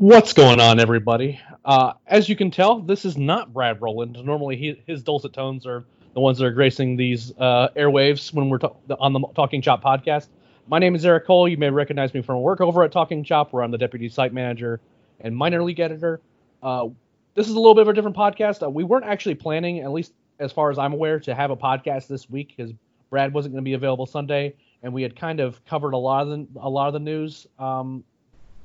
What's 0.00 0.32
going 0.32 0.60
on, 0.60 0.80
everybody? 0.80 1.38
Uh, 1.62 1.92
as 2.06 2.26
you 2.26 2.34
can 2.34 2.50
tell, 2.50 2.80
this 2.80 3.04
is 3.04 3.18
not 3.18 3.52
Brad 3.52 3.82
Roland. 3.82 4.16
Normally, 4.24 4.56
he, 4.56 4.82
his 4.86 5.02
dulcet 5.02 5.34
tones 5.34 5.66
are 5.66 5.84
the 6.14 6.20
ones 6.20 6.38
that 6.38 6.46
are 6.46 6.52
gracing 6.52 6.96
these 6.96 7.30
uh, 7.38 7.68
airwaves 7.76 8.32
when 8.32 8.48
we're 8.48 8.56
ta- 8.56 8.72
on 8.98 9.12
the 9.12 9.20
Talking 9.36 9.60
Chop 9.60 9.84
podcast. 9.84 10.28
My 10.66 10.78
name 10.78 10.94
is 10.94 11.04
Eric 11.04 11.26
Cole. 11.26 11.46
You 11.46 11.58
may 11.58 11.68
recognize 11.68 12.14
me 12.14 12.22
from 12.22 12.40
work 12.40 12.62
over 12.62 12.82
at 12.82 12.92
Talking 12.92 13.24
Chop, 13.24 13.52
where 13.52 13.62
I'm 13.62 13.70
the 13.70 13.76
deputy 13.76 14.08
site 14.08 14.32
manager 14.32 14.80
and 15.20 15.36
minor 15.36 15.62
league 15.62 15.80
editor. 15.80 16.22
Uh, 16.62 16.88
this 17.34 17.46
is 17.46 17.52
a 17.52 17.58
little 17.58 17.74
bit 17.74 17.82
of 17.82 17.88
a 17.88 17.92
different 17.92 18.16
podcast. 18.16 18.62
Uh, 18.62 18.70
we 18.70 18.84
weren't 18.84 19.04
actually 19.04 19.34
planning, 19.34 19.80
at 19.80 19.92
least 19.92 20.14
as 20.38 20.50
far 20.50 20.70
as 20.70 20.78
I'm 20.78 20.94
aware, 20.94 21.20
to 21.20 21.34
have 21.34 21.50
a 21.50 21.58
podcast 21.58 22.06
this 22.06 22.30
week 22.30 22.54
because 22.56 22.72
Brad 23.10 23.34
wasn't 23.34 23.52
going 23.52 23.62
to 23.62 23.68
be 23.68 23.74
available 23.74 24.06
Sunday, 24.06 24.54
and 24.82 24.94
we 24.94 25.02
had 25.02 25.14
kind 25.14 25.40
of 25.40 25.62
covered 25.66 25.92
a 25.92 25.98
lot 25.98 26.26
of 26.26 26.28
the, 26.30 26.46
a 26.58 26.70
lot 26.70 26.86
of 26.86 26.94
the 26.94 27.00
news. 27.00 27.46
Um, 27.58 28.02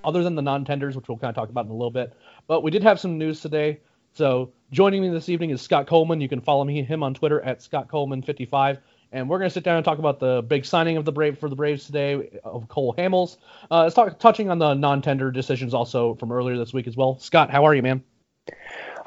other 0.06 0.23
than 0.23 0.36
the 0.36 0.42
non-tenders, 0.42 0.95
which 0.95 1.08
we'll 1.08 1.17
kind 1.17 1.30
of 1.30 1.36
talk 1.36 1.50
about 1.50 1.66
in 1.66 1.72
a 1.72 1.75
little 1.75 1.92
bit. 1.92 2.14
But 2.48 2.61
we 2.64 2.72
did 2.72 2.84
have 2.84 3.00
some 3.00 3.17
news 3.17 3.42
today. 3.42 3.80
So 4.14 4.53
joining 4.72 5.02
me 5.02 5.09
this 5.09 5.28
evening 5.30 5.50
is 5.50 5.61
Scott 5.61 5.88
Coleman. 5.88 6.22
You 6.22 6.30
can 6.30 6.42
follow 6.42 6.64
me 6.64 6.81
him 6.84 7.03
on 7.03 7.14
Twitter 7.14 7.42
at 7.42 7.61
Scott 7.61 7.89
Coleman55. 7.89 8.78
And 9.11 9.30
we're 9.30 9.39
going 9.39 9.50
to 9.50 9.53
sit 9.53 9.64
down 9.64 9.78
and 9.78 9.86
talk 9.86 10.00
about 10.00 10.20
the 10.20 10.42
big 10.42 10.66
signing 10.66 10.98
of 10.98 11.06
the 11.06 11.11
Brave 11.11 11.38
for 11.38 11.50
the 11.50 11.56
Braves 11.56 11.86
today 11.86 12.39
of 12.44 12.67
Cole 12.67 12.94
Hamels. 12.98 13.38
Uh, 13.70 13.83
let's 13.83 13.95
talk 13.95 14.20
touching 14.20 14.50
on 14.50 14.59
the 14.59 14.73
non-tender 14.73 15.31
decisions 15.31 15.73
also 15.73 16.16
from 16.16 16.31
earlier 16.31 16.58
this 16.58 16.73
week 16.73 16.88
as 16.88 16.98
well. 16.98 17.20
Scott, 17.20 17.50
how 17.50 17.66
are 17.66 17.73
you, 17.73 17.81
man? 17.81 18.03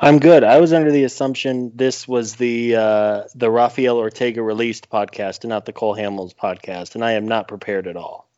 I'm 0.00 0.20
good. 0.20 0.44
I 0.44 0.60
was 0.60 0.72
under 0.72 0.92
the 0.92 1.04
assumption 1.04 1.72
this 1.74 2.06
was 2.06 2.36
the 2.36 2.76
uh, 2.76 3.22
the 3.34 3.50
Rafael 3.50 3.96
Ortega 3.96 4.42
released 4.42 4.90
podcast 4.90 5.40
and 5.42 5.48
not 5.48 5.64
the 5.64 5.72
Cole 5.72 5.96
Hamels 5.96 6.34
podcast, 6.34 6.94
and 6.94 7.04
I 7.04 7.12
am 7.12 7.26
not 7.26 7.48
prepared 7.48 7.88
at 7.88 7.96
all. 7.96 8.28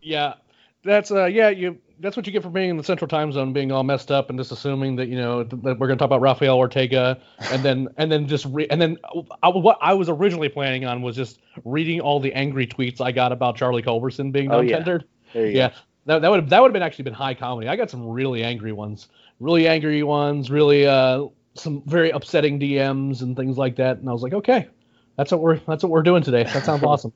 Yeah, 0.00 0.34
that's 0.82 1.10
uh 1.10 1.26
yeah 1.26 1.50
you 1.50 1.78
that's 2.02 2.16
what 2.16 2.26
you 2.26 2.32
get 2.32 2.42
for 2.42 2.50
being 2.50 2.70
in 2.70 2.76
the 2.76 2.84
central 2.84 3.08
time 3.08 3.32
zone, 3.32 3.52
being 3.52 3.70
all 3.72 3.84
messed 3.84 4.10
up 4.10 4.28
and 4.28 4.38
just 4.38 4.52
assuming 4.52 4.96
that 4.96 5.08
you 5.08 5.16
know 5.16 5.44
that 5.44 5.78
we're 5.78 5.86
going 5.86 5.90
to 5.90 5.96
talk 5.96 6.06
about 6.06 6.20
Rafael 6.20 6.58
Ortega, 6.58 7.18
and 7.50 7.62
then 7.62 7.88
and 7.96 8.10
then 8.10 8.26
just 8.26 8.44
re- 8.46 8.66
and 8.68 8.82
then 8.82 8.98
I, 9.42 9.48
what 9.48 9.78
I 9.80 9.94
was 9.94 10.08
originally 10.08 10.48
planning 10.48 10.84
on 10.84 11.00
was 11.00 11.16
just 11.16 11.40
reading 11.64 12.00
all 12.00 12.20
the 12.20 12.32
angry 12.34 12.66
tweets 12.66 13.00
I 13.00 13.12
got 13.12 13.32
about 13.32 13.56
Charlie 13.56 13.82
Culberson 13.82 14.32
being 14.32 14.48
non-tendered. 14.48 15.04
Oh, 15.34 15.38
yeah, 15.38 15.46
yeah 15.46 15.72
that, 16.06 16.22
that 16.22 16.30
would 16.30 16.50
that 16.50 16.60
would 16.60 16.68
have 16.68 16.72
been 16.72 16.82
actually 16.82 17.04
been 17.04 17.14
high 17.14 17.34
comedy. 17.34 17.68
I 17.68 17.76
got 17.76 17.90
some 17.90 18.06
really 18.06 18.42
angry 18.42 18.72
ones, 18.72 19.08
really 19.38 19.68
angry 19.68 20.02
ones, 20.02 20.50
really 20.50 20.86
uh 20.86 21.26
some 21.54 21.82
very 21.86 22.10
upsetting 22.10 22.58
DMs 22.58 23.22
and 23.22 23.36
things 23.36 23.56
like 23.56 23.76
that, 23.76 23.98
and 23.98 24.08
I 24.08 24.12
was 24.12 24.22
like, 24.22 24.32
okay, 24.32 24.68
that's 25.16 25.30
what 25.30 25.40
we're 25.40 25.60
that's 25.66 25.82
what 25.82 25.90
we're 25.90 26.02
doing 26.02 26.22
today. 26.22 26.44
That 26.44 26.64
sounds 26.64 26.82
awesome. 26.82 27.12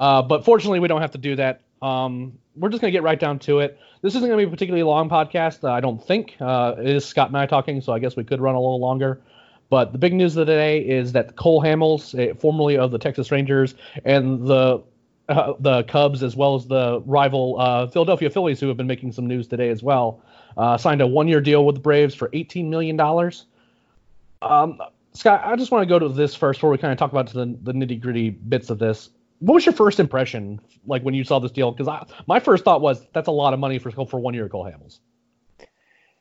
Uh, 0.00 0.22
but 0.22 0.44
fortunately, 0.44 0.80
we 0.80 0.88
don't 0.88 1.02
have 1.02 1.10
to 1.10 1.18
do 1.18 1.36
that. 1.36 1.60
Um, 1.82 2.38
we're 2.56 2.68
just 2.68 2.80
gonna 2.80 2.92
get 2.92 3.02
right 3.02 3.18
down 3.18 3.38
to 3.40 3.58
it. 3.58 3.78
This 4.02 4.14
isn't 4.14 4.28
gonna 4.28 4.40
be 4.40 4.46
a 4.46 4.50
particularly 4.50 4.84
long 4.84 5.10
podcast. 5.10 5.64
Uh, 5.64 5.72
I 5.72 5.80
don't 5.80 6.02
think. 6.02 6.36
Uh, 6.40 6.76
it 6.78 6.86
is 6.86 7.04
Scott 7.04 7.28
and 7.28 7.36
I 7.36 7.46
talking, 7.46 7.80
so 7.80 7.92
I 7.92 7.98
guess 7.98 8.16
we 8.16 8.24
could 8.24 8.40
run 8.40 8.54
a 8.54 8.60
little 8.60 8.80
longer. 8.80 9.20
But 9.68 9.92
the 9.92 9.98
big 9.98 10.12
news 10.12 10.36
of 10.36 10.46
the 10.46 10.52
day 10.52 10.80
is 10.80 11.12
that 11.12 11.36
Cole 11.36 11.62
Hamels, 11.62 12.14
uh, 12.14 12.34
formerly 12.34 12.76
of 12.76 12.90
the 12.90 12.98
Texas 12.98 13.30
Rangers, 13.30 13.74
and 14.04 14.46
the 14.46 14.82
uh, 15.28 15.54
the 15.58 15.82
Cubs, 15.84 16.22
as 16.22 16.36
well 16.36 16.54
as 16.54 16.66
the 16.66 17.00
rival 17.06 17.56
uh, 17.58 17.86
Philadelphia 17.86 18.30
Phillies, 18.30 18.60
who 18.60 18.68
have 18.68 18.76
been 18.76 18.86
making 18.86 19.12
some 19.12 19.26
news 19.26 19.48
today 19.48 19.70
as 19.70 19.82
well, 19.82 20.22
uh, 20.56 20.76
signed 20.76 21.00
a 21.00 21.06
one-year 21.06 21.40
deal 21.40 21.64
with 21.64 21.76
the 21.76 21.80
Braves 21.80 22.14
for 22.14 22.28
18 22.32 22.68
million 22.68 22.96
dollars. 22.96 23.46
Um, 24.42 24.78
Scott, 25.14 25.42
I 25.44 25.56
just 25.56 25.70
want 25.70 25.82
to 25.82 25.86
go 25.86 25.98
to 25.98 26.08
this 26.08 26.34
first 26.34 26.58
before 26.58 26.70
we 26.70 26.78
kind 26.78 26.92
of 26.92 26.98
talk 26.98 27.12
about 27.12 27.32
the, 27.32 27.56
the 27.62 27.72
nitty-gritty 27.72 28.30
bits 28.30 28.70
of 28.70 28.78
this 28.78 29.10
what 29.42 29.54
was 29.54 29.66
your 29.66 29.72
first 29.72 29.98
impression 29.98 30.60
like 30.86 31.02
when 31.02 31.14
you 31.14 31.24
saw 31.24 31.40
this 31.40 31.50
deal? 31.50 31.72
Because 31.72 32.06
my 32.28 32.38
first 32.38 32.64
thought 32.64 32.80
was 32.80 33.04
that's 33.12 33.26
a 33.26 33.32
lot 33.32 33.54
of 33.54 33.58
money 33.58 33.80
for 33.80 33.90
for 33.90 34.20
one 34.20 34.34
year 34.34 34.48
Cole 34.48 34.64
Hamels. 34.64 35.00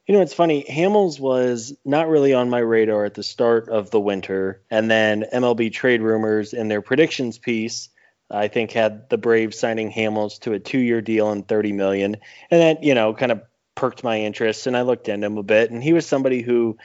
You 0.08 0.16
know, 0.16 0.22
it's 0.22 0.34
funny. 0.34 0.66
Hamels 0.68 1.20
was 1.20 1.78
not 1.86 2.09
really 2.09 2.34
on 2.34 2.50
my 2.50 2.58
radar 2.58 3.06
at 3.06 3.14
the 3.14 3.22
start 3.22 3.70
of 3.70 3.92
the 3.92 4.00
winter, 4.00 4.64
and 4.72 4.90
then 4.90 5.24
MLB 5.32 5.72
trade 5.72 6.02
rumors 6.02 6.54
in 6.54 6.68
their 6.68 6.82
predictions 6.82 7.38
piece, 7.38 7.90
I 8.30 8.48
think, 8.48 8.72
had 8.72 9.08
the 9.09 9.20
Braves 9.20 9.59
signing 9.59 9.92
Hamels 9.92 10.40
to 10.40 10.53
a 10.53 10.59
two-year 10.59 11.02
deal 11.02 11.32
and 11.32 11.48
thirty 11.48 11.74
million, 11.74 12.18
and 12.50 12.62
that 12.62 12.84
you 12.84 12.96
know 12.96 13.14
kind 13.14 13.32
of 13.32 13.44
perked 13.76 14.03
my 14.03 14.20
interest, 14.20 14.66
and 14.66 14.76
I 14.76 14.82
looked 14.82 15.08
into 15.09 15.28
him 15.28 15.38
a 15.38 15.44
bit, 15.44 15.70
and 15.70 15.84
he 15.84 15.94
was 15.94 16.08
somebody 16.08 16.42
who 16.42 16.80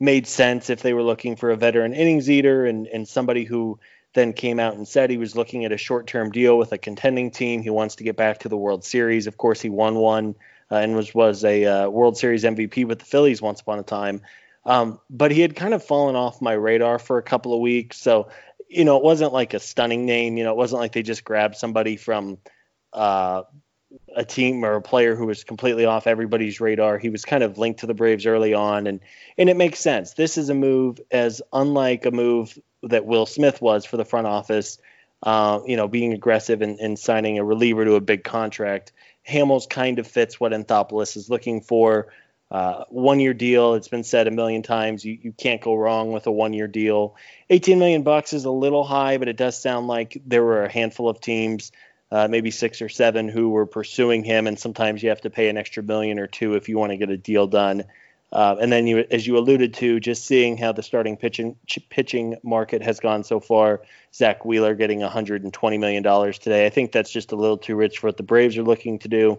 made 0.00 0.26
sense 0.26 0.70
if 0.70 0.80
they 0.80 0.94
were 0.94 1.02
looking 1.02 1.36
for 1.36 1.50
a 1.50 1.56
veteran 1.56 1.92
innings 1.92 2.30
eater 2.30 2.64
and 2.64 2.86
and 2.86 3.06
somebody 3.06 3.44
who 3.44 3.78
then 4.14 4.32
came 4.32 4.60
out 4.60 4.74
and 4.74 4.86
said 4.86 5.10
he 5.10 5.16
was 5.16 5.36
looking 5.36 5.64
at 5.64 5.72
a 5.72 5.78
short 5.78 6.06
term 6.06 6.30
deal 6.30 6.58
with 6.58 6.72
a 6.72 6.78
contending 6.78 7.30
team. 7.30 7.62
He 7.62 7.70
wants 7.70 7.96
to 7.96 8.04
get 8.04 8.16
back 8.16 8.40
to 8.40 8.48
the 8.48 8.56
World 8.56 8.84
Series. 8.84 9.26
Of 9.26 9.36
course, 9.36 9.60
he 9.60 9.70
won 9.70 9.94
one 9.96 10.34
uh, 10.70 10.76
and 10.76 10.94
was, 10.94 11.14
was 11.14 11.44
a 11.44 11.64
uh, 11.64 11.88
World 11.88 12.16
Series 12.16 12.44
MVP 12.44 12.86
with 12.86 12.98
the 12.98 13.04
Phillies 13.04 13.40
once 13.40 13.60
upon 13.60 13.78
a 13.78 13.82
time. 13.82 14.22
Um, 14.64 15.00
but 15.10 15.30
he 15.30 15.40
had 15.40 15.56
kind 15.56 15.74
of 15.74 15.82
fallen 15.82 16.14
off 16.14 16.40
my 16.40 16.52
radar 16.52 16.98
for 16.98 17.18
a 17.18 17.22
couple 17.22 17.54
of 17.54 17.60
weeks. 17.60 17.98
So, 17.98 18.28
you 18.68 18.84
know, 18.84 18.96
it 18.96 19.02
wasn't 19.02 19.32
like 19.32 19.54
a 19.54 19.60
stunning 19.60 20.06
name. 20.06 20.36
You 20.36 20.44
know, 20.44 20.52
it 20.52 20.56
wasn't 20.56 20.80
like 20.80 20.92
they 20.92 21.02
just 21.02 21.24
grabbed 21.24 21.56
somebody 21.56 21.96
from 21.96 22.38
uh, 22.92 23.42
a 24.14 24.24
team 24.24 24.64
or 24.64 24.74
a 24.74 24.82
player 24.82 25.14
who 25.14 25.26
was 25.26 25.44
completely 25.44 25.84
off 25.84 26.06
everybody's 26.06 26.60
radar. 26.60 26.98
He 26.98 27.10
was 27.10 27.24
kind 27.24 27.42
of 27.42 27.58
linked 27.58 27.80
to 27.80 27.86
the 27.86 27.94
Braves 27.94 28.26
early 28.26 28.54
on, 28.54 28.86
and 28.86 29.00
and 29.36 29.48
it 29.48 29.56
makes 29.56 29.80
sense. 29.80 30.14
This 30.14 30.38
is 30.38 30.48
a 30.48 30.54
move 30.54 31.00
as 31.10 31.42
unlike 31.52 32.06
a 32.06 32.10
move 32.10 32.58
that 32.84 33.06
Will 33.06 33.26
Smith 33.26 33.60
was 33.60 33.84
for 33.84 33.96
the 33.96 34.04
front 34.04 34.26
office. 34.26 34.78
Uh, 35.22 35.60
you 35.66 35.76
know, 35.76 35.86
being 35.86 36.12
aggressive 36.12 36.62
and, 36.62 36.80
and, 36.80 36.98
signing 36.98 37.38
a 37.38 37.44
reliever 37.44 37.84
to 37.84 37.94
a 37.94 38.00
big 38.00 38.24
contract. 38.24 38.90
Hamels 39.28 39.70
kind 39.70 40.00
of 40.00 40.06
fits 40.08 40.40
what 40.40 40.50
Anthopoulos 40.50 41.16
is 41.16 41.30
looking 41.30 41.60
for. 41.60 42.08
Uh, 42.52 42.84
one 42.90 43.18
year 43.18 43.32
deal. 43.32 43.74
It's 43.74 43.88
been 43.88 44.04
said 44.04 44.26
a 44.26 44.30
million 44.30 44.62
times. 44.62 45.06
You, 45.06 45.16
you 45.22 45.32
can't 45.32 45.62
go 45.62 45.74
wrong 45.74 46.12
with 46.12 46.26
a 46.26 46.30
one 46.30 46.52
year 46.52 46.68
deal. 46.68 47.16
18 47.48 47.78
million 47.78 48.02
bucks 48.02 48.34
is 48.34 48.44
a 48.44 48.50
little 48.50 48.84
high, 48.84 49.16
but 49.16 49.28
it 49.28 49.38
does 49.38 49.56
sound 49.58 49.86
like 49.86 50.20
there 50.26 50.42
were 50.42 50.64
a 50.64 50.70
handful 50.70 51.08
of 51.08 51.18
teams, 51.18 51.72
uh, 52.10 52.28
maybe 52.28 52.50
six 52.50 52.82
or 52.82 52.90
seven, 52.90 53.28
who 53.28 53.48
were 53.48 53.64
pursuing 53.64 54.22
him. 54.22 54.46
And 54.46 54.58
sometimes 54.58 55.02
you 55.02 55.08
have 55.08 55.22
to 55.22 55.30
pay 55.30 55.48
an 55.48 55.56
extra 55.56 55.82
million 55.82 56.18
or 56.18 56.26
two 56.26 56.56
if 56.56 56.68
you 56.68 56.76
want 56.76 56.90
to 56.90 56.98
get 56.98 57.08
a 57.08 57.16
deal 57.16 57.46
done. 57.46 57.84
Uh, 58.32 58.56
and 58.60 58.72
then 58.72 58.86
you, 58.86 59.04
as 59.10 59.26
you 59.26 59.36
alluded 59.36 59.74
to, 59.74 60.00
just 60.00 60.24
seeing 60.24 60.56
how 60.56 60.72
the 60.72 60.82
starting 60.82 61.18
pitching 61.18 61.54
pitching 61.90 62.36
market 62.42 62.82
has 62.82 62.98
gone 62.98 63.22
so 63.24 63.38
far. 63.38 63.82
Zack 64.14 64.44
Wheeler 64.44 64.74
getting 64.74 65.00
120 65.00 65.78
million 65.78 66.02
dollars 66.02 66.38
today. 66.38 66.64
I 66.64 66.70
think 66.70 66.92
that's 66.92 67.10
just 67.10 67.32
a 67.32 67.36
little 67.36 67.58
too 67.58 67.76
rich 67.76 67.98
for 67.98 68.06
what 68.06 68.16
the 68.16 68.22
Braves 68.22 68.56
are 68.56 68.62
looking 68.62 68.98
to 69.00 69.08
do. 69.08 69.38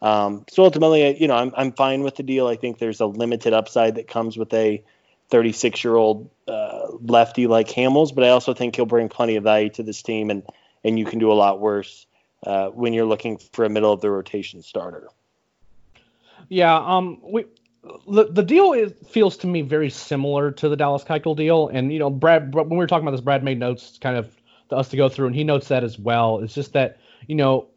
Um, 0.00 0.46
so 0.48 0.64
ultimately, 0.64 1.20
you 1.20 1.28
know, 1.28 1.34
I'm 1.34 1.52
I'm 1.54 1.72
fine 1.72 2.02
with 2.02 2.16
the 2.16 2.22
deal. 2.22 2.46
I 2.46 2.56
think 2.56 2.78
there's 2.78 3.00
a 3.00 3.06
limited 3.06 3.52
upside 3.52 3.96
that 3.96 4.08
comes 4.08 4.38
with 4.38 4.52
a 4.54 4.82
36 5.28 5.84
year 5.84 5.96
old 5.96 6.30
uh, 6.48 6.88
lefty 7.02 7.46
like 7.46 7.68
Hamels, 7.68 8.14
but 8.14 8.24
I 8.24 8.30
also 8.30 8.54
think 8.54 8.76
he'll 8.76 8.86
bring 8.86 9.10
plenty 9.10 9.36
of 9.36 9.44
value 9.44 9.68
to 9.70 9.82
this 9.82 10.02
team, 10.02 10.30
and 10.30 10.42
and 10.82 10.98
you 10.98 11.04
can 11.04 11.18
do 11.18 11.30
a 11.30 11.34
lot 11.34 11.60
worse 11.60 12.06
uh, 12.46 12.68
when 12.68 12.94
you're 12.94 13.04
looking 13.04 13.36
for 13.52 13.66
a 13.66 13.68
middle 13.68 13.92
of 13.92 14.00
the 14.00 14.10
rotation 14.10 14.62
starter. 14.62 15.08
Yeah, 16.48 16.74
um, 16.74 17.20
we 17.22 17.44
the 18.08 18.24
the 18.30 18.42
deal 18.42 18.72
is, 18.72 18.92
feels 19.08 19.36
to 19.38 19.46
me 19.46 19.62
very 19.62 19.90
similar 19.90 20.50
to 20.52 20.68
the 20.68 20.76
Dallas 20.76 21.04
Keuchel 21.04 21.36
deal, 21.36 21.68
and 21.68 21.92
you 21.92 21.98
know, 21.98 22.10
Brad 22.10 22.54
when 22.54 22.68
we 22.68 22.76
were 22.76 22.86
talking 22.86 23.06
about 23.06 23.12
this, 23.12 23.20
Brad 23.20 23.42
made 23.42 23.58
notes 23.58 23.98
kind 24.00 24.16
of 24.16 24.30
to 24.68 24.76
us 24.76 24.88
to 24.90 24.96
go 24.96 25.08
through, 25.08 25.28
and 25.28 25.36
he 25.36 25.44
notes 25.44 25.68
that 25.68 25.84
as 25.84 25.98
well. 25.98 26.40
It's 26.40 26.54
just 26.54 26.72
that 26.74 26.98
you 27.26 27.34
know, 27.34 27.68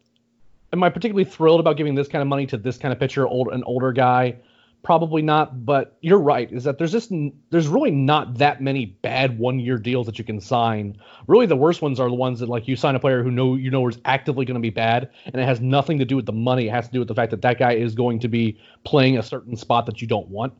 am 0.72 0.82
I 0.82 0.90
particularly 0.90 1.24
thrilled 1.24 1.60
about 1.60 1.76
giving 1.76 1.94
this 1.94 2.08
kind 2.08 2.22
of 2.22 2.28
money 2.28 2.46
to 2.46 2.56
this 2.56 2.76
kind 2.76 2.92
of 2.92 3.00
pitcher, 3.00 3.26
old 3.26 3.48
an 3.48 3.64
older 3.64 3.92
guy? 3.92 4.36
Probably 4.84 5.22
not, 5.22 5.64
but 5.64 5.96
you're 6.02 6.18
right. 6.18 6.52
Is 6.52 6.64
that 6.64 6.76
there's 6.76 6.92
just 6.92 7.10
there's 7.50 7.68
really 7.68 7.90
not 7.90 8.36
that 8.36 8.60
many 8.60 8.84
bad 8.84 9.38
one 9.38 9.58
year 9.58 9.78
deals 9.78 10.04
that 10.04 10.18
you 10.18 10.24
can 10.24 10.42
sign. 10.42 10.98
Really, 11.26 11.46
the 11.46 11.56
worst 11.56 11.80
ones 11.80 11.98
are 11.98 12.08
the 12.08 12.14
ones 12.14 12.38
that 12.40 12.50
like 12.50 12.68
you 12.68 12.76
sign 12.76 12.94
a 12.94 13.00
player 13.00 13.22
who 13.22 13.30
know 13.30 13.54
you 13.54 13.70
know 13.70 13.88
is 13.88 13.98
actively 14.04 14.44
going 14.44 14.56
to 14.56 14.60
be 14.60 14.68
bad, 14.68 15.08
and 15.24 15.36
it 15.36 15.46
has 15.46 15.58
nothing 15.58 15.98
to 16.00 16.04
do 16.04 16.16
with 16.16 16.26
the 16.26 16.32
money. 16.32 16.68
It 16.68 16.70
has 16.72 16.86
to 16.86 16.92
do 16.92 16.98
with 16.98 17.08
the 17.08 17.14
fact 17.14 17.30
that 17.30 17.40
that 17.40 17.58
guy 17.58 17.72
is 17.72 17.94
going 17.94 18.18
to 18.20 18.28
be 18.28 18.58
playing 18.84 19.16
a 19.16 19.22
certain 19.22 19.56
spot 19.56 19.86
that 19.86 20.02
you 20.02 20.06
don't 20.06 20.28
want. 20.28 20.52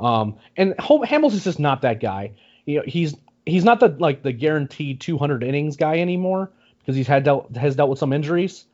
Um, 0.00 0.36
and 0.56 0.74
Hamels 0.78 1.34
is 1.34 1.44
just 1.44 1.60
not 1.60 1.82
that 1.82 2.00
guy. 2.00 2.32
You 2.64 2.78
know, 2.78 2.84
he's 2.86 3.14
he's 3.44 3.64
not 3.64 3.78
the 3.80 3.88
like 3.98 4.22
the 4.22 4.32
guaranteed 4.32 5.02
200 5.02 5.42
innings 5.42 5.76
guy 5.76 5.98
anymore 5.98 6.50
because 6.78 6.96
he's 6.96 7.06
had 7.06 7.24
dealt 7.24 7.54
has 7.54 7.76
dealt 7.76 7.90
with 7.90 7.98
some 7.98 8.14
injuries. 8.14 8.64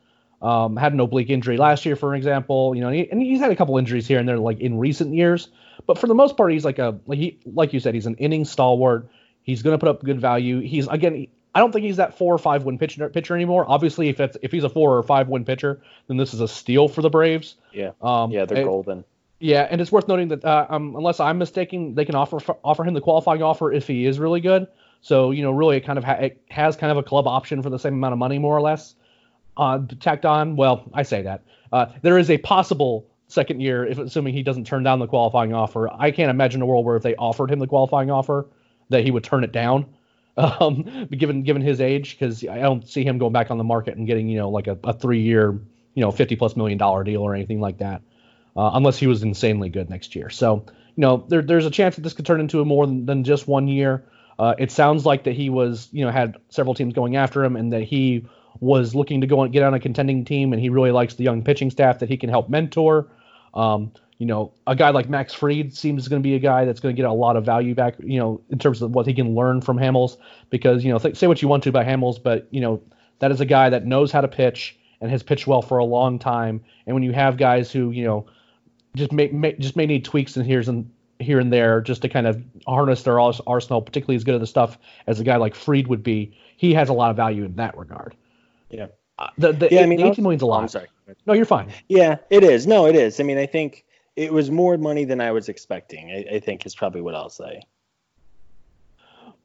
Um, 0.42 0.76
had 0.76 0.92
an 0.92 0.98
oblique 0.98 1.30
injury 1.30 1.56
last 1.56 1.86
year, 1.86 1.94
for 1.94 2.16
example. 2.16 2.74
You 2.74 2.80
know, 2.80 2.88
and, 2.88 2.96
he, 2.96 3.10
and, 3.10 3.22
he's 3.22 3.38
had 3.38 3.52
a 3.52 3.56
couple 3.56 3.78
injuries 3.78 4.08
here 4.08 4.18
and 4.18 4.28
there, 4.28 4.38
like 4.38 4.58
in 4.58 4.76
recent 4.76 5.14
years. 5.14 5.48
But 5.86 5.98
for 5.98 6.08
the 6.08 6.14
most 6.14 6.36
part, 6.36 6.52
he's 6.52 6.64
like 6.64 6.80
a 6.80 6.98
like 7.06 7.18
he 7.18 7.38
like 7.46 7.72
you 7.72 7.78
said, 7.78 7.94
he's 7.94 8.06
an 8.06 8.16
inning 8.16 8.44
stalwart. 8.44 9.08
He's 9.44 9.62
going 9.62 9.74
to 9.74 9.78
put 9.78 9.88
up 9.88 10.02
good 10.02 10.20
value. 10.20 10.60
He's 10.60 10.88
again, 10.88 11.28
I 11.54 11.60
don't 11.60 11.70
think 11.70 11.84
he's 11.84 11.98
that 11.98 12.18
four 12.18 12.34
or 12.34 12.38
five 12.38 12.64
win 12.64 12.76
pitcher 12.76 13.08
pitcher 13.08 13.36
anymore. 13.36 13.64
Obviously, 13.68 14.08
if 14.08 14.18
it's 14.18 14.36
if 14.42 14.50
he's 14.50 14.64
a 14.64 14.68
four 14.68 14.96
or 14.96 15.02
five 15.04 15.28
win 15.28 15.44
pitcher, 15.44 15.80
then 16.08 16.16
this 16.16 16.34
is 16.34 16.40
a 16.40 16.48
steal 16.48 16.88
for 16.88 17.02
the 17.02 17.10
Braves. 17.10 17.54
Yeah. 17.72 17.92
Um, 18.00 18.32
yeah, 18.32 18.44
they're 18.44 18.58
and, 18.58 18.66
golden. 18.66 19.04
Yeah, 19.38 19.66
and 19.70 19.80
it's 19.80 19.92
worth 19.92 20.08
noting 20.08 20.28
that 20.28 20.44
uh, 20.44 20.66
um, 20.68 20.96
unless 20.96 21.20
I'm 21.20 21.38
mistaken, 21.38 21.94
they 21.94 22.04
can 22.04 22.16
offer 22.16 22.38
offer 22.64 22.84
him 22.84 22.94
the 22.94 23.00
qualifying 23.00 23.42
offer 23.42 23.72
if 23.72 23.86
he 23.86 24.06
is 24.06 24.18
really 24.18 24.40
good. 24.40 24.66
So 25.02 25.30
you 25.30 25.42
know, 25.42 25.52
really, 25.52 25.76
it 25.76 25.84
kind 25.84 25.98
of 25.98 26.04
ha- 26.04 26.14
it 26.14 26.42
has 26.48 26.76
kind 26.76 26.90
of 26.90 26.98
a 26.98 27.02
club 27.04 27.28
option 27.28 27.62
for 27.62 27.70
the 27.70 27.78
same 27.78 27.94
amount 27.94 28.12
of 28.12 28.18
money, 28.18 28.38
more 28.38 28.56
or 28.56 28.60
less 28.60 28.96
uh, 29.56 29.80
tacked 30.00 30.24
on. 30.24 30.56
Well, 30.56 30.90
I 30.94 31.02
say 31.02 31.22
that 31.22 31.42
uh, 31.72 31.86
there 32.02 32.18
is 32.18 32.30
a 32.30 32.38
possible 32.38 33.06
second 33.28 33.60
year 33.60 33.84
if 33.86 33.98
assuming 33.98 34.34
he 34.34 34.42
doesn't 34.42 34.66
turn 34.66 34.82
down 34.82 34.98
the 34.98 35.06
qualifying 35.06 35.54
offer. 35.54 35.88
I 35.92 36.10
can't 36.10 36.30
imagine 36.30 36.62
a 36.62 36.66
world 36.66 36.84
where 36.84 36.96
if 36.96 37.02
they 37.02 37.16
offered 37.16 37.50
him 37.50 37.58
the 37.58 37.66
qualifying 37.66 38.10
offer 38.10 38.46
that 38.90 39.04
he 39.04 39.10
would 39.10 39.24
turn 39.24 39.44
it 39.44 39.52
down. 39.52 39.86
Um, 40.34 41.08
given 41.10 41.42
given 41.42 41.60
his 41.60 41.82
age, 41.82 42.18
because 42.18 42.42
I 42.48 42.60
don't 42.60 42.88
see 42.88 43.04
him 43.04 43.18
going 43.18 43.34
back 43.34 43.50
on 43.50 43.58
the 43.58 43.64
market 43.64 43.98
and 43.98 44.06
getting 44.06 44.28
you 44.28 44.38
know 44.38 44.48
like 44.48 44.66
a, 44.66 44.78
a 44.82 44.94
three 44.94 45.20
year 45.20 45.50
you 45.92 46.00
know 46.00 46.10
fifty 46.10 46.36
plus 46.36 46.56
million 46.56 46.78
dollar 46.78 47.04
deal 47.04 47.20
or 47.20 47.34
anything 47.34 47.60
like 47.60 47.76
that, 47.80 48.00
uh, 48.56 48.70
unless 48.72 48.96
he 48.96 49.06
was 49.06 49.22
insanely 49.22 49.68
good 49.68 49.90
next 49.90 50.16
year. 50.16 50.30
So 50.30 50.64
you 50.96 51.02
know 51.02 51.26
there, 51.28 51.42
there's 51.42 51.66
a 51.66 51.70
chance 51.70 51.96
that 51.96 52.00
this 52.00 52.14
could 52.14 52.24
turn 52.24 52.40
into 52.40 52.62
a 52.62 52.64
more 52.64 52.86
than, 52.86 53.04
than 53.04 53.24
just 53.24 53.46
one 53.46 53.68
year. 53.68 54.06
Uh, 54.38 54.54
it 54.58 54.70
sounds 54.70 55.04
like 55.04 55.24
that 55.24 55.34
he 55.34 55.50
was 55.50 55.90
you 55.92 56.02
know 56.02 56.10
had 56.10 56.38
several 56.48 56.72
teams 56.72 56.94
going 56.94 57.16
after 57.16 57.44
him 57.44 57.54
and 57.54 57.74
that 57.74 57.82
he 57.82 58.26
was 58.60 58.94
looking 58.94 59.20
to 59.20 59.26
go 59.26 59.42
and 59.42 59.52
get 59.52 59.62
on 59.62 59.74
a 59.74 59.80
contending 59.80 60.24
team, 60.24 60.52
and 60.52 60.60
he 60.60 60.68
really 60.68 60.90
likes 60.90 61.14
the 61.14 61.24
young 61.24 61.42
pitching 61.42 61.70
staff 61.70 61.98
that 61.98 62.08
he 62.08 62.16
can 62.16 62.28
help 62.28 62.48
mentor. 62.48 63.08
Um, 63.54 63.92
you 64.18 64.26
know, 64.26 64.52
a 64.66 64.76
guy 64.76 64.90
like 64.90 65.08
Max 65.08 65.34
Fried 65.34 65.74
seems 65.74 66.06
going 66.06 66.22
to 66.22 66.26
be 66.26 66.36
a 66.36 66.38
guy 66.38 66.64
that's 66.64 66.78
going 66.78 66.94
to 66.94 67.00
get 67.00 67.08
a 67.08 67.12
lot 67.12 67.36
of 67.36 67.44
value 67.44 67.74
back, 67.74 67.96
you 67.98 68.20
know, 68.20 68.40
in 68.50 68.58
terms 68.58 68.80
of 68.80 68.92
what 68.92 69.06
he 69.06 69.14
can 69.14 69.34
learn 69.34 69.60
from 69.60 69.78
Hamels. 69.78 70.16
Because, 70.48 70.84
you 70.84 70.92
know, 70.92 70.98
th- 70.98 71.16
say 71.16 71.26
what 71.26 71.42
you 71.42 71.48
want 71.48 71.64
to 71.64 71.70
about 71.70 71.86
Hamels, 71.86 72.22
but, 72.22 72.46
you 72.50 72.60
know, 72.60 72.80
that 73.18 73.32
is 73.32 73.40
a 73.40 73.44
guy 73.44 73.68
that 73.70 73.84
knows 73.84 74.12
how 74.12 74.20
to 74.20 74.28
pitch 74.28 74.78
and 75.00 75.10
has 75.10 75.22
pitched 75.24 75.48
well 75.48 75.60
for 75.60 75.78
a 75.78 75.84
long 75.84 76.20
time. 76.20 76.62
And 76.86 76.94
when 76.94 77.02
you 77.02 77.12
have 77.12 77.36
guys 77.36 77.72
who, 77.72 77.90
you 77.90 78.04
know, 78.04 78.26
just 78.94 79.10
may, 79.10 79.28
may 79.28 79.54
just 79.54 79.74
may 79.74 79.86
need 79.86 80.04
tweaks 80.04 80.36
and 80.36 80.46
here's 80.46 80.68
and 80.68 80.88
here 81.18 81.40
and 81.40 81.52
there 81.52 81.80
just 81.80 82.02
to 82.02 82.08
kind 82.08 82.26
of 82.26 82.42
harness 82.66 83.02
their 83.02 83.18
arsenal, 83.18 83.82
particularly 83.82 84.16
as 84.16 84.24
good 84.24 84.34
of 84.34 84.40
the 84.40 84.46
stuff 84.46 84.78
as 85.06 85.18
a 85.18 85.24
guy 85.24 85.36
like 85.36 85.54
Fried 85.54 85.86
would 85.88 86.02
be, 86.02 86.36
he 86.56 86.74
has 86.74 86.88
a 86.88 86.92
lot 86.92 87.10
of 87.10 87.16
value 87.16 87.44
in 87.44 87.56
that 87.56 87.76
regard. 87.76 88.14
Yeah. 88.72 88.86
Uh, 89.18 89.28
the 89.38 89.52
the, 89.52 89.68
yeah, 89.70 89.82
I 89.82 89.86
mean, 89.86 90.00
18 90.00 90.22
million's 90.22 90.42
a 90.42 90.46
lot. 90.46 90.62
I'm 90.62 90.68
sorry. 90.68 90.88
No, 91.26 91.34
you're 91.34 91.44
fine. 91.44 91.70
Yeah, 91.88 92.16
it 92.30 92.42
is. 92.42 92.66
No, 92.66 92.86
it 92.86 92.96
is. 92.96 93.20
I 93.20 93.22
mean, 93.22 93.38
I 93.38 93.46
think 93.46 93.84
it 94.16 94.32
was 94.32 94.50
more 94.50 94.76
money 94.78 95.04
than 95.04 95.20
I 95.20 95.30
was 95.30 95.48
expecting. 95.48 96.10
I, 96.10 96.36
I 96.36 96.40
think 96.40 96.66
is 96.66 96.74
probably 96.74 97.02
what 97.02 97.14
I'll 97.14 97.28
say. 97.28 97.62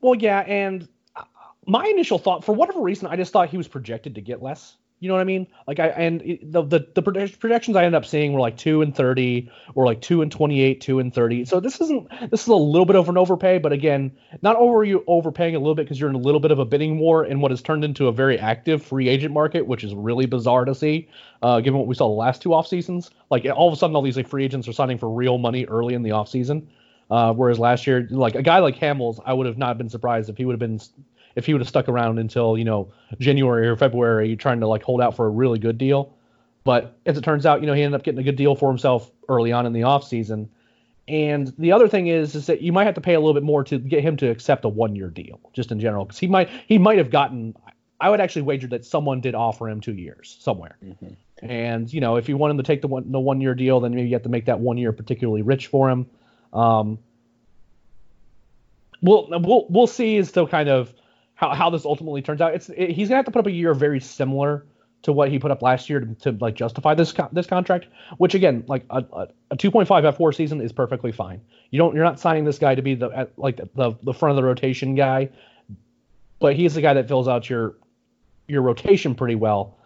Well, 0.01 0.15
yeah, 0.15 0.39
and 0.41 0.87
uh, 1.15 1.23
my 1.65 1.85
initial 1.85 2.17
thought, 2.17 2.43
for 2.43 2.53
whatever 2.55 2.81
reason, 2.81 3.07
I 3.07 3.15
just 3.15 3.33
thought 3.33 3.49
he 3.49 3.57
was 3.57 3.67
projected 3.67 4.15
to 4.15 4.21
get 4.21 4.41
less. 4.41 4.77
You 4.99 5.09
know 5.09 5.13
what 5.13 5.21
I 5.21 5.25
mean? 5.25 5.45
Like 5.67 5.79
I 5.79 5.89
and 5.89 6.21
the 6.41 6.63
the 6.63 6.87
the 6.95 7.03
projections 7.03 7.77
I 7.77 7.83
ended 7.83 7.93
up 7.93 8.05
seeing 8.05 8.33
were 8.33 8.39
like 8.39 8.57
two 8.57 8.81
and 8.81 8.95
thirty, 8.95 9.51
or 9.75 9.85
like 9.85 10.01
two 10.01 10.23
and 10.23 10.31
twenty 10.31 10.61
eight, 10.61 10.81
two 10.81 10.97
and 10.97 11.13
thirty. 11.13 11.45
So 11.45 11.59
this 11.59 11.79
isn't 11.79 12.09
this 12.31 12.41
is 12.41 12.47
a 12.47 12.55
little 12.55 12.85
bit 12.85 12.95
of 12.95 13.07
an 13.07 13.15
overpay, 13.15 13.59
but 13.59 13.71
again, 13.71 14.11
not 14.41 14.55
over 14.55 14.83
you 14.83 15.03
overpaying 15.05 15.55
a 15.55 15.59
little 15.59 15.75
bit 15.75 15.83
because 15.83 15.99
you're 15.99 16.09
in 16.09 16.15
a 16.15 16.19
little 16.19 16.39
bit 16.39 16.49
of 16.49 16.57
a 16.57 16.65
bidding 16.65 16.97
war 16.97 17.23
in 17.23 17.41
what 17.41 17.51
has 17.51 17.61
turned 17.61 17.83
into 17.83 18.07
a 18.07 18.11
very 18.11 18.39
active 18.39 18.83
free 18.83 19.07
agent 19.07 19.35
market, 19.35 19.67
which 19.67 19.83
is 19.83 19.93
really 19.93 20.25
bizarre 20.25 20.65
to 20.65 20.73
see, 20.73 21.07
uh, 21.43 21.59
given 21.59 21.77
what 21.77 21.87
we 21.87 21.93
saw 21.93 22.07
the 22.07 22.15
last 22.15 22.41
two 22.41 22.55
off 22.55 22.65
seasons. 22.65 23.11
Like 23.29 23.45
all 23.45 23.67
of 23.67 23.73
a 23.73 23.77
sudden, 23.77 23.95
all 23.95 24.01
these 24.01 24.17
like 24.17 24.27
free 24.27 24.45
agents 24.45 24.67
are 24.67 24.73
signing 24.73 24.97
for 24.97 25.09
real 25.09 25.37
money 25.37 25.65
early 25.65 25.93
in 25.93 26.01
the 26.01 26.11
off 26.11 26.27
season. 26.27 26.69
Uh, 27.09 27.33
whereas 27.33 27.59
last 27.59 27.87
year, 27.87 28.07
like 28.09 28.35
a 28.35 28.41
guy 28.41 28.59
like 28.59 28.75
Hamels, 28.75 29.19
I 29.25 29.33
would 29.33 29.45
have 29.45 29.57
not 29.57 29.77
been 29.77 29.89
surprised 29.89 30.29
if 30.29 30.37
he 30.37 30.43
would 30.43 30.53
have 30.53 30.59
been 30.59 30.79
if 31.37 31.45
he 31.45 31.53
would 31.53 31.61
have 31.61 31.69
stuck 31.69 31.87
around 31.87 32.17
until 32.17 32.57
you 32.57 32.65
know 32.65 32.91
January 33.19 33.67
or 33.67 33.77
February, 33.77 34.35
trying 34.35 34.59
to 34.59 34.67
like 34.67 34.83
hold 34.83 34.99
out 34.99 35.15
for 35.15 35.27
a 35.27 35.29
really 35.29 35.59
good 35.59 35.77
deal. 35.77 36.17
But 36.65 36.97
as 37.05 37.17
it 37.17 37.23
turns 37.23 37.45
out, 37.45 37.61
you 37.61 37.67
know, 37.67 37.73
he 37.73 37.83
ended 37.83 37.97
up 37.97 38.03
getting 38.03 38.19
a 38.19 38.23
good 38.23 38.35
deal 38.35 38.55
for 38.55 38.69
himself 38.69 39.09
early 39.29 39.53
on 39.53 39.65
in 39.65 39.71
the 39.71 39.81
offseason. 39.81 40.49
And 41.07 41.53
the 41.57 41.71
other 41.71 41.87
thing 41.87 42.07
is, 42.07 42.35
is 42.35 42.47
that 42.47 42.61
you 42.61 42.73
might 42.73 42.83
have 42.83 42.95
to 42.95 43.01
pay 43.01 43.13
a 43.13 43.19
little 43.21 43.33
bit 43.33 43.43
more 43.43 43.63
to 43.63 43.79
get 43.79 44.03
him 44.03 44.17
to 44.17 44.29
accept 44.29 44.65
a 44.65 44.67
one-year 44.67 45.09
deal, 45.09 45.39
just 45.53 45.71
in 45.71 45.79
general, 45.79 46.03
because 46.03 46.19
he 46.19 46.27
might 46.27 46.49
he 46.67 46.77
might 46.77 46.97
have 46.97 47.11
gotten. 47.11 47.55
I 48.01 48.09
would 48.09 48.19
actually 48.19 48.41
wager 48.41 48.67
that 48.67 48.83
someone 48.83 49.21
did 49.21 49.35
offer 49.35 49.69
him 49.69 49.79
two 49.79 49.93
years 49.93 50.37
somewhere. 50.41 50.77
Mm-hmm. 50.83 51.13
And 51.47 51.93
you 51.93 52.01
know, 52.01 52.15
if 52.15 52.27
you 52.27 52.35
want 52.35 52.51
him 52.51 52.57
to 52.57 52.63
take 52.63 52.81
the 52.81 52.87
one 52.87 53.11
the 53.11 53.19
one 53.19 53.39
year 53.39 53.53
deal, 53.53 53.79
then 53.79 53.93
maybe 53.93 54.09
you 54.09 54.15
have 54.15 54.23
to 54.23 54.29
make 54.29 54.45
that 54.45 54.59
one 54.59 54.77
year 54.77 54.91
particularly 54.91 55.43
rich 55.43 55.67
for 55.67 55.89
him. 55.89 56.07
Um, 56.51 56.97
we'll 59.01 59.27
we'll 59.29 59.67
we'll 59.69 59.87
see 59.87 60.17
as 60.17 60.31
to 60.33 60.47
kind 60.47 60.69
of 60.69 60.93
how, 61.37 61.53
how 61.53 61.69
this 61.69 61.85
ultimately 61.85 62.21
turns 62.21 62.41
out. 62.41 62.55
It's 62.55 62.69
it, 62.69 62.89
he's 62.89 63.07
gonna 63.07 63.17
have 63.17 63.25
to 63.25 63.31
put 63.31 63.39
up 63.39 63.45
a 63.45 63.51
year 63.51 63.73
very 63.73 63.99
similar 63.99 64.65
to 65.03 65.13
what 65.13 65.29
he 65.29 65.37
put 65.37 65.51
up 65.51 65.61
last 65.61 65.87
year 65.87 65.99
to, 65.99 66.15
to 66.15 66.31
like 66.41 66.55
justify 66.55 66.95
this 66.95 67.13
this 67.31 67.45
contract. 67.45 67.85
Which 68.17 68.33
again, 68.33 68.63
like 68.67 68.85
a, 68.89 69.05
a, 69.13 69.27
a 69.51 69.55
2.5 69.55 69.87
fWAR 69.87 70.35
season 70.35 70.59
is 70.59 70.71
perfectly 70.71 71.11
fine. 71.11 71.39
You 71.69 71.77
don't 71.77 71.93
you're 71.93 72.03
not 72.03 72.19
signing 72.19 72.43
this 72.43 72.57
guy 72.57 72.73
to 72.73 72.81
be 72.81 72.95
the 72.95 73.09
at, 73.09 73.37
like 73.37 73.57
the, 73.75 73.95
the 74.01 74.13
front 74.13 74.31
of 74.31 74.35
the 74.35 74.43
rotation 74.43 74.95
guy, 74.95 75.29
but 76.39 76.55
he's 76.55 76.73
the 76.73 76.81
guy 76.81 76.95
that 76.95 77.07
fills 77.07 77.27
out 77.27 77.47
your 77.47 77.75
your 78.47 78.63
rotation 78.63 79.13
pretty 79.13 79.35
well. 79.35 79.77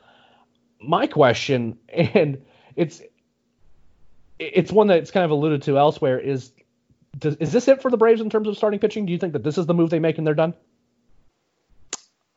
My 0.79 1.05
question, 1.05 1.77
and 1.89 2.41
it's 2.77 3.01
it's 4.39 4.71
one 4.71 4.87
that's 4.87 5.11
kind 5.11 5.25
of 5.25 5.31
alluded 5.31 5.63
to 5.63 5.77
elsewhere, 5.77 6.17
is 6.17 6.53
does, 7.19 7.35
is 7.35 7.51
this 7.51 7.67
it 7.67 7.81
for 7.81 7.91
the 7.91 7.97
Braves 7.97 8.21
in 8.21 8.29
terms 8.29 8.47
of 8.47 8.55
starting 8.55 8.79
pitching? 8.79 9.05
Do 9.05 9.11
you 9.11 9.19
think 9.19 9.33
that 9.33 9.43
this 9.43 9.57
is 9.57 9.65
the 9.65 9.73
move 9.73 9.89
they 9.89 9.99
make 9.99 10.17
and 10.17 10.25
they're 10.25 10.33
done? 10.33 10.53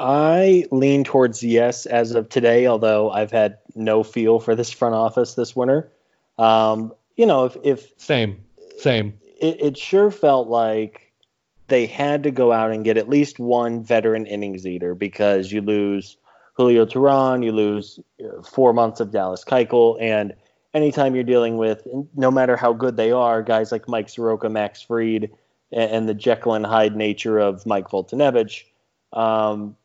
I 0.06 0.66
lean 0.70 1.02
towards 1.02 1.42
yes 1.42 1.86
as 1.86 2.14
of 2.14 2.28
today, 2.28 2.66
although 2.66 3.10
I've 3.10 3.30
had 3.30 3.56
no 3.74 4.02
feel 4.02 4.38
for 4.38 4.54
this 4.54 4.70
front 4.70 4.94
office 4.94 5.32
this 5.32 5.56
winter. 5.56 5.90
Um, 6.36 6.92
you 7.16 7.24
know, 7.24 7.46
if, 7.46 7.56
if 7.64 7.92
same, 7.96 8.44
same, 8.76 9.14
it, 9.40 9.62
it, 9.62 9.78
sure 9.78 10.10
felt 10.10 10.48
like 10.48 11.10
they 11.68 11.86
had 11.86 12.22
to 12.24 12.30
go 12.30 12.52
out 12.52 12.70
and 12.70 12.84
get 12.84 12.98
at 12.98 13.08
least 13.08 13.38
one 13.38 13.82
veteran 13.82 14.26
innings 14.26 14.66
eater 14.66 14.94
because 14.94 15.50
you 15.50 15.62
lose 15.62 16.18
Julio 16.52 16.84
Teheran, 16.84 17.42
you 17.42 17.52
lose 17.52 17.98
uh, 18.22 18.42
four 18.42 18.74
months 18.74 19.00
of 19.00 19.10
Dallas 19.10 19.42
Keuchel, 19.42 19.96
and 20.02 20.34
anytime 20.74 21.14
you're 21.14 21.24
dealing 21.24 21.56
with, 21.56 21.88
no 22.14 22.30
matter 22.30 22.58
how 22.58 22.74
good 22.74 22.98
they 22.98 23.10
are, 23.10 23.42
guys 23.42 23.72
like 23.72 23.88
Mike 23.88 24.10
Soroka, 24.10 24.50
Max 24.50 24.82
Fried, 24.82 25.30
and, 25.72 25.90
and 25.90 26.08
the 26.10 26.14
Jekyll 26.14 26.52
and 26.52 26.66
Hyde 26.66 26.94
nature 26.94 27.38
of 27.38 27.64
Mike 27.64 27.88
Foltynewicz, 27.88 28.64
um, 29.14 29.76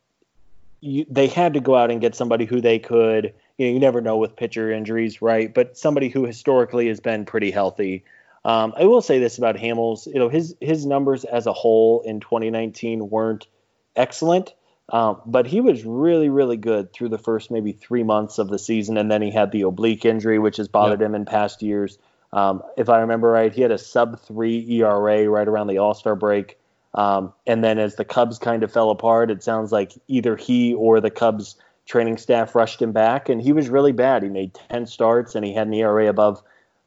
you, 0.81 1.05
they 1.09 1.27
had 1.27 1.53
to 1.53 1.59
go 1.59 1.75
out 1.75 1.91
and 1.91 2.01
get 2.01 2.15
somebody 2.15 2.45
who 2.45 2.61
they 2.61 2.79
could. 2.79 3.33
You 3.57 3.67
know, 3.67 3.73
you 3.73 3.79
never 3.79 4.01
know 4.01 4.17
with 4.17 4.35
pitcher 4.35 4.71
injuries, 4.71 5.21
right? 5.21 5.53
But 5.53 5.77
somebody 5.77 6.09
who 6.09 6.25
historically 6.25 6.87
has 6.87 6.99
been 6.99 7.25
pretty 7.25 7.51
healthy. 7.51 8.03
Um, 8.45 8.73
I 8.77 8.85
will 8.85 9.01
say 9.01 9.19
this 9.19 9.37
about 9.37 9.57
Hamels. 9.57 10.07
You 10.07 10.19
know, 10.19 10.29
his 10.29 10.55
his 10.61 10.85
numbers 10.85 11.25
as 11.25 11.45
a 11.45 11.53
whole 11.53 12.01
in 12.01 12.19
2019 12.19 13.09
weren't 13.09 13.47
excellent, 13.95 14.53
um, 14.87 15.21
but 15.25 15.45
he 15.45 15.59
was 15.59 15.83
really 15.83 16.29
really 16.29 16.57
good 16.57 16.93
through 16.93 17.09
the 17.09 17.17
first 17.17 17.51
maybe 17.51 17.73
three 17.73 18.03
months 18.03 18.37
of 18.37 18.47
the 18.47 18.59
season, 18.59 18.97
and 18.97 19.11
then 19.11 19.21
he 19.21 19.31
had 19.31 19.51
the 19.51 19.63
oblique 19.63 20.05
injury, 20.05 20.39
which 20.39 20.57
has 20.57 20.69
bothered 20.69 21.01
him 21.01 21.15
in 21.15 21.25
past 21.25 21.61
years. 21.61 21.97
Um, 22.31 22.63
if 22.77 22.89
I 22.89 22.99
remember 22.99 23.29
right, 23.29 23.53
he 23.53 23.61
had 23.61 23.71
a 23.71 23.77
sub 23.77 24.21
three 24.21 24.65
ERA 24.69 25.29
right 25.29 25.47
around 25.47 25.67
the 25.67 25.79
All 25.79 25.93
Star 25.93 26.15
break. 26.15 26.57
Um, 26.93 27.33
and 27.45 27.63
then 27.63 27.77
as 27.77 27.95
the 27.95 28.05
Cubs 28.05 28.39
kind 28.39 28.63
of 28.63 28.71
fell 28.71 28.89
apart, 28.89 29.29
it 29.29 29.43
sounds 29.43 29.71
like 29.71 29.93
either 30.07 30.35
he 30.35 30.73
or 30.73 30.99
the 30.99 31.11
Cubs 31.11 31.55
training 31.85 32.17
staff 32.17 32.55
rushed 32.55 32.81
him 32.81 32.91
back, 32.91 33.29
and 33.29 33.41
he 33.41 33.53
was 33.53 33.69
really 33.69 33.91
bad. 33.91 34.23
He 34.23 34.29
made 34.29 34.53
10 34.69 34.85
starts 34.85 35.35
and 35.35 35.45
he 35.45 35.53
had 35.53 35.67
an 35.67 35.73
ERA 35.73 36.07
above 36.07 36.41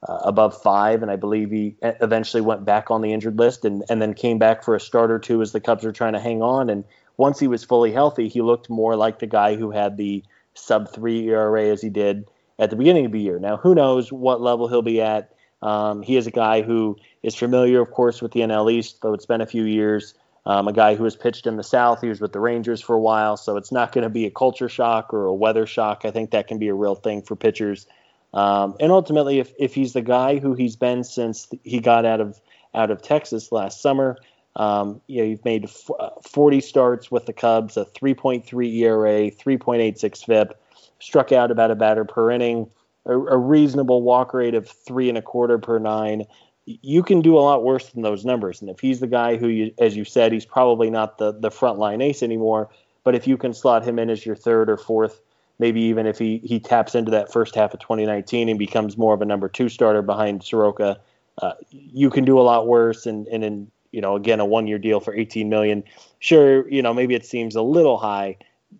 uh, 0.08 0.18
above 0.24 0.60
five, 0.60 1.02
and 1.02 1.12
I 1.12 1.16
believe 1.16 1.52
he 1.52 1.76
eventually 1.80 2.40
went 2.40 2.64
back 2.64 2.90
on 2.90 3.02
the 3.02 3.12
injured 3.12 3.38
list 3.38 3.64
and, 3.64 3.84
and 3.88 4.02
then 4.02 4.14
came 4.14 4.38
back 4.38 4.64
for 4.64 4.74
a 4.74 4.80
start 4.80 5.12
or 5.12 5.20
two 5.20 5.40
as 5.42 5.52
the 5.52 5.60
Cubs 5.60 5.84
were 5.84 5.92
trying 5.92 6.14
to 6.14 6.20
hang 6.20 6.42
on. 6.42 6.70
And 6.70 6.82
once 7.16 7.38
he 7.38 7.46
was 7.46 7.62
fully 7.62 7.92
healthy, 7.92 8.28
he 8.28 8.42
looked 8.42 8.68
more 8.68 8.96
like 8.96 9.20
the 9.20 9.28
guy 9.28 9.54
who 9.54 9.70
had 9.70 9.96
the 9.96 10.24
sub 10.54 10.92
three 10.92 11.28
ERA 11.28 11.66
as 11.66 11.80
he 11.80 11.88
did 11.88 12.26
at 12.58 12.70
the 12.70 12.76
beginning 12.76 13.06
of 13.06 13.12
the 13.12 13.20
year. 13.20 13.38
Now, 13.38 13.56
who 13.56 13.76
knows 13.76 14.12
what 14.12 14.40
level 14.40 14.66
he'll 14.66 14.82
be 14.82 15.00
at? 15.00 15.32
Um, 15.62 16.02
he 16.02 16.16
is 16.16 16.26
a 16.26 16.30
guy 16.30 16.62
who 16.62 16.96
is 17.22 17.34
familiar, 17.34 17.80
of 17.80 17.90
course, 17.90 18.20
with 18.20 18.32
the 18.32 18.40
NL 18.40 18.70
East, 18.70 19.00
though 19.02 19.14
it's 19.14 19.26
been 19.26 19.40
a 19.40 19.46
few 19.46 19.64
years. 19.64 20.14
Um, 20.44 20.66
a 20.66 20.72
guy 20.72 20.96
who 20.96 21.04
has 21.04 21.14
pitched 21.14 21.46
in 21.46 21.56
the 21.56 21.62
South. 21.62 22.00
He 22.00 22.08
was 22.08 22.20
with 22.20 22.32
the 22.32 22.40
Rangers 22.40 22.80
for 22.80 22.96
a 22.96 23.00
while, 23.00 23.36
so 23.36 23.56
it's 23.56 23.70
not 23.70 23.92
going 23.92 24.02
to 24.02 24.10
be 24.10 24.26
a 24.26 24.30
culture 24.30 24.68
shock 24.68 25.14
or 25.14 25.26
a 25.26 25.34
weather 25.34 25.66
shock. 25.66 26.02
I 26.04 26.10
think 26.10 26.32
that 26.32 26.48
can 26.48 26.58
be 26.58 26.66
a 26.66 26.74
real 26.74 26.96
thing 26.96 27.22
for 27.22 27.36
pitchers. 27.36 27.86
Um, 28.34 28.74
and 28.80 28.90
ultimately, 28.90 29.38
if, 29.38 29.52
if 29.58 29.74
he's 29.74 29.92
the 29.92 30.02
guy 30.02 30.38
who 30.38 30.54
he's 30.54 30.74
been 30.74 31.04
since 31.04 31.48
he 31.62 31.78
got 31.78 32.04
out 32.04 32.20
of 32.20 32.40
out 32.74 32.90
of 32.90 33.02
Texas 33.02 33.52
last 33.52 33.82
summer, 33.82 34.16
um, 34.56 35.00
you 35.06 35.18
know, 35.18 35.28
you've 35.28 35.44
made 35.44 35.64
f- 35.64 35.90
uh, 35.98 36.10
40 36.22 36.60
starts 36.60 37.10
with 37.10 37.26
the 37.26 37.32
Cubs, 37.32 37.76
a 37.76 37.84
3.3 37.84 38.74
ERA, 38.76 39.30
3.86 39.30 40.24
FIP, 40.24 40.60
struck 40.98 41.32
out 41.32 41.50
about 41.50 41.70
a 41.70 41.74
batter 41.74 42.04
per 42.04 42.30
inning, 42.30 42.68
a, 43.06 43.12
a 43.12 43.36
reasonable 43.36 44.02
walk 44.02 44.34
rate 44.34 44.54
of 44.54 44.68
three 44.68 45.08
and 45.08 45.18
a 45.18 45.22
quarter 45.22 45.58
per 45.58 45.78
nine 45.78 46.26
you 46.64 47.02
can 47.02 47.20
do 47.20 47.36
a 47.36 47.40
lot 47.40 47.64
worse 47.64 47.88
than 47.90 48.02
those 48.02 48.24
numbers. 48.24 48.60
And 48.60 48.70
if 48.70 48.80
he's 48.80 49.00
the 49.00 49.06
guy 49.06 49.36
who, 49.36 49.48
you, 49.48 49.74
as 49.78 49.96
you 49.96 50.04
said, 50.04 50.32
he's 50.32 50.44
probably 50.44 50.90
not 50.90 51.18
the 51.18 51.32
the 51.32 51.50
frontline 51.50 52.02
ace 52.02 52.22
anymore. 52.22 52.68
But 53.04 53.14
if 53.14 53.26
you 53.26 53.36
can 53.36 53.52
slot 53.52 53.84
him 53.84 53.98
in 53.98 54.10
as 54.10 54.24
your 54.24 54.36
third 54.36 54.70
or 54.70 54.76
fourth, 54.76 55.20
maybe 55.58 55.80
even 55.82 56.06
if 56.06 56.18
he 56.18 56.38
he 56.44 56.60
taps 56.60 56.94
into 56.94 57.10
that 57.10 57.32
first 57.32 57.54
half 57.54 57.74
of 57.74 57.80
2019 57.80 58.48
and 58.48 58.58
becomes 58.58 58.96
more 58.96 59.14
of 59.14 59.22
a 59.22 59.24
number 59.24 59.48
two 59.48 59.68
starter 59.68 60.02
behind 60.02 60.44
Soroka, 60.44 61.00
uh, 61.40 61.52
you 61.70 62.10
can 62.10 62.24
do 62.24 62.38
a 62.38 62.42
lot 62.42 62.68
worse. 62.68 63.06
And 63.06 63.26
and 63.28 63.42
in 63.44 63.70
you 63.90 64.00
know 64.00 64.14
again 64.14 64.38
a 64.38 64.46
one 64.46 64.68
year 64.68 64.78
deal 64.78 65.00
for 65.00 65.12
18 65.14 65.48
million, 65.48 65.82
sure 66.20 66.68
you 66.68 66.80
know 66.80 66.94
maybe 66.94 67.14
it 67.14 67.26
seems 67.26 67.56
a 67.56 67.62
little 67.62 67.98
high. 67.98 68.36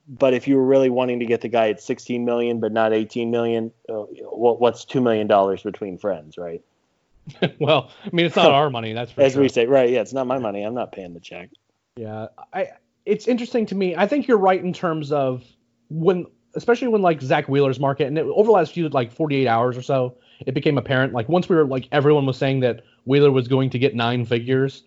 But 0.09 0.35
if 0.35 0.49
you 0.49 0.57
were 0.57 0.65
really 0.65 0.91
wanting 0.91 1.21
to 1.21 1.27
get 1.27 1.41
the 1.41 1.49
guy 1.49 1.69
at 1.69 1.81
16 1.81 2.25
million 2.25 2.61
but 2.61 2.73
not 2.73 2.93
18 2.93 3.31
million, 3.31 3.73
uh, 3.89 4.05
what's 4.31 4.85
two 4.85 5.01
million 5.01 5.27
dollars 5.27 5.63
between 5.63 5.99
friends, 5.99 6.39
right? 6.39 6.63
well, 7.59 7.91
I 8.05 8.11
mean, 8.13 8.27
it's 8.27 8.37
not 8.37 8.47
our 8.53 8.71
money. 8.71 8.93
That's 8.93 9.13
as 9.17 9.33
sure. 9.33 9.43
we 9.43 9.49
say, 9.49 9.67
right? 9.67 9.89
Yeah, 9.91 10.01
it's 10.01 10.13
not 10.13 10.27
my 10.27 10.39
money. 10.39 10.63
I'm 10.63 10.75
not 10.75 10.93
paying 10.93 11.15
the 11.15 11.21
check. 11.21 11.51
Yeah, 11.97 12.29
I. 12.53 12.71
It's 13.05 13.27
interesting 13.27 13.67
to 13.67 13.75
me. 13.75 13.97
I 13.97 14.07
think 14.07 14.29
you're 14.29 14.39
right 14.39 14.63
in 14.63 14.73
terms 14.73 15.11
of 15.11 15.43
when, 15.91 16.25
especially 16.55 16.87
when 16.87 17.03
like 17.03 17.21
Zack 17.21 17.49
Wheeler's 17.49 17.81
market, 17.81 18.07
and 18.07 18.17
it, 18.17 18.27
over 18.27 18.47
the 18.47 18.53
last 18.53 18.73
few 18.73 18.89
like 18.91 19.13
48 19.13 19.49
hours 19.49 19.77
or 19.77 19.83
so, 19.83 20.17
it 20.47 20.55
became 20.55 20.79
apparent. 20.79 21.13
Like 21.13 21.29
once 21.29 21.49
we 21.49 21.57
were 21.57 21.65
like 21.65 21.89
everyone 21.91 22.27
was 22.27 22.39
saying 22.39 22.61
that 22.61 22.83
Wheeler 23.05 23.33
was 23.33 23.49
going 23.49 23.71
to 23.71 23.79
get 23.79 23.97
nine 23.97 24.25
figures, 24.25 24.85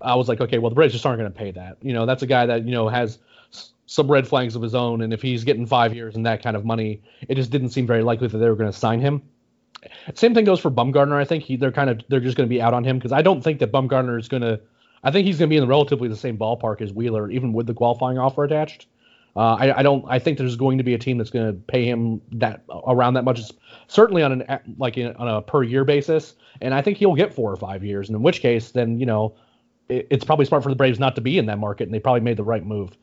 I 0.00 0.16
was 0.16 0.28
like, 0.28 0.40
okay, 0.40 0.58
well 0.58 0.70
the 0.70 0.74
Braves 0.74 0.92
just 0.92 1.06
aren't 1.06 1.20
going 1.20 1.32
to 1.32 1.38
pay 1.38 1.52
that. 1.52 1.76
You 1.82 1.92
know, 1.92 2.04
that's 2.04 2.22
a 2.22 2.26
guy 2.26 2.46
that 2.46 2.64
you 2.64 2.72
know 2.72 2.88
has 2.88 3.18
some 3.92 4.10
red 4.10 4.26
flags 4.26 4.56
of 4.56 4.62
his 4.62 4.74
own, 4.74 5.02
and 5.02 5.12
if 5.12 5.20
he's 5.20 5.44
getting 5.44 5.66
five 5.66 5.94
years 5.94 6.16
and 6.16 6.24
that 6.24 6.42
kind 6.42 6.56
of 6.56 6.64
money, 6.64 7.02
it 7.28 7.34
just 7.34 7.50
didn't 7.50 7.68
seem 7.68 7.86
very 7.86 8.02
likely 8.02 8.26
that 8.26 8.38
they 8.38 8.48
were 8.48 8.56
going 8.56 8.72
to 8.72 8.76
sign 8.76 9.00
him. 9.00 9.20
Same 10.14 10.32
thing 10.32 10.46
goes 10.46 10.60
for 10.60 10.70
Bumgarner. 10.70 11.16
I 11.16 11.26
think 11.26 11.44
he, 11.44 11.56
they're 11.56 11.72
kind 11.72 11.90
of 11.90 12.00
they're 12.08 12.20
just 12.20 12.36
going 12.36 12.48
to 12.48 12.50
be 12.50 12.62
out 12.62 12.72
on 12.72 12.84
him 12.84 12.96
because 12.96 13.12
I 13.12 13.20
don't 13.20 13.42
think 13.42 13.58
that 13.58 13.70
Bumgarner 13.70 14.18
is 14.18 14.28
going 14.28 14.40
to. 14.40 14.58
I 15.04 15.10
think 15.10 15.26
he's 15.26 15.38
going 15.38 15.50
to 15.50 15.52
be 15.52 15.58
in 15.58 15.68
relatively 15.68 16.08
the 16.08 16.16
same 16.16 16.38
ballpark 16.38 16.80
as 16.80 16.92
Wheeler, 16.92 17.30
even 17.30 17.52
with 17.52 17.66
the 17.66 17.74
qualifying 17.74 18.16
offer 18.16 18.44
attached. 18.44 18.86
Uh, 19.36 19.54
I, 19.54 19.78
I, 19.80 19.82
don't. 19.82 20.04
I 20.08 20.18
think 20.18 20.38
there's 20.38 20.56
going 20.56 20.78
to 20.78 20.84
be 20.84 20.94
a 20.94 20.98
team 20.98 21.18
that's 21.18 21.30
going 21.30 21.46
to 21.46 21.52
pay 21.52 21.84
him 21.84 22.22
that 22.32 22.62
around 22.86 23.14
that 23.14 23.24
much, 23.24 23.42
certainly 23.88 24.22
on 24.22 24.40
an 24.40 24.60
like 24.78 24.96
in, 24.96 25.14
on 25.16 25.28
a 25.28 25.42
per 25.42 25.62
year 25.62 25.84
basis. 25.84 26.34
And 26.62 26.72
I 26.72 26.80
think 26.80 26.96
he'll 26.96 27.14
get 27.14 27.34
four 27.34 27.52
or 27.52 27.56
five 27.56 27.84
years. 27.84 28.08
And 28.08 28.16
in 28.16 28.22
which 28.22 28.40
case, 28.40 28.70
then 28.70 28.98
you 28.98 29.06
know, 29.06 29.34
it, 29.90 30.06
it's 30.10 30.24
probably 30.24 30.46
smart 30.46 30.62
for 30.62 30.70
the 30.70 30.76
Braves 30.76 30.98
not 30.98 31.14
to 31.16 31.20
be 31.20 31.36
in 31.36 31.46
that 31.46 31.58
market, 31.58 31.84
and 31.84 31.92
they 31.92 32.00
probably 32.00 32.20
made 32.20 32.38
the 32.38 32.44
right 32.44 32.64
move. 32.64 32.96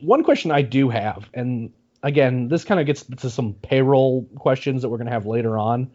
One 0.00 0.22
question 0.24 0.50
I 0.50 0.62
do 0.62 0.88
have, 0.88 1.28
and 1.34 1.72
again, 2.02 2.48
this 2.48 2.64
kind 2.64 2.80
of 2.80 2.86
gets 2.86 3.04
to 3.04 3.30
some 3.30 3.54
payroll 3.54 4.26
questions 4.36 4.82
that 4.82 4.88
we're 4.88 4.98
going 4.98 5.06
to 5.06 5.12
have 5.12 5.26
later 5.26 5.58
on. 5.58 5.90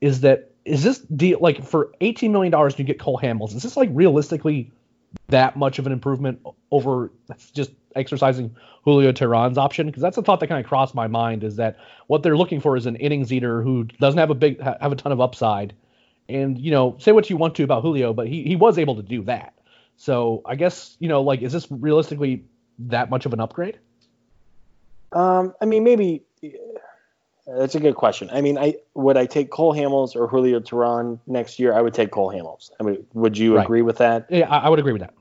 Is 0.00 0.20
that 0.20 0.52
is 0.64 0.84
this 0.84 0.98
deal 0.98 1.38
like 1.40 1.64
for 1.64 1.92
eighteen 2.00 2.32
million 2.32 2.52
dollars 2.52 2.78
you 2.78 2.84
get 2.84 2.98
Cole 2.98 3.18
Hamels? 3.22 3.54
Is 3.54 3.62
this 3.62 3.76
like 3.76 3.90
realistically 3.92 4.70
that 5.28 5.56
much 5.56 5.78
of 5.78 5.86
an 5.86 5.92
improvement 5.92 6.40
over 6.70 7.10
just 7.52 7.70
exercising 7.96 8.54
Julio 8.84 9.12
Teheran's 9.12 9.58
option? 9.58 9.86
Because 9.86 10.02
that's 10.02 10.16
a 10.16 10.22
thought 10.22 10.40
that 10.40 10.46
kind 10.48 10.62
of 10.62 10.68
crossed 10.68 10.94
my 10.94 11.06
mind. 11.06 11.42
Is 11.42 11.56
that 11.56 11.78
what 12.06 12.22
they're 12.22 12.36
looking 12.36 12.60
for 12.60 12.76
is 12.76 12.86
an 12.86 12.96
innings 12.96 13.32
eater 13.32 13.62
who 13.62 13.84
doesn't 13.84 14.18
have 14.18 14.30
a 14.30 14.34
big 14.34 14.60
have 14.60 14.92
a 14.92 14.96
ton 14.96 15.10
of 15.10 15.20
upside, 15.20 15.74
and 16.28 16.58
you 16.58 16.70
know 16.70 16.96
say 16.98 17.12
what 17.12 17.28
you 17.28 17.36
want 17.36 17.56
to 17.56 17.64
about 17.64 17.82
Julio, 17.82 18.12
but 18.12 18.28
he 18.28 18.44
he 18.44 18.54
was 18.54 18.78
able 18.78 18.96
to 18.96 19.02
do 19.02 19.22
that. 19.24 19.54
So 19.96 20.42
I 20.44 20.54
guess 20.54 20.96
you 21.00 21.08
know 21.08 21.22
like 21.22 21.42
is 21.42 21.52
this 21.52 21.66
realistically 21.70 22.44
that 22.78 23.10
much 23.10 23.26
of 23.26 23.32
an 23.32 23.40
upgrade? 23.40 23.78
Um, 25.12 25.54
I 25.60 25.64
mean, 25.64 25.84
maybe 25.84 26.22
that's 27.46 27.74
a 27.74 27.80
good 27.80 27.94
question. 27.94 28.28
I 28.30 28.40
mean, 28.40 28.58
I 28.58 28.76
would 28.94 29.16
I 29.16 29.26
take 29.26 29.50
Cole 29.50 29.74
Hamels 29.74 30.14
or 30.14 30.28
Julio 30.28 30.60
Teheran 30.60 31.18
next 31.26 31.58
year? 31.58 31.72
I 31.72 31.80
would 31.80 31.94
take 31.94 32.10
Cole 32.10 32.30
Hamels. 32.30 32.70
I 32.78 32.84
mean, 32.84 33.06
would 33.14 33.38
you 33.38 33.56
right. 33.56 33.64
agree 33.64 33.82
with 33.82 33.98
that? 33.98 34.26
Yeah, 34.28 34.48
I, 34.48 34.66
I 34.66 34.68
would 34.68 34.78
agree 34.78 34.92
with 34.92 35.00
that. 35.00 35.14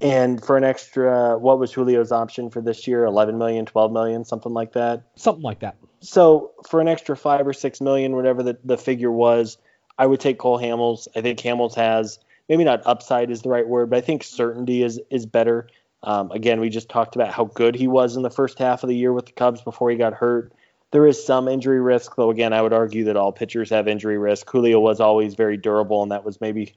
And 0.00 0.44
for 0.44 0.56
an 0.56 0.62
extra, 0.62 1.36
what 1.38 1.58
was 1.58 1.72
Julio's 1.72 2.12
option 2.12 2.50
for 2.50 2.60
this 2.60 2.86
year? 2.86 3.04
11 3.04 3.36
million, 3.36 3.66
12 3.66 3.90
million, 3.90 4.24
something 4.24 4.52
like 4.52 4.72
that? 4.74 5.02
Something 5.16 5.42
like 5.42 5.60
that. 5.60 5.76
So 6.00 6.52
for 6.68 6.80
an 6.80 6.86
extra 6.86 7.16
five 7.16 7.46
or 7.46 7.52
six 7.52 7.80
million, 7.80 8.14
whatever 8.14 8.44
the, 8.44 8.56
the 8.64 8.78
figure 8.78 9.10
was, 9.10 9.58
I 9.98 10.06
would 10.06 10.20
take 10.20 10.38
Cole 10.38 10.58
Hamels. 10.58 11.08
I 11.16 11.20
think 11.20 11.40
Hamels 11.40 11.74
has 11.74 12.20
maybe 12.48 12.64
not 12.64 12.82
upside 12.86 13.30
is 13.30 13.42
the 13.42 13.48
right 13.48 13.66
word, 13.66 13.90
but 13.90 13.98
I 13.98 14.00
think 14.00 14.22
certainty 14.22 14.82
is 14.82 15.00
is 15.10 15.26
better. 15.26 15.68
Um, 16.02 16.30
again, 16.30 16.60
we 16.60 16.68
just 16.68 16.88
talked 16.88 17.16
about 17.16 17.32
how 17.32 17.44
good 17.44 17.74
he 17.74 17.88
was 17.88 18.16
in 18.16 18.22
the 18.22 18.30
first 18.30 18.58
half 18.58 18.82
of 18.82 18.88
the 18.88 18.96
year 18.96 19.12
with 19.12 19.26
the 19.26 19.32
Cubs 19.32 19.62
before 19.62 19.90
he 19.90 19.96
got 19.96 20.14
hurt. 20.14 20.52
There 20.90 21.06
is 21.06 21.22
some 21.22 21.48
injury 21.48 21.80
risk, 21.80 22.16
though. 22.16 22.30
Again, 22.30 22.52
I 22.52 22.62
would 22.62 22.72
argue 22.72 23.04
that 23.04 23.16
all 23.16 23.32
pitchers 23.32 23.70
have 23.70 23.88
injury 23.88 24.16
risk. 24.16 24.48
Julio 24.48 24.80
was 24.80 25.00
always 25.00 25.34
very 25.34 25.56
durable, 25.56 26.02
and 26.02 26.12
that 26.12 26.24
was 26.24 26.40
maybe 26.40 26.74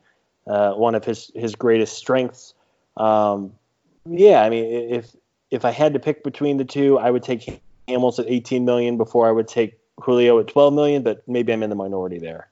uh, 0.48 0.74
one 0.74 0.96
of 0.96 1.06
his 1.06 1.32
his 1.34 1.56
greatest 1.56 1.98
strengths. 1.98 2.54
Um, 2.98 3.54
yeah, 4.06 4.42
I 4.42 4.50
mean, 4.50 4.66
if 4.66 5.16
if 5.50 5.64
I 5.64 5.72
had 5.72 5.94
to 5.94 6.00
pick 6.00 6.24
between 6.24 6.58
the 6.58 6.66
two, 6.66 6.98
I 6.98 7.10
would 7.10 7.24
take 7.24 7.62
Hamels 7.88 8.20
at 8.20 8.26
18 8.28 8.66
million 8.66 8.98
before 8.98 9.28
I 9.28 9.32
would 9.32 9.48
take 9.48 9.78
Julio 10.00 10.40
at 10.40 10.48
12 10.48 10.74
million, 10.74 11.04
but 11.04 11.26
maybe 11.28 11.54
I'm 11.54 11.64
in 11.64 11.70
the 11.70 11.76
minority 11.76 12.20
there. 12.20 12.51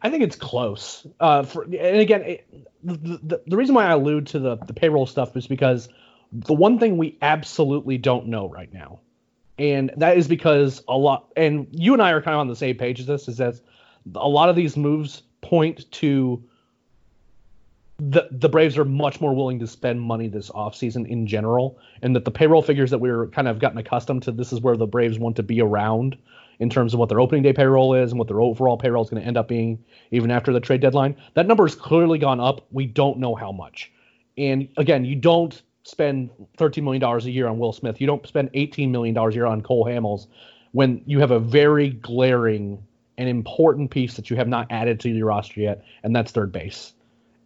I 0.00 0.10
think 0.10 0.22
it's 0.22 0.36
close. 0.36 1.06
Uh, 1.20 1.42
for, 1.42 1.64
and 1.64 1.74
again, 1.74 2.22
it, 2.22 2.48
the, 2.82 3.20
the, 3.22 3.42
the 3.46 3.56
reason 3.56 3.74
why 3.74 3.86
I 3.86 3.92
allude 3.92 4.26
to 4.28 4.38
the, 4.38 4.56
the 4.56 4.72
payroll 4.72 5.06
stuff 5.06 5.36
is 5.36 5.46
because 5.46 5.88
the 6.32 6.54
one 6.54 6.78
thing 6.78 6.96
we 6.96 7.18
absolutely 7.20 7.98
don't 7.98 8.26
know 8.26 8.48
right 8.48 8.72
now, 8.72 9.00
and 9.58 9.92
that 9.98 10.16
is 10.16 10.26
because 10.26 10.82
a 10.88 10.96
lot, 10.96 11.32
and 11.36 11.68
you 11.70 11.92
and 11.92 12.02
I 12.02 12.10
are 12.10 12.22
kind 12.22 12.34
of 12.34 12.40
on 12.40 12.48
the 12.48 12.56
same 12.56 12.76
page 12.76 13.00
as 13.00 13.06
this, 13.06 13.28
is 13.28 13.36
that 13.36 13.60
a 14.14 14.28
lot 14.28 14.48
of 14.48 14.56
these 14.56 14.76
moves 14.76 15.22
point 15.42 15.90
to 15.92 16.42
the 17.98 18.26
the 18.32 18.48
Braves 18.48 18.76
are 18.76 18.84
much 18.84 19.20
more 19.20 19.34
willing 19.34 19.60
to 19.60 19.66
spend 19.66 20.00
money 20.00 20.26
this 20.26 20.50
offseason 20.50 21.06
in 21.06 21.26
general, 21.26 21.78
and 22.02 22.16
that 22.16 22.24
the 22.24 22.30
payroll 22.30 22.62
figures 22.62 22.90
that 22.90 22.98
we're 22.98 23.28
kind 23.28 23.46
of 23.46 23.60
gotten 23.60 23.78
accustomed 23.78 24.24
to, 24.24 24.32
this 24.32 24.52
is 24.52 24.60
where 24.60 24.76
the 24.76 24.86
Braves 24.86 25.18
want 25.18 25.36
to 25.36 25.42
be 25.42 25.60
around 25.60 26.16
in 26.58 26.70
terms 26.70 26.94
of 26.94 27.00
what 27.00 27.08
their 27.08 27.20
opening 27.20 27.42
day 27.42 27.52
payroll 27.52 27.94
is 27.94 28.12
and 28.12 28.18
what 28.18 28.28
their 28.28 28.40
overall 28.40 28.76
payroll 28.76 29.02
is 29.02 29.10
going 29.10 29.22
to 29.22 29.26
end 29.26 29.36
up 29.36 29.48
being 29.48 29.82
even 30.10 30.30
after 30.30 30.52
the 30.52 30.60
trade 30.60 30.80
deadline. 30.80 31.16
That 31.34 31.46
number 31.46 31.64
has 31.64 31.74
clearly 31.74 32.18
gone 32.18 32.40
up. 32.40 32.66
We 32.70 32.86
don't 32.86 33.18
know 33.18 33.34
how 33.34 33.52
much. 33.52 33.90
And 34.36 34.68
again, 34.76 35.04
you 35.04 35.16
don't 35.16 35.60
spend 35.84 36.30
$13 36.58 36.82
million 36.82 37.02
a 37.02 37.18
year 37.30 37.46
on 37.46 37.58
Will 37.58 37.72
Smith. 37.72 38.00
You 38.00 38.06
don't 38.06 38.26
spend 38.26 38.52
$18 38.52 38.90
million 38.90 39.16
a 39.16 39.30
year 39.30 39.46
on 39.46 39.62
Cole 39.62 39.84
Hamels 39.84 40.26
when 40.72 41.02
you 41.06 41.20
have 41.20 41.30
a 41.30 41.38
very 41.38 41.90
glaring 41.90 42.82
and 43.16 43.28
important 43.28 43.90
piece 43.90 44.14
that 44.14 44.30
you 44.30 44.36
have 44.36 44.48
not 44.48 44.66
added 44.70 45.00
to 45.00 45.08
your 45.08 45.28
roster 45.28 45.60
yet, 45.60 45.84
and 46.02 46.14
that's 46.14 46.32
third 46.32 46.50
base. 46.50 46.92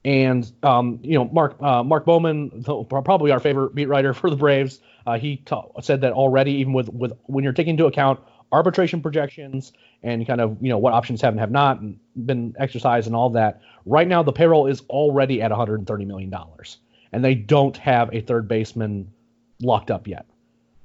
And 0.05 0.50
um, 0.62 1.00
you 1.03 1.19
know, 1.19 1.27
Mark 1.27 1.61
uh, 1.61 1.83
Mark 1.83 2.07
Bowman, 2.07 2.65
probably 2.88 3.31
our 3.31 3.41
favorite 3.41 3.75
beat 3.75 3.87
writer 3.87 4.15
for 4.15 4.31
the 4.31 4.37
Braves, 4.37 4.81
uh, 5.07 5.19
he 5.19 5.43
said 5.83 6.00
that 6.00 6.12
already. 6.12 6.53
Even 6.53 6.73
with 6.73 6.88
with 6.88 7.12
when 7.25 7.45
you're 7.45 7.53
taking 7.53 7.73
into 7.73 7.87
account 7.87 8.21
arbitration 8.52 9.02
projections 9.02 9.73
and 10.02 10.26
kind 10.26 10.40
of 10.40 10.57
you 10.61 10.69
know 10.69 10.78
what 10.78 10.93
options 10.93 11.21
have 11.21 11.33
and 11.33 11.40
have 11.40 11.50
not 11.50 11.81
been 12.14 12.55
exercised 12.59 13.07
and 13.07 13.17
all 13.17 13.31
that. 13.31 13.61
Right 13.87 14.09
now, 14.09 14.23
the 14.23 14.33
payroll 14.33 14.67
is 14.67 14.83
already 14.88 15.43
at 15.43 15.50
130 15.50 16.05
million 16.05 16.31
dollars, 16.31 16.78
and 17.12 17.25
they 17.25 17.35
don't 17.35 17.76
have 17.76 18.14
a 18.14 18.21
third 18.21 18.49
baseman 18.49 19.12
locked 19.61 19.90
up 19.90 20.07
yet. 20.07 20.26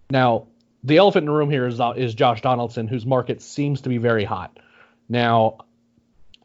Now, 0.10 0.48
the 0.84 0.98
elephant 0.98 1.24
in 1.24 1.28
the 1.28 1.38
room 1.38 1.50
here 1.50 1.68
is 1.68 1.80
is 1.96 2.14
Josh 2.14 2.42
Donaldson, 2.42 2.88
whose 2.88 3.06
market 3.06 3.42
seems 3.42 3.82
to 3.82 3.90
be 3.90 3.98
very 3.98 4.24
hot. 4.24 4.60
Now, 5.10 5.58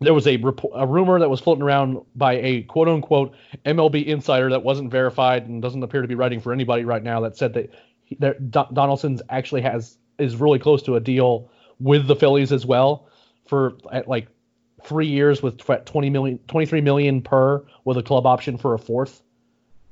there 0.01 0.15
was 0.15 0.27
a, 0.27 0.41
a 0.75 0.87
rumor 0.87 1.19
that 1.19 1.31
was 1.31 1.41
floating 1.41 1.63
around 1.63 1.99
by 2.15 2.35
a 2.35 2.63
quote 2.63 2.89
unquote 2.89 3.35
MLB 3.67 4.07
insider 4.07 4.51
that 4.51 4.63
wasn't 4.63 4.91
verified 4.91 5.49
and 5.49 5.61
doesn't 5.61 5.83
appear 5.83 6.03
to 6.03 6.09
be 6.09 6.15
writing 6.15 6.41
for 6.41 6.53
anybody 6.53 6.85
right 6.85 7.03
now 7.03 7.21
that 7.21 7.37
said 7.37 7.55
that, 7.55 7.73
he, 8.05 8.17
that 8.21 8.51
Donaldson's 8.51 9.23
actually 9.29 9.63
has 9.63 9.99
is 10.19 10.37
really 10.37 10.59
close 10.59 10.83
to 10.85 10.97
a 10.97 11.01
deal 11.01 11.51
with 11.81 12.07
the 12.07 12.17
Phillies 12.17 12.53
as 12.53 12.67
well 12.67 13.09
for 13.47 13.77
at 13.93 14.09
like 14.09 14.29
three 14.85 15.07
years 15.07 15.43
with 15.43 15.59
20 15.59 16.11
million, 16.11 16.39
23 16.49 16.81
million 16.81 17.23
per 17.23 17.65
with 17.85 17.97
a 17.97 18.03
club 18.03 18.27
option 18.27 18.59
for 18.59 18.75
a 18.75 18.79
fourth. 18.79 19.23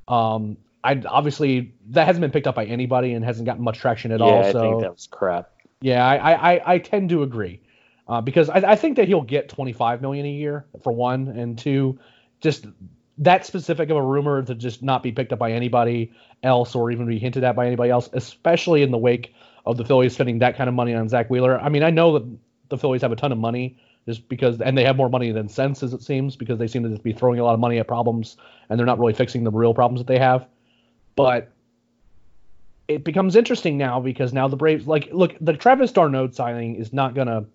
Um, 0.08 0.56
I 0.84 1.02
obviously 1.08 1.74
that 1.90 2.06
hasn't 2.06 2.20
been 2.20 2.30
picked 2.30 2.46
up 2.46 2.54
by 2.54 2.66
anybody 2.66 3.12
and 3.12 3.24
hasn't 3.24 3.46
gotten 3.46 3.64
much 3.64 3.78
traction 3.78 4.12
at 4.12 4.20
yeah, 4.20 4.26
all. 4.26 4.44
I 4.44 4.52
so 4.52 4.60
think 4.60 4.82
that 4.82 4.92
was 4.92 5.08
crap. 5.08 5.50
yeah, 5.80 6.06
I, 6.06 6.54
I, 6.54 6.74
I 6.74 6.78
tend 6.78 7.10
to 7.10 7.22
agree 7.22 7.60
uh, 8.06 8.20
because 8.20 8.48
I, 8.48 8.58
I 8.58 8.76
think 8.76 8.96
that 8.96 9.08
he'll 9.08 9.22
get 9.22 9.48
25 9.48 10.00
million 10.00 10.26
a 10.26 10.30
year 10.30 10.64
for 10.82 10.92
one, 10.92 11.28
and 11.28 11.58
two, 11.58 11.98
just 12.40 12.66
that 13.18 13.46
specific 13.46 13.90
of 13.90 13.96
a 13.96 14.02
rumor 14.02 14.42
to 14.42 14.54
just 14.54 14.82
not 14.82 15.02
be 15.02 15.10
picked 15.10 15.32
up 15.32 15.38
by 15.38 15.52
anybody 15.52 16.12
else 16.42 16.74
or 16.74 16.90
even 16.90 17.06
be 17.06 17.18
hinted 17.18 17.42
at 17.42 17.56
by 17.56 17.66
anybody 17.66 17.90
else, 17.90 18.08
especially 18.12 18.82
in 18.82 18.90
the 18.90 18.98
wake 18.98 19.34
of 19.66 19.76
the 19.76 19.84
Phillies 19.84 20.14
spending 20.14 20.38
that 20.38 20.56
kind 20.56 20.68
of 20.68 20.74
money 20.74 20.94
on 20.94 21.08
Zack 21.08 21.28
Wheeler. 21.28 21.60
I 21.60 21.68
mean, 21.68 21.82
I 21.82 21.90
know 21.90 22.18
that 22.18 22.38
the 22.68 22.78
Phillies 22.78 23.02
have 23.02 23.12
a 23.12 23.16
ton 23.16 23.32
of 23.32 23.38
money 23.38 23.78
just 24.06 24.28
because, 24.28 24.60
and 24.60 24.78
they 24.78 24.84
have 24.84 24.96
more 24.96 25.08
money 25.08 25.32
than 25.32 25.48
sense, 25.48 25.82
as 25.82 25.92
it 25.92 26.02
seems, 26.02 26.36
because 26.36 26.58
they 26.58 26.68
seem 26.68 26.84
to 26.84 26.88
just 26.88 27.02
be 27.02 27.12
throwing 27.12 27.40
a 27.40 27.44
lot 27.44 27.54
of 27.54 27.60
money 27.60 27.78
at 27.78 27.88
problems 27.88 28.36
and 28.68 28.78
they're 28.78 28.86
not 28.86 28.98
really 28.98 29.14
fixing 29.14 29.42
the 29.42 29.50
real 29.50 29.74
problems 29.74 30.00
that 30.00 30.06
they 30.06 30.18
have. 30.18 30.46
But 31.16 31.50
it 32.86 33.02
becomes 33.02 33.34
interesting 33.34 33.78
now 33.78 34.00
because 34.00 34.32
now 34.32 34.46
the 34.46 34.56
Braves, 34.56 34.86
like, 34.86 35.08
look, 35.12 35.34
the 35.40 35.54
Travis 35.54 35.90
d'Arnaud 35.90 36.30
signing 36.30 36.76
is 36.76 36.92
not 36.92 37.14
going 37.14 37.26
to 37.26 37.46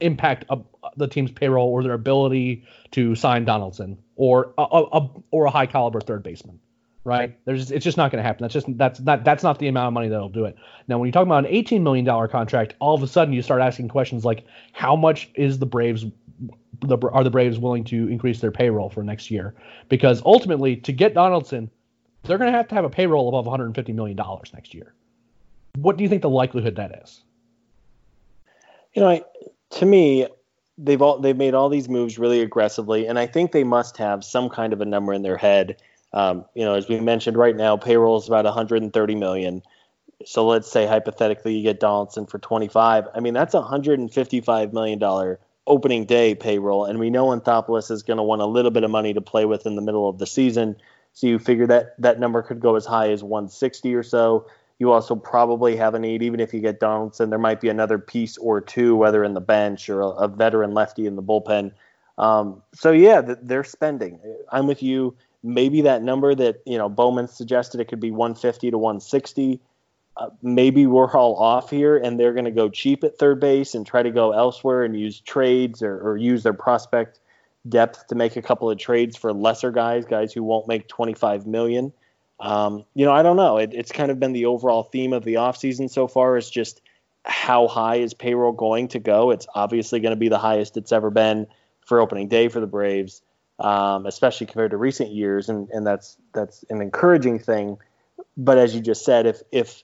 impact 0.00 0.46
a, 0.48 0.58
the 0.96 1.06
team's 1.06 1.30
payroll 1.30 1.68
or 1.68 1.82
their 1.82 1.92
ability 1.92 2.64
to 2.92 3.14
sign 3.14 3.44
Donaldson 3.44 3.98
or 4.16 4.52
a, 4.58 4.62
a, 4.62 5.10
or 5.30 5.44
a 5.44 5.50
high 5.50 5.66
caliber 5.66 6.00
third 6.00 6.22
baseman, 6.22 6.58
right? 7.04 7.38
There's 7.44 7.70
it's 7.70 7.84
just 7.84 7.96
not 7.96 8.10
going 8.10 8.22
to 8.22 8.26
happen. 8.26 8.42
That's 8.42 8.54
just 8.54 8.66
that's 8.76 9.00
not 9.00 9.24
that's 9.24 9.42
not 9.42 9.58
the 9.58 9.68
amount 9.68 9.88
of 9.88 9.92
money 9.92 10.08
that'll 10.08 10.28
do 10.28 10.44
it. 10.44 10.56
Now, 10.88 10.98
when 10.98 11.06
you 11.06 11.12
talk 11.12 11.26
about 11.26 11.44
an 11.44 11.50
18 11.50 11.82
million 11.82 12.04
dollar 12.04 12.28
contract, 12.28 12.74
all 12.78 12.94
of 12.94 13.02
a 13.02 13.06
sudden 13.06 13.34
you 13.34 13.42
start 13.42 13.60
asking 13.60 13.88
questions 13.88 14.24
like 14.24 14.44
how 14.72 14.96
much 14.96 15.30
is 15.34 15.58
the 15.58 15.66
Braves 15.66 16.04
the, 16.82 16.98
are 17.12 17.24
the 17.24 17.30
Braves 17.30 17.58
willing 17.58 17.84
to 17.84 18.08
increase 18.08 18.40
their 18.40 18.50
payroll 18.50 18.88
for 18.88 19.02
next 19.02 19.30
year? 19.30 19.54
Because 19.88 20.22
ultimately, 20.24 20.76
to 20.76 20.92
get 20.92 21.14
Donaldson, 21.14 21.70
they're 22.22 22.38
going 22.38 22.50
to 22.50 22.56
have 22.56 22.68
to 22.68 22.74
have 22.74 22.84
a 22.84 22.90
payroll 22.90 23.28
above 23.28 23.46
150 23.46 23.92
million 23.92 24.16
dollars 24.16 24.50
next 24.54 24.74
year. 24.74 24.94
What 25.76 25.96
do 25.96 26.02
you 26.02 26.08
think 26.08 26.22
the 26.22 26.30
likelihood 26.30 26.76
that 26.76 27.00
is? 27.02 27.22
You 28.94 29.02
know, 29.02 29.08
I, 29.08 29.22
to 29.70 29.86
me, 29.86 30.26
they've 30.78 31.00
all 31.00 31.18
they've 31.18 31.36
made 31.36 31.54
all 31.54 31.68
these 31.68 31.88
moves 31.88 32.18
really 32.18 32.40
aggressively, 32.40 33.06
and 33.06 33.18
I 33.18 33.26
think 33.26 33.52
they 33.52 33.64
must 33.64 33.96
have 33.98 34.24
some 34.24 34.48
kind 34.48 34.72
of 34.72 34.80
a 34.80 34.84
number 34.84 35.12
in 35.12 35.22
their 35.22 35.36
head. 35.36 35.80
Um, 36.12 36.44
you 36.54 36.64
know, 36.64 36.74
as 36.74 36.88
we 36.88 37.00
mentioned, 37.00 37.36
right 37.36 37.56
now 37.56 37.76
payroll 37.76 38.18
is 38.18 38.26
about 38.26 38.44
130 38.44 39.14
million. 39.14 39.62
So 40.26 40.46
let's 40.46 40.70
say 40.70 40.86
hypothetically 40.86 41.56
you 41.56 41.62
get 41.62 41.80
Donaldson 41.80 42.26
for 42.26 42.38
25. 42.38 43.08
I 43.14 43.20
mean, 43.20 43.34
that's 43.34 43.54
155 43.54 44.72
million 44.72 44.98
dollar 44.98 45.40
opening 45.66 46.04
day 46.04 46.34
payroll, 46.34 46.84
and 46.84 46.98
we 46.98 47.10
know 47.10 47.26
Anthopoulos 47.28 47.90
is 47.90 48.02
going 48.02 48.16
to 48.16 48.22
want 48.22 48.42
a 48.42 48.46
little 48.46 48.70
bit 48.70 48.82
of 48.82 48.90
money 48.90 49.14
to 49.14 49.20
play 49.20 49.44
with 49.44 49.66
in 49.66 49.76
the 49.76 49.82
middle 49.82 50.08
of 50.08 50.18
the 50.18 50.26
season. 50.26 50.76
So 51.12 51.26
you 51.26 51.38
figure 51.38 51.66
that 51.68 51.94
that 52.00 52.18
number 52.20 52.42
could 52.42 52.60
go 52.60 52.76
as 52.76 52.86
high 52.86 53.10
as 53.10 53.22
160 53.22 53.94
or 53.94 54.02
so. 54.02 54.46
You 54.78 54.92
also 54.92 55.14
probably 55.14 55.76
have 55.76 55.94
a 55.94 55.98
need, 55.98 56.22
even 56.22 56.40
if 56.40 56.54
you 56.54 56.60
get 56.60 56.80
Donaldson, 56.80 57.30
there 57.30 57.38
might 57.38 57.60
be 57.60 57.68
another 57.68 57.98
piece 57.98 58.38
or 58.38 58.60
two, 58.60 58.96
whether 58.96 59.22
in 59.22 59.34
the 59.34 59.40
bench 59.40 59.88
or 59.90 60.00
a, 60.00 60.08
a 60.08 60.28
veteran 60.28 60.72
lefty 60.72 61.06
in 61.06 61.16
the 61.16 61.22
bullpen. 61.22 61.72
Um, 62.16 62.62
so 62.74 62.90
yeah, 62.90 63.22
they're 63.42 63.64
spending. 63.64 64.20
I'm 64.50 64.66
with 64.66 64.82
you. 64.82 65.16
Maybe 65.42 65.82
that 65.82 66.02
number 66.02 66.34
that 66.34 66.62
you 66.66 66.78
know 66.78 66.88
Bowman 66.88 67.28
suggested 67.28 67.80
it 67.80 67.86
could 67.86 68.00
be 68.00 68.10
150 68.10 68.70
to 68.70 68.78
160. 68.78 69.60
Uh, 70.16 70.28
maybe 70.42 70.86
we're 70.86 71.10
all 71.16 71.36
off 71.36 71.70
here, 71.70 71.96
and 71.96 72.18
they're 72.18 72.32
going 72.32 72.44
to 72.44 72.50
go 72.50 72.68
cheap 72.68 73.04
at 73.04 73.18
third 73.18 73.40
base 73.40 73.74
and 73.74 73.86
try 73.86 74.02
to 74.02 74.10
go 74.10 74.32
elsewhere 74.32 74.84
and 74.84 74.98
use 74.98 75.20
trades 75.20 75.82
or, 75.82 75.98
or 76.00 76.16
use 76.16 76.42
their 76.42 76.52
prospect 76.52 77.20
depth 77.68 78.06
to 78.08 78.14
make 78.14 78.36
a 78.36 78.42
couple 78.42 78.70
of 78.70 78.78
trades 78.78 79.16
for 79.16 79.32
lesser 79.32 79.70
guys, 79.70 80.04
guys 80.04 80.32
who 80.32 80.42
won't 80.42 80.66
make 80.68 80.88
25 80.88 81.46
million. 81.46 81.92
Um, 82.38 82.84
you 82.94 83.04
know, 83.04 83.12
I 83.12 83.22
don't 83.22 83.36
know. 83.36 83.58
It, 83.58 83.72
it's 83.74 83.92
kind 83.92 84.10
of 84.10 84.18
been 84.18 84.32
the 84.32 84.46
overall 84.46 84.82
theme 84.82 85.12
of 85.12 85.24
the 85.24 85.34
offseason 85.34 85.90
so 85.90 86.08
far 86.08 86.36
is 86.36 86.50
just 86.50 86.80
how 87.24 87.68
high 87.68 87.96
is 87.96 88.14
payroll 88.14 88.52
going 88.52 88.88
to 88.88 88.98
go? 88.98 89.30
It's 89.30 89.46
obviously 89.54 90.00
going 90.00 90.12
to 90.12 90.16
be 90.16 90.28
the 90.28 90.38
highest 90.38 90.76
it's 90.76 90.92
ever 90.92 91.10
been 91.10 91.46
for 91.84 92.00
opening 92.00 92.28
day 92.28 92.48
for 92.48 92.60
the 92.60 92.66
Braves, 92.66 93.20
um, 93.60 94.06
especially 94.06 94.46
compared 94.46 94.70
to 94.70 94.76
recent 94.76 95.10
years, 95.10 95.48
and, 95.48 95.68
and 95.70 95.86
that's 95.86 96.16
that's 96.32 96.64
an 96.70 96.80
encouraging 96.80 97.38
thing. 97.38 97.78
But 98.36 98.58
as 98.58 98.74
you 98.74 98.80
just 98.80 99.04
said, 99.04 99.26
if 99.26 99.42
if 99.52 99.82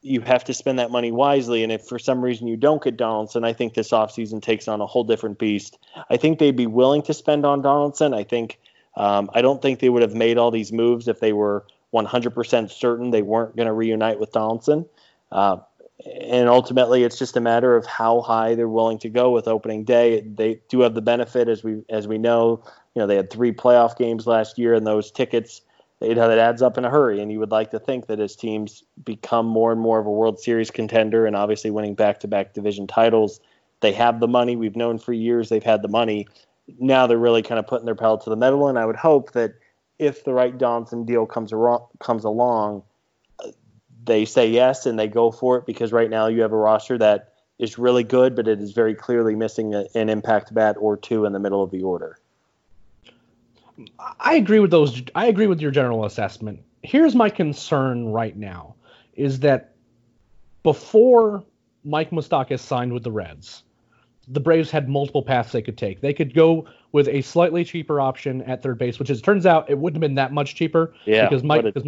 you 0.00 0.20
have 0.20 0.44
to 0.44 0.54
spend 0.54 0.78
that 0.78 0.90
money 0.90 1.12
wisely, 1.12 1.62
and 1.62 1.70
if 1.70 1.82
for 1.82 1.98
some 1.98 2.22
reason 2.22 2.46
you 2.46 2.56
don't 2.56 2.82
get 2.82 2.96
Donaldson, 2.96 3.44
I 3.44 3.52
think 3.52 3.74
this 3.74 3.90
offseason 3.90 4.40
takes 4.40 4.68
on 4.68 4.80
a 4.80 4.86
whole 4.86 5.04
different 5.04 5.38
beast. 5.38 5.78
I 6.08 6.16
think 6.16 6.38
they'd 6.38 6.56
be 6.56 6.66
willing 6.66 7.02
to 7.02 7.14
spend 7.14 7.44
on 7.44 7.62
Donaldson. 7.62 8.14
I 8.14 8.24
think 8.24 8.58
um, 8.96 9.30
I 9.34 9.42
don't 9.42 9.60
think 9.60 9.80
they 9.80 9.88
would 9.88 10.02
have 10.02 10.14
made 10.14 10.38
all 10.38 10.50
these 10.50 10.72
moves 10.72 11.08
if 11.08 11.20
they 11.20 11.32
were 11.32 11.66
100% 11.92 12.70
certain 12.70 13.10
they 13.10 13.22
weren't 13.22 13.56
going 13.56 13.66
to 13.66 13.72
reunite 13.72 14.18
with 14.18 14.32
Donaldson. 14.32 14.86
Uh, 15.30 15.58
and 16.06 16.48
ultimately, 16.48 17.02
it's 17.02 17.18
just 17.18 17.36
a 17.36 17.40
matter 17.40 17.74
of 17.74 17.84
how 17.84 18.20
high 18.20 18.54
they're 18.54 18.68
willing 18.68 18.98
to 18.98 19.08
go 19.08 19.30
with 19.30 19.48
opening 19.48 19.84
day. 19.84 20.20
They 20.20 20.60
do 20.68 20.80
have 20.80 20.94
the 20.94 21.02
benefit, 21.02 21.48
as 21.48 21.64
we 21.64 21.82
as 21.88 22.06
we 22.06 22.18
know, 22.18 22.62
you 22.94 23.00
know 23.00 23.06
they 23.06 23.16
had 23.16 23.30
three 23.30 23.52
playoff 23.52 23.96
games 23.96 24.26
last 24.26 24.58
year, 24.58 24.74
and 24.74 24.86
those 24.86 25.10
tickets 25.10 25.60
it, 26.00 26.16
it 26.16 26.38
adds 26.38 26.62
up 26.62 26.78
in 26.78 26.84
a 26.84 26.90
hurry. 26.90 27.20
And 27.20 27.32
you 27.32 27.40
would 27.40 27.50
like 27.50 27.72
to 27.72 27.80
think 27.80 28.06
that 28.06 28.20
as 28.20 28.36
teams 28.36 28.84
become 29.04 29.46
more 29.46 29.72
and 29.72 29.80
more 29.80 29.98
of 29.98 30.06
a 30.06 30.10
World 30.10 30.38
Series 30.38 30.70
contender, 30.70 31.26
and 31.26 31.34
obviously 31.34 31.70
winning 31.72 31.94
back-to-back 31.94 32.54
division 32.54 32.86
titles, 32.86 33.40
they 33.80 33.92
have 33.92 34.20
the 34.20 34.28
money. 34.28 34.54
We've 34.54 34.76
known 34.76 34.98
for 34.98 35.12
years 35.12 35.48
they've 35.48 35.62
had 35.62 35.82
the 35.82 35.88
money. 35.88 36.28
Now 36.78 37.08
they're 37.08 37.18
really 37.18 37.42
kind 37.42 37.58
of 37.58 37.66
putting 37.66 37.86
their 37.86 37.96
pedal 37.96 38.18
to 38.18 38.30
the 38.30 38.36
metal, 38.36 38.68
and 38.68 38.78
I 38.78 38.86
would 38.86 38.96
hope 38.96 39.32
that 39.32 39.54
if 39.98 40.22
the 40.22 40.32
right 40.32 40.56
Donaldson 40.56 41.04
deal 41.04 41.26
comes 41.26 41.52
comes 41.98 42.22
along, 42.22 42.84
they 44.08 44.24
say 44.24 44.48
yes 44.50 44.86
and 44.86 44.98
they 44.98 45.06
go 45.06 45.30
for 45.30 45.58
it 45.58 45.66
because 45.66 45.92
right 45.92 46.10
now 46.10 46.26
you 46.26 46.42
have 46.42 46.52
a 46.52 46.56
roster 46.56 46.98
that 46.98 47.34
is 47.60 47.78
really 47.78 48.02
good, 48.02 48.34
but 48.34 48.48
it 48.48 48.60
is 48.60 48.72
very 48.72 48.94
clearly 48.94 49.36
missing 49.36 49.74
a, 49.74 49.84
an 49.94 50.08
impact 50.08 50.52
bat 50.52 50.76
or 50.80 50.96
two 50.96 51.24
in 51.24 51.32
the 51.32 51.38
middle 51.38 51.62
of 51.62 51.70
the 51.70 51.82
order. 51.82 52.18
I 54.18 54.34
agree 54.34 54.58
with 54.58 54.72
those. 54.72 55.02
I 55.14 55.26
agree 55.26 55.46
with 55.46 55.60
your 55.60 55.70
general 55.70 56.04
assessment. 56.04 56.60
Here's 56.82 57.14
my 57.14 57.30
concern 57.30 58.08
right 58.08 58.36
now: 58.36 58.74
is 59.14 59.38
that 59.40 59.74
before 60.64 61.44
Mike 61.84 62.10
Moustakas 62.10 62.58
signed 62.58 62.92
with 62.92 63.04
the 63.04 63.12
Reds, 63.12 63.62
the 64.26 64.40
Braves 64.40 64.70
had 64.70 64.88
multiple 64.88 65.22
paths 65.22 65.52
they 65.52 65.62
could 65.62 65.78
take. 65.78 66.00
They 66.00 66.12
could 66.12 66.34
go 66.34 66.66
with 66.90 67.06
a 67.08 67.22
slightly 67.22 67.64
cheaper 67.64 68.00
option 68.00 68.42
at 68.42 68.62
third 68.62 68.78
base, 68.78 68.98
which 68.98 69.10
is 69.10 69.22
turns 69.22 69.46
out 69.46 69.70
it 69.70 69.78
wouldn't 69.78 70.02
have 70.02 70.08
been 70.08 70.16
that 70.16 70.32
much 70.32 70.56
cheaper. 70.56 70.94
Yeah, 71.04 71.28
because 71.28 71.44
Mike 71.44 71.62
because 71.62 71.84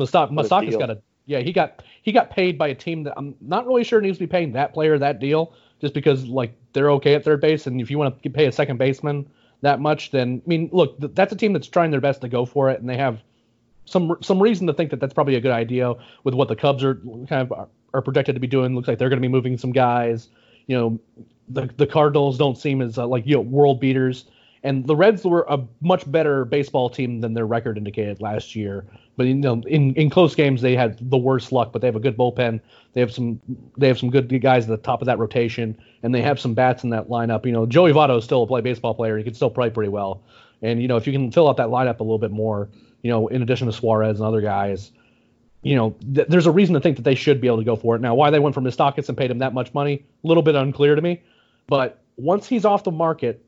got 0.76 0.90
a 0.90 1.00
yeah 1.26 1.38
he 1.38 1.52
got 1.52 1.82
he 2.02 2.12
got 2.12 2.30
paid 2.30 2.58
by 2.58 2.68
a 2.68 2.74
team 2.74 3.02
that 3.04 3.14
I'm 3.16 3.34
not 3.40 3.66
really 3.66 3.84
sure 3.84 4.00
needs 4.00 4.18
to 4.18 4.24
be 4.24 4.30
paying 4.30 4.52
that 4.52 4.72
player 4.74 4.98
that 4.98 5.20
deal 5.20 5.54
just 5.80 5.94
because 5.94 6.26
like 6.26 6.54
they're 6.72 6.90
okay 6.92 7.14
at 7.14 7.24
third 7.24 7.40
base 7.40 7.66
and 7.66 7.80
if 7.80 7.90
you 7.90 7.98
want 7.98 8.22
to 8.22 8.30
pay 8.30 8.46
a 8.46 8.52
second 8.52 8.78
baseman 8.78 9.28
that 9.62 9.80
much 9.80 10.10
then 10.10 10.42
I 10.44 10.48
mean 10.48 10.70
look 10.72 10.96
that's 10.98 11.32
a 11.32 11.36
team 11.36 11.52
that's 11.52 11.68
trying 11.68 11.90
their 11.90 12.00
best 12.00 12.20
to 12.22 12.28
go 12.28 12.44
for 12.44 12.70
it 12.70 12.80
and 12.80 12.88
they 12.88 12.96
have 12.96 13.22
some 13.90 14.16
some 14.20 14.40
reason 14.40 14.66
to 14.68 14.72
think 14.72 14.90
that 14.90 15.00
that's 15.00 15.12
probably 15.12 15.34
a 15.34 15.40
good 15.40 15.50
idea 15.50 15.94
with 16.24 16.34
what 16.34 16.48
the 16.48 16.56
Cubs 16.56 16.84
are 16.84 16.94
kind 16.94 17.42
of 17.42 17.52
are, 17.52 17.68
are 17.92 18.02
projected 18.02 18.36
to 18.36 18.40
be 18.40 18.46
doing. 18.46 18.74
Looks 18.74 18.88
like 18.88 18.98
they're 18.98 19.08
going 19.08 19.18
to 19.18 19.28
be 19.28 19.28
moving 19.28 19.58
some 19.58 19.72
guys. 19.72 20.28
You 20.66 20.76
know, 20.76 21.00
the 21.48 21.68
the 21.76 21.86
Cardinals 21.86 22.38
don't 22.38 22.56
seem 22.56 22.80
as 22.80 22.98
uh, 22.98 23.06
like 23.06 23.26
you 23.26 23.34
know 23.34 23.40
world 23.40 23.80
beaters, 23.80 24.26
and 24.62 24.86
the 24.86 24.94
Reds 24.94 25.24
were 25.24 25.46
a 25.48 25.58
much 25.80 26.10
better 26.10 26.44
baseball 26.44 26.90
team 26.90 27.20
than 27.20 27.32
their 27.32 27.46
record 27.46 27.78
indicated 27.78 28.20
last 28.20 28.54
year. 28.54 28.84
But 29.16 29.26
you 29.26 29.34
know, 29.34 29.62
in, 29.66 29.94
in 29.94 30.10
close 30.10 30.34
games 30.34 30.60
they 30.60 30.76
had 30.76 30.98
the 31.10 31.16
worst 31.16 31.50
luck. 31.50 31.72
But 31.72 31.80
they 31.80 31.88
have 31.88 31.96
a 31.96 32.00
good 32.00 32.16
bullpen. 32.16 32.60
They 32.92 33.00
have 33.00 33.12
some 33.12 33.40
they 33.76 33.88
have 33.88 33.98
some 33.98 34.10
good 34.10 34.28
guys 34.40 34.64
at 34.64 34.68
the 34.68 34.76
top 34.76 35.00
of 35.00 35.06
that 35.06 35.18
rotation, 35.18 35.78
and 36.02 36.14
they 36.14 36.22
have 36.22 36.38
some 36.38 36.54
bats 36.54 36.84
in 36.84 36.90
that 36.90 37.08
lineup. 37.08 37.46
You 37.46 37.52
know, 37.52 37.64
Joey 37.66 37.92
Votto 37.92 38.18
is 38.18 38.24
still 38.24 38.42
a 38.42 38.46
play 38.46 38.60
baseball 38.60 38.94
player. 38.94 39.16
He 39.16 39.24
can 39.24 39.34
still 39.34 39.50
play 39.50 39.70
pretty 39.70 39.90
well. 39.90 40.22
And 40.62 40.82
you 40.82 40.88
know, 40.88 40.96
if 40.96 41.06
you 41.06 41.12
can 41.12 41.30
fill 41.32 41.48
out 41.48 41.56
that 41.56 41.68
lineup 41.68 42.00
a 42.00 42.02
little 42.02 42.18
bit 42.18 42.30
more, 42.30 42.68
you 43.02 43.10
know, 43.10 43.28
in 43.28 43.42
addition 43.42 43.66
to 43.66 43.72
Suarez 43.72 44.18
and 44.18 44.26
other 44.26 44.42
guys, 44.42 44.92
you 45.62 45.74
know, 45.74 45.94
th- 46.14 46.28
there's 46.28 46.46
a 46.46 46.50
reason 46.50 46.74
to 46.74 46.80
think 46.80 46.96
that 46.96 47.02
they 47.02 47.14
should 47.14 47.40
be 47.40 47.46
able 47.46 47.58
to 47.58 47.64
go 47.64 47.76
for 47.76 47.96
it. 47.96 48.02
Now, 48.02 48.14
why 48.14 48.30
they 48.30 48.38
went 48.38 48.54
for 48.54 48.60
Moustakas 48.60 49.08
and 49.08 49.16
paid 49.16 49.30
him 49.30 49.38
that 49.38 49.54
much 49.54 49.72
money, 49.72 50.04
a 50.22 50.26
little 50.26 50.42
bit 50.42 50.54
unclear 50.54 50.94
to 50.94 51.02
me. 51.02 51.22
But 51.66 52.02
once 52.16 52.46
he's 52.46 52.64
off 52.64 52.84
the 52.84 52.90
market, 52.90 53.44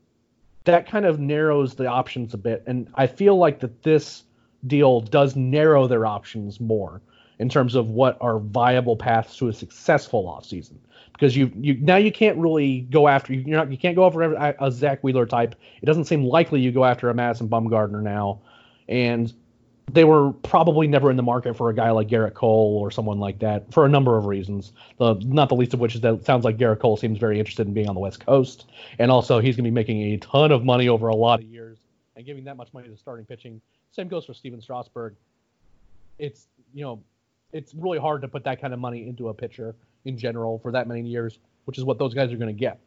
that 0.65 0.87
kind 0.87 1.05
of 1.05 1.19
narrows 1.19 1.75
the 1.75 1.87
options 1.87 2.33
a 2.33 2.37
bit. 2.37 2.63
And 2.65 2.87
I 2.95 3.07
feel 3.07 3.37
like 3.37 3.59
that 3.59 3.83
this 3.83 4.23
deal 4.65 5.01
does 5.01 5.35
narrow 5.35 5.87
their 5.87 6.05
options 6.05 6.59
more 6.59 7.01
in 7.39 7.49
terms 7.49 7.75
of 7.75 7.89
what 7.89 8.17
are 8.21 8.39
viable 8.39 8.95
paths 8.95 9.35
to 9.37 9.49
a 9.49 9.53
successful 9.53 10.25
offseason. 10.25 10.75
Because 11.11 11.35
you 11.35 11.51
you 11.55 11.75
now 11.75 11.97
you 11.97 12.11
can't 12.11 12.37
really 12.37 12.81
go 12.81 13.07
after 13.07 13.33
you're 13.33 13.57
not 13.57 13.71
you 13.71 13.77
can't 13.77 13.95
go 13.95 14.05
after 14.05 14.21
a, 14.59 14.71
Zack 14.71 15.03
Wheeler 15.03 15.25
type. 15.25 15.55
It 15.81 15.85
doesn't 15.85 16.05
seem 16.05 16.23
likely 16.23 16.59
you 16.61 16.71
go 16.71 16.85
after 16.85 17.09
a 17.09 17.13
Madison 17.13 17.49
Bumgarner 17.49 18.01
now, 18.01 18.41
and 18.87 19.31
they 19.91 20.03
were 20.03 20.31
probably 20.31 20.87
never 20.87 21.11
in 21.11 21.17
the 21.17 21.23
market 21.23 21.55
for 21.55 21.69
a 21.69 21.73
guy 21.73 21.91
like 21.91 22.07
Gerrit 22.07 22.33
Cole 22.33 22.79
or 22.81 22.89
someone 22.89 23.19
like 23.19 23.39
that 23.39 23.71
for 23.71 23.85
a 23.85 23.89
number 23.89 24.17
of 24.17 24.25
reasons. 24.25 24.73
The 24.97 25.15
not 25.25 25.49
the 25.49 25.55
least 25.55 25.73
of 25.73 25.79
which 25.79 25.95
is 25.95 26.01
that 26.01 26.13
it 26.13 26.25
sounds 26.25 26.45
like 26.45 26.57
Gerrit 26.57 26.79
Cole 26.79 26.97
seems 26.97 27.19
very 27.19 27.39
interested 27.39 27.67
in 27.67 27.73
being 27.73 27.89
on 27.89 27.95
the 27.95 28.01
West 28.01 28.25
Coast, 28.25 28.71
and 28.99 29.11
also 29.11 29.39
he's 29.39 29.55
going 29.55 29.65
to 29.65 29.69
be 29.69 29.73
making 29.73 30.01
a 30.13 30.17
ton 30.17 30.51
of 30.51 30.63
money 30.63 30.89
over 30.89 31.09
a 31.09 31.15
lot 31.15 31.39
of 31.39 31.45
years 31.45 31.79
and 32.15 32.25
giving 32.25 32.43
that 32.45 32.57
much 32.57 32.73
money 32.73 32.87
to 32.87 32.97
starting 32.97 33.25
pitching. 33.25 33.61
Same 33.91 34.07
goes 34.07 34.25
for 34.25 34.33
Stephen 34.33 34.61
Strasburg. 34.61 35.15
It's 36.17 36.47
you 36.73 36.83
know, 36.83 37.03
it's 37.51 37.73
really 37.75 37.99
hard 37.99 38.21
to 38.21 38.27
put 38.27 38.43
that 38.45 38.61
kind 38.61 38.73
of 38.73 38.79
money 38.79 39.07
into 39.07 39.29
a 39.29 39.33
pitcher 39.33 39.75
in 40.05 40.17
general 40.17 40.59
for 40.59 40.71
that 40.71 40.87
many 40.87 41.01
years, 41.01 41.39
which 41.65 41.77
is 41.77 41.83
what 41.83 41.99
those 41.99 42.13
guys 42.13 42.31
are 42.31 42.37
going 42.37 42.53
to 42.53 42.59
get. 42.59 42.79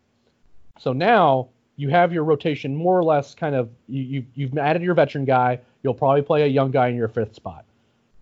So 0.79 0.93
now 0.93 1.51
you 1.77 1.91
have 1.91 2.13
your 2.13 2.25
rotation 2.25 2.75
more 2.75 2.99
or 2.99 3.05
less 3.05 3.35
kind 3.35 3.55
of 3.55 3.71
you, 3.87 4.03
you 4.03 4.27
you've 4.35 4.59
added 4.59 4.83
your 4.83 4.95
veteran 4.95 5.25
guy. 5.25 5.61
You'll 5.83 5.95
probably 5.95 6.23
play 6.23 6.43
a 6.43 6.47
young 6.47 6.71
guy 6.71 6.89
in 6.89 6.97
your 6.97 7.09
fifth 7.09 7.35
spot. 7.35 7.65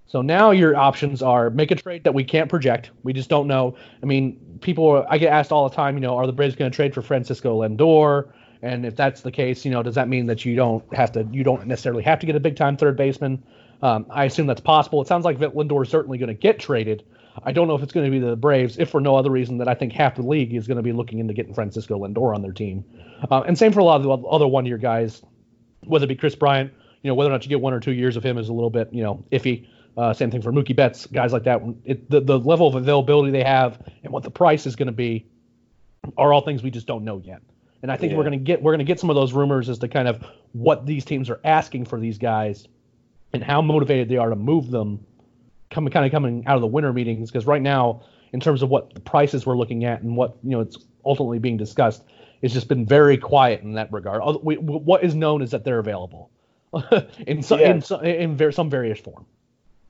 So 0.07 0.23
now 0.23 0.51
your 0.51 0.77
options 0.77 1.23
are 1.23 1.51
make 1.51 1.71
a 1.71 1.75
trade 1.75 2.05
that 2.05 2.15
we 2.15 2.25
can't 2.25 2.51
project. 2.51 2.91
We 3.03 3.13
just 3.13 3.31
don't 3.31 3.47
know. 3.47 3.77
I 4.03 4.07
mean, 4.07 4.59
people 4.61 5.05
I 5.09 5.19
get 5.19 5.33
asked 5.33 5.51
all 5.51 5.69
the 5.69 5.75
time, 5.75 5.95
you 5.95 6.01
know, 6.01 6.17
are 6.17 6.27
the 6.27 6.33
Braves 6.33 6.55
going 6.57 6.71
to 6.71 6.75
trade 6.75 6.95
for 6.95 7.03
Francisco 7.03 7.63
Lindor? 7.63 8.29
And 8.63 8.87
if 8.87 8.97
that's 8.97 9.23
the 9.23 9.33
case, 9.33 9.65
you 9.65 9.71
know, 9.71 9.83
does 9.83 9.95
that 9.95 10.09
mean 10.09 10.27
that 10.27 10.45
you 10.45 10.57
don't 10.57 10.85
have 10.95 11.13
to 11.13 11.27
you 11.33 11.43
don't 11.45 11.67
necessarily 11.67 12.03
have 12.03 12.19
to 12.21 12.27
get 12.27 12.37
a 12.37 12.41
big 12.41 12.57
time 12.57 12.77
third 12.77 12.97
baseman? 12.97 13.43
Um, 13.83 14.07
I 14.09 14.25
assume 14.25 14.47
that's 14.47 14.61
possible. 14.61 15.03
It 15.03 15.09
sounds 15.09 15.25
like 15.25 15.39
Lindor 15.39 15.83
is 15.83 15.91
certainly 15.91 16.19
going 16.19 16.29
to 16.29 16.35
get 16.35 16.59
traded. 16.59 17.05
I 17.43 17.53
don't 17.53 17.67
know 17.67 17.75
if 17.75 17.83
it's 17.83 17.93
going 17.93 18.07
to 18.07 18.11
be 18.11 18.25
the 18.25 18.37
Braves, 18.37 18.79
if 18.79 18.91
for 18.91 19.01
no 19.01 19.17
other 19.17 19.31
reason 19.31 19.59
that 19.59 19.69
I 19.69 19.75
think 19.75 19.93
half 19.93 20.15
the 20.15 20.23
league 20.23 20.55
is 20.55 20.67
going 20.67 20.77
to 20.77 20.83
be 20.83 20.93
looking 20.93 21.19
into 21.19 21.35
getting 21.35 21.55
Francisco 21.55 21.99
Lindor 21.99 22.35
on 22.35 22.43
their 22.43 22.53
team. 22.53 22.85
Uh, 23.31 23.43
and 23.47 23.59
same 23.59 23.73
for 23.73 23.81
a 23.81 23.85
lot 23.85 23.97
of 23.97 24.03
the 24.05 24.29
other 24.29 24.47
one 24.47 24.67
year 24.67 24.79
guys, 24.79 25.23
whether 25.85 26.05
it 26.05 26.09
be 26.09 26.15
Kris 26.15 26.35
Bryant, 26.35 26.73
you 27.03 27.09
know, 27.09 27.15
whether 27.15 27.31
or 27.31 27.33
not 27.33 27.45
you 27.45 27.49
get 27.49 27.61
one 27.61 27.73
or 27.73 27.81
two 27.81 27.93
years 27.93 28.17
of 28.17 28.23
him 28.23 28.39
is 28.39 28.49
a 28.49 28.53
little 28.53 28.71
bit, 28.71 28.89
you 28.93 29.03
know, 29.03 29.25
iffy. 29.33 29.67
Uh, 29.97 30.13
same 30.13 30.31
thing 30.31 30.43
for 30.43 30.53
Mookie 30.53 30.75
Betts, 30.75 31.07
guys 31.07 31.33
like 31.33 31.45
that. 31.45 31.63
It, 31.85 32.11
the, 32.11 32.21
the 32.21 32.39
level 32.39 32.67
of 32.67 32.75
availability 32.75 33.31
they 33.31 33.45
have 33.45 33.81
and 34.03 34.13
what 34.13 34.23
the 34.23 34.31
price 34.31 34.67
is 34.67 34.75
going 34.75 34.87
to 34.87 34.93
be 34.93 35.27
are 36.17 36.33
all 36.33 36.41
things 36.41 36.63
we 36.63 36.71
just 36.71 36.87
don't 36.87 37.05
know 37.05 37.21
yet. 37.25 37.43
And 37.83 37.93
I 37.93 37.97
think 37.97 38.13
yeah. 38.13 38.19
we're 38.19 38.25
going 38.25 38.39
to 38.39 38.45
get 38.45 38.63
we're 38.63 38.73
going 38.73 38.79
to 38.79 38.85
get 38.85 38.99
some 38.99 39.11
of 39.11 39.17
those 39.17 39.33
rumors 39.33 39.69
as 39.69 39.79
to 39.81 39.89
kind 39.89 40.09
of 40.09 40.25
what 40.53 40.87
these 40.87 41.05
teams 41.05 41.29
are 41.29 41.41
asking 41.45 41.85
for 41.85 42.01
these 42.01 42.17
guys 42.17 42.67
and 43.35 43.45
how 43.45 43.61
motivated 43.61 44.09
they 44.09 44.17
are 44.17 44.31
to 44.31 44.37
move 44.37 44.71
them 44.71 45.05
coming 45.75 45.93
kind 45.93 46.07
of 46.07 46.13
coming 46.13 46.45
out 46.47 46.55
of 46.55 46.63
the 46.63 46.67
winter 46.67 46.93
meetings 46.93 47.31
because 47.31 47.47
right 47.47 47.63
now 47.63 48.03
in 48.33 48.41
terms 48.41 48.63
of 48.63 48.71
what 48.71 48.95
the 48.95 49.01
prices 49.01 49.45
we're 49.45 49.57
looking 49.57 49.85
at 49.85 50.01
and 50.03 50.17
what 50.17 50.37
you 50.43 50.51
know 50.51 50.61
it's 50.61 50.79
ultimately 51.05 51.39
being 51.39 51.57
discussed 51.57 52.03
it's 52.45 52.53
just 52.53 52.69
been 52.69 52.85
very 52.85 53.17
quiet 53.17 53.63
in 53.63 53.73
that 53.73 53.91
regard. 53.91 54.23
We, 54.43 54.57
what 54.57 55.03
is 55.03 55.15
known 55.15 55.41
is 55.41 55.53
that 55.53 55.65
they're 55.65 55.79
available 55.79 56.31
in 57.27 57.43
some 57.43 57.59
yeah. 57.59 57.71
in, 57.71 57.81
some, 57.81 58.05
in 58.05 58.37
ver- 58.37 58.53
some 58.53 58.69
various 58.69 59.01
form. 59.01 59.25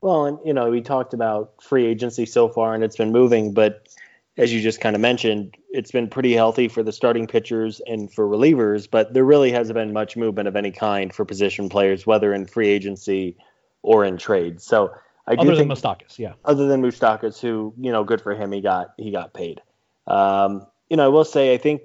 Well 0.01 0.27
and 0.27 0.39
you 0.45 0.53
know 0.53 0.71
we 0.71 0.81
talked 0.81 1.15
about 1.15 1.55
free 1.61 1.85
agency 1.85 2.27
so 2.27 2.49
far 2.49 2.75
and 2.75 2.85
it's 2.85 2.97
been 2.97 3.11
moving 3.11 3.55
but 3.55 3.89
as 4.37 4.53
you 4.53 4.61
just 4.61 4.81
kind 4.81 4.95
of 4.95 5.03
mentioned 5.03 5.57
it's 5.71 5.91
been 5.91 6.09
pretty 6.09 6.33
healthy 6.33 6.69
for 6.69 6.85
the 6.85 6.93
starting 6.93 7.27
pitchers 7.27 7.81
and 7.87 8.13
for 8.13 8.25
relievers 8.29 8.87
but 8.89 9.15
there 9.15 9.25
really 9.25 9.51
hasn't 9.51 9.75
been 9.75 9.93
much 9.93 10.17
movement 10.17 10.47
of 10.47 10.55
any 10.55 10.71
kind 10.71 11.13
for 11.13 11.25
position 11.25 11.69
players 11.69 12.07
whether 12.07 12.33
in 12.33 12.47
free 12.47 12.69
agency 12.69 13.37
or 13.83 14.05
in 14.05 14.19
trade 14.19 14.61
so 14.61 14.95
I 15.27 15.35
other 15.35 15.57
than 15.57 15.69
Moustakas, 15.69 16.19
yeah. 16.19 16.35
Other 16.45 16.67
than 16.67 16.83
Moustakas, 16.83 17.41
who 17.41 17.75
you 17.79 17.93
know, 17.93 18.05
good 18.05 18.21
for 18.21 18.35
him, 18.35 18.53
he 18.53 18.61
got 18.61 18.95
he 18.99 19.11
got 19.11 19.33
paid. 19.33 19.63
Um, 20.07 20.67
you 20.91 20.97
know, 20.97 21.05
I 21.05 21.09
will 21.09 21.25
say 21.25 21.55
I 21.55 21.59
think 21.59 21.83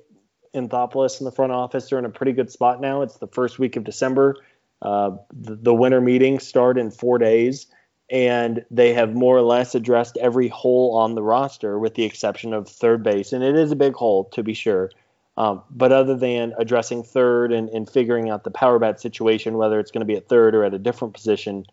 Anthopoulos 0.53 1.19
in 1.21 1.25
the 1.25 1.31
front 1.31 1.51
office 1.51 1.91
are 1.91 1.99
in 1.99 2.05
a 2.05 2.09
pretty 2.09 2.33
good 2.33 2.51
spot 2.51 2.81
now. 2.81 3.01
It's 3.01 3.17
the 3.17 3.27
first 3.27 3.59
week 3.59 3.75
of 3.75 3.83
December. 3.83 4.35
Uh, 4.81 5.17
the, 5.33 5.55
the 5.55 5.73
winter 5.73 6.01
meetings 6.01 6.45
start 6.47 6.77
in 6.77 6.91
four 6.91 7.17
days, 7.17 7.67
and 8.09 8.65
they 8.71 8.93
have 8.93 9.13
more 9.13 9.37
or 9.37 9.41
less 9.41 9.75
addressed 9.75 10.17
every 10.17 10.47
hole 10.47 10.97
on 10.97 11.15
the 11.15 11.21
roster, 11.21 11.77
with 11.77 11.95
the 11.95 12.03
exception 12.03 12.53
of 12.53 12.67
third 12.67 13.03
base, 13.03 13.33
and 13.33 13.43
it 13.43 13.55
is 13.55 13.71
a 13.71 13.75
big 13.75 13.93
hole 13.93 14.25
to 14.25 14.43
be 14.43 14.53
sure. 14.53 14.91
Um, 15.37 15.61
but 15.69 15.93
other 15.93 16.17
than 16.17 16.53
addressing 16.57 17.03
third 17.03 17.53
and, 17.53 17.69
and 17.69 17.89
figuring 17.89 18.29
out 18.29 18.43
the 18.43 18.51
power 18.51 18.77
bat 18.77 18.99
situation, 18.99 19.57
whether 19.57 19.79
it's 19.79 19.91
going 19.91 20.01
to 20.01 20.05
be 20.05 20.17
at 20.17 20.27
third 20.27 20.53
or 20.53 20.65
at 20.65 20.73
a 20.73 20.79
different 20.79 21.13
position, 21.13 21.65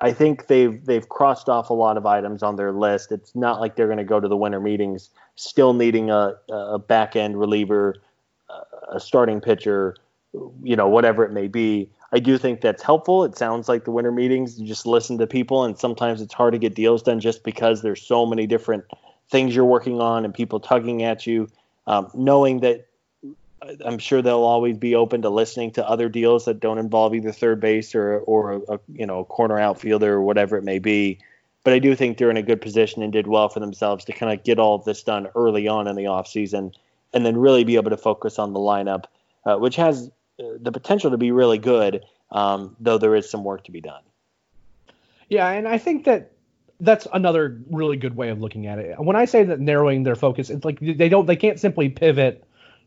I 0.00 0.12
think 0.12 0.48
they've 0.48 0.84
they've 0.84 1.08
crossed 1.08 1.48
off 1.48 1.70
a 1.70 1.74
lot 1.74 1.96
of 1.96 2.04
items 2.06 2.42
on 2.42 2.56
their 2.56 2.72
list. 2.72 3.12
It's 3.12 3.34
not 3.34 3.60
like 3.60 3.76
they're 3.76 3.86
going 3.86 3.98
to 3.98 4.04
go 4.04 4.20
to 4.20 4.28
the 4.28 4.36
winter 4.36 4.60
meetings 4.60 5.10
still 5.36 5.72
needing 5.72 6.10
a, 6.10 6.34
a 6.50 6.78
back 6.78 7.16
end 7.16 7.38
reliever, 7.38 7.96
a 8.92 9.00
starting 9.00 9.40
pitcher, 9.40 9.96
you 10.62 10.76
know, 10.76 10.88
whatever 10.88 11.24
it 11.24 11.32
may 11.32 11.48
be. 11.48 11.90
I 12.12 12.20
do 12.20 12.38
think 12.38 12.60
that's 12.60 12.82
helpful. 12.82 13.24
It 13.24 13.36
sounds 13.36 13.68
like 13.68 13.84
the 13.84 13.90
winter 13.90 14.12
meetings, 14.12 14.60
you 14.60 14.66
just 14.66 14.86
listen 14.86 15.18
to 15.18 15.26
people, 15.26 15.64
and 15.64 15.76
sometimes 15.76 16.20
it's 16.20 16.34
hard 16.34 16.52
to 16.52 16.58
get 16.58 16.74
deals 16.74 17.02
done 17.02 17.18
just 17.18 17.42
because 17.42 17.82
there's 17.82 18.00
so 18.00 18.24
many 18.24 18.46
different 18.46 18.84
things 19.30 19.54
you're 19.54 19.64
working 19.64 20.00
on 20.00 20.24
and 20.24 20.32
people 20.32 20.60
tugging 20.60 21.02
at 21.02 21.26
you. 21.26 21.48
Um, 21.86 22.10
knowing 22.14 22.60
that 22.60 22.86
I'm 23.84 23.98
sure 23.98 24.22
they'll 24.22 24.42
always 24.42 24.76
be 24.76 24.94
open 24.94 25.22
to 25.22 25.30
listening 25.30 25.70
to 25.72 25.88
other 25.88 26.08
deals 26.08 26.44
that 26.44 26.60
don't 26.60 26.78
involve 26.78 27.14
either 27.14 27.32
third 27.32 27.60
base 27.60 27.94
or 27.94 28.18
or 28.20 28.62
a, 28.68 28.80
you 28.92 29.06
know 29.06 29.24
corner 29.24 29.58
outfielder 29.58 30.14
or 30.14 30.22
whatever 30.22 30.56
it 30.56 30.64
may 30.64 30.78
be. 30.78 31.18
But 31.62 31.72
I 31.72 31.78
do 31.78 31.94
think 31.94 32.18
they're 32.18 32.30
in 32.30 32.36
a 32.36 32.42
good 32.42 32.60
position 32.60 33.02
and 33.02 33.12
did 33.12 33.26
well 33.26 33.48
for 33.48 33.60
themselves 33.60 34.04
to 34.04 34.12
kind 34.12 34.32
of 34.32 34.44
get 34.44 34.58
all 34.58 34.74
of 34.74 34.84
this 34.84 35.02
done 35.02 35.28
early 35.34 35.66
on 35.66 35.88
in 35.88 35.96
the 35.96 36.04
offseason 36.04 36.74
and 37.14 37.24
then 37.24 37.36
really 37.38 37.64
be 37.64 37.76
able 37.76 37.90
to 37.90 37.96
focus 37.96 38.38
on 38.38 38.52
the 38.52 38.60
lineup, 38.60 39.04
uh, 39.46 39.56
which 39.56 39.76
has 39.76 40.10
uh, 40.40 40.44
the 40.60 40.72
potential 40.72 41.10
to 41.10 41.16
be 41.16 41.32
really 41.32 41.58
good, 41.58 42.04
um, 42.32 42.76
though 42.80 42.98
there 42.98 43.14
is 43.14 43.30
some 43.30 43.44
work 43.44 43.64
to 43.64 43.70
be 43.70 43.80
done. 43.80 44.02
Yeah, 45.30 45.48
and 45.48 45.66
I 45.66 45.78
think 45.78 46.04
that 46.04 46.32
that's 46.80 47.06
another 47.14 47.58
really 47.70 47.96
good 47.96 48.16
way 48.16 48.28
of 48.28 48.40
looking 48.40 48.66
at 48.66 48.78
it. 48.78 48.98
When 48.98 49.16
I 49.16 49.24
say 49.24 49.44
that 49.44 49.60
narrowing 49.60 50.02
their 50.02 50.16
focus, 50.16 50.50
it's 50.50 50.64
like 50.66 50.80
they 50.80 51.08
don't 51.08 51.26
they 51.26 51.36
can't 51.36 51.58
simply 51.58 51.88
pivot 51.88 52.44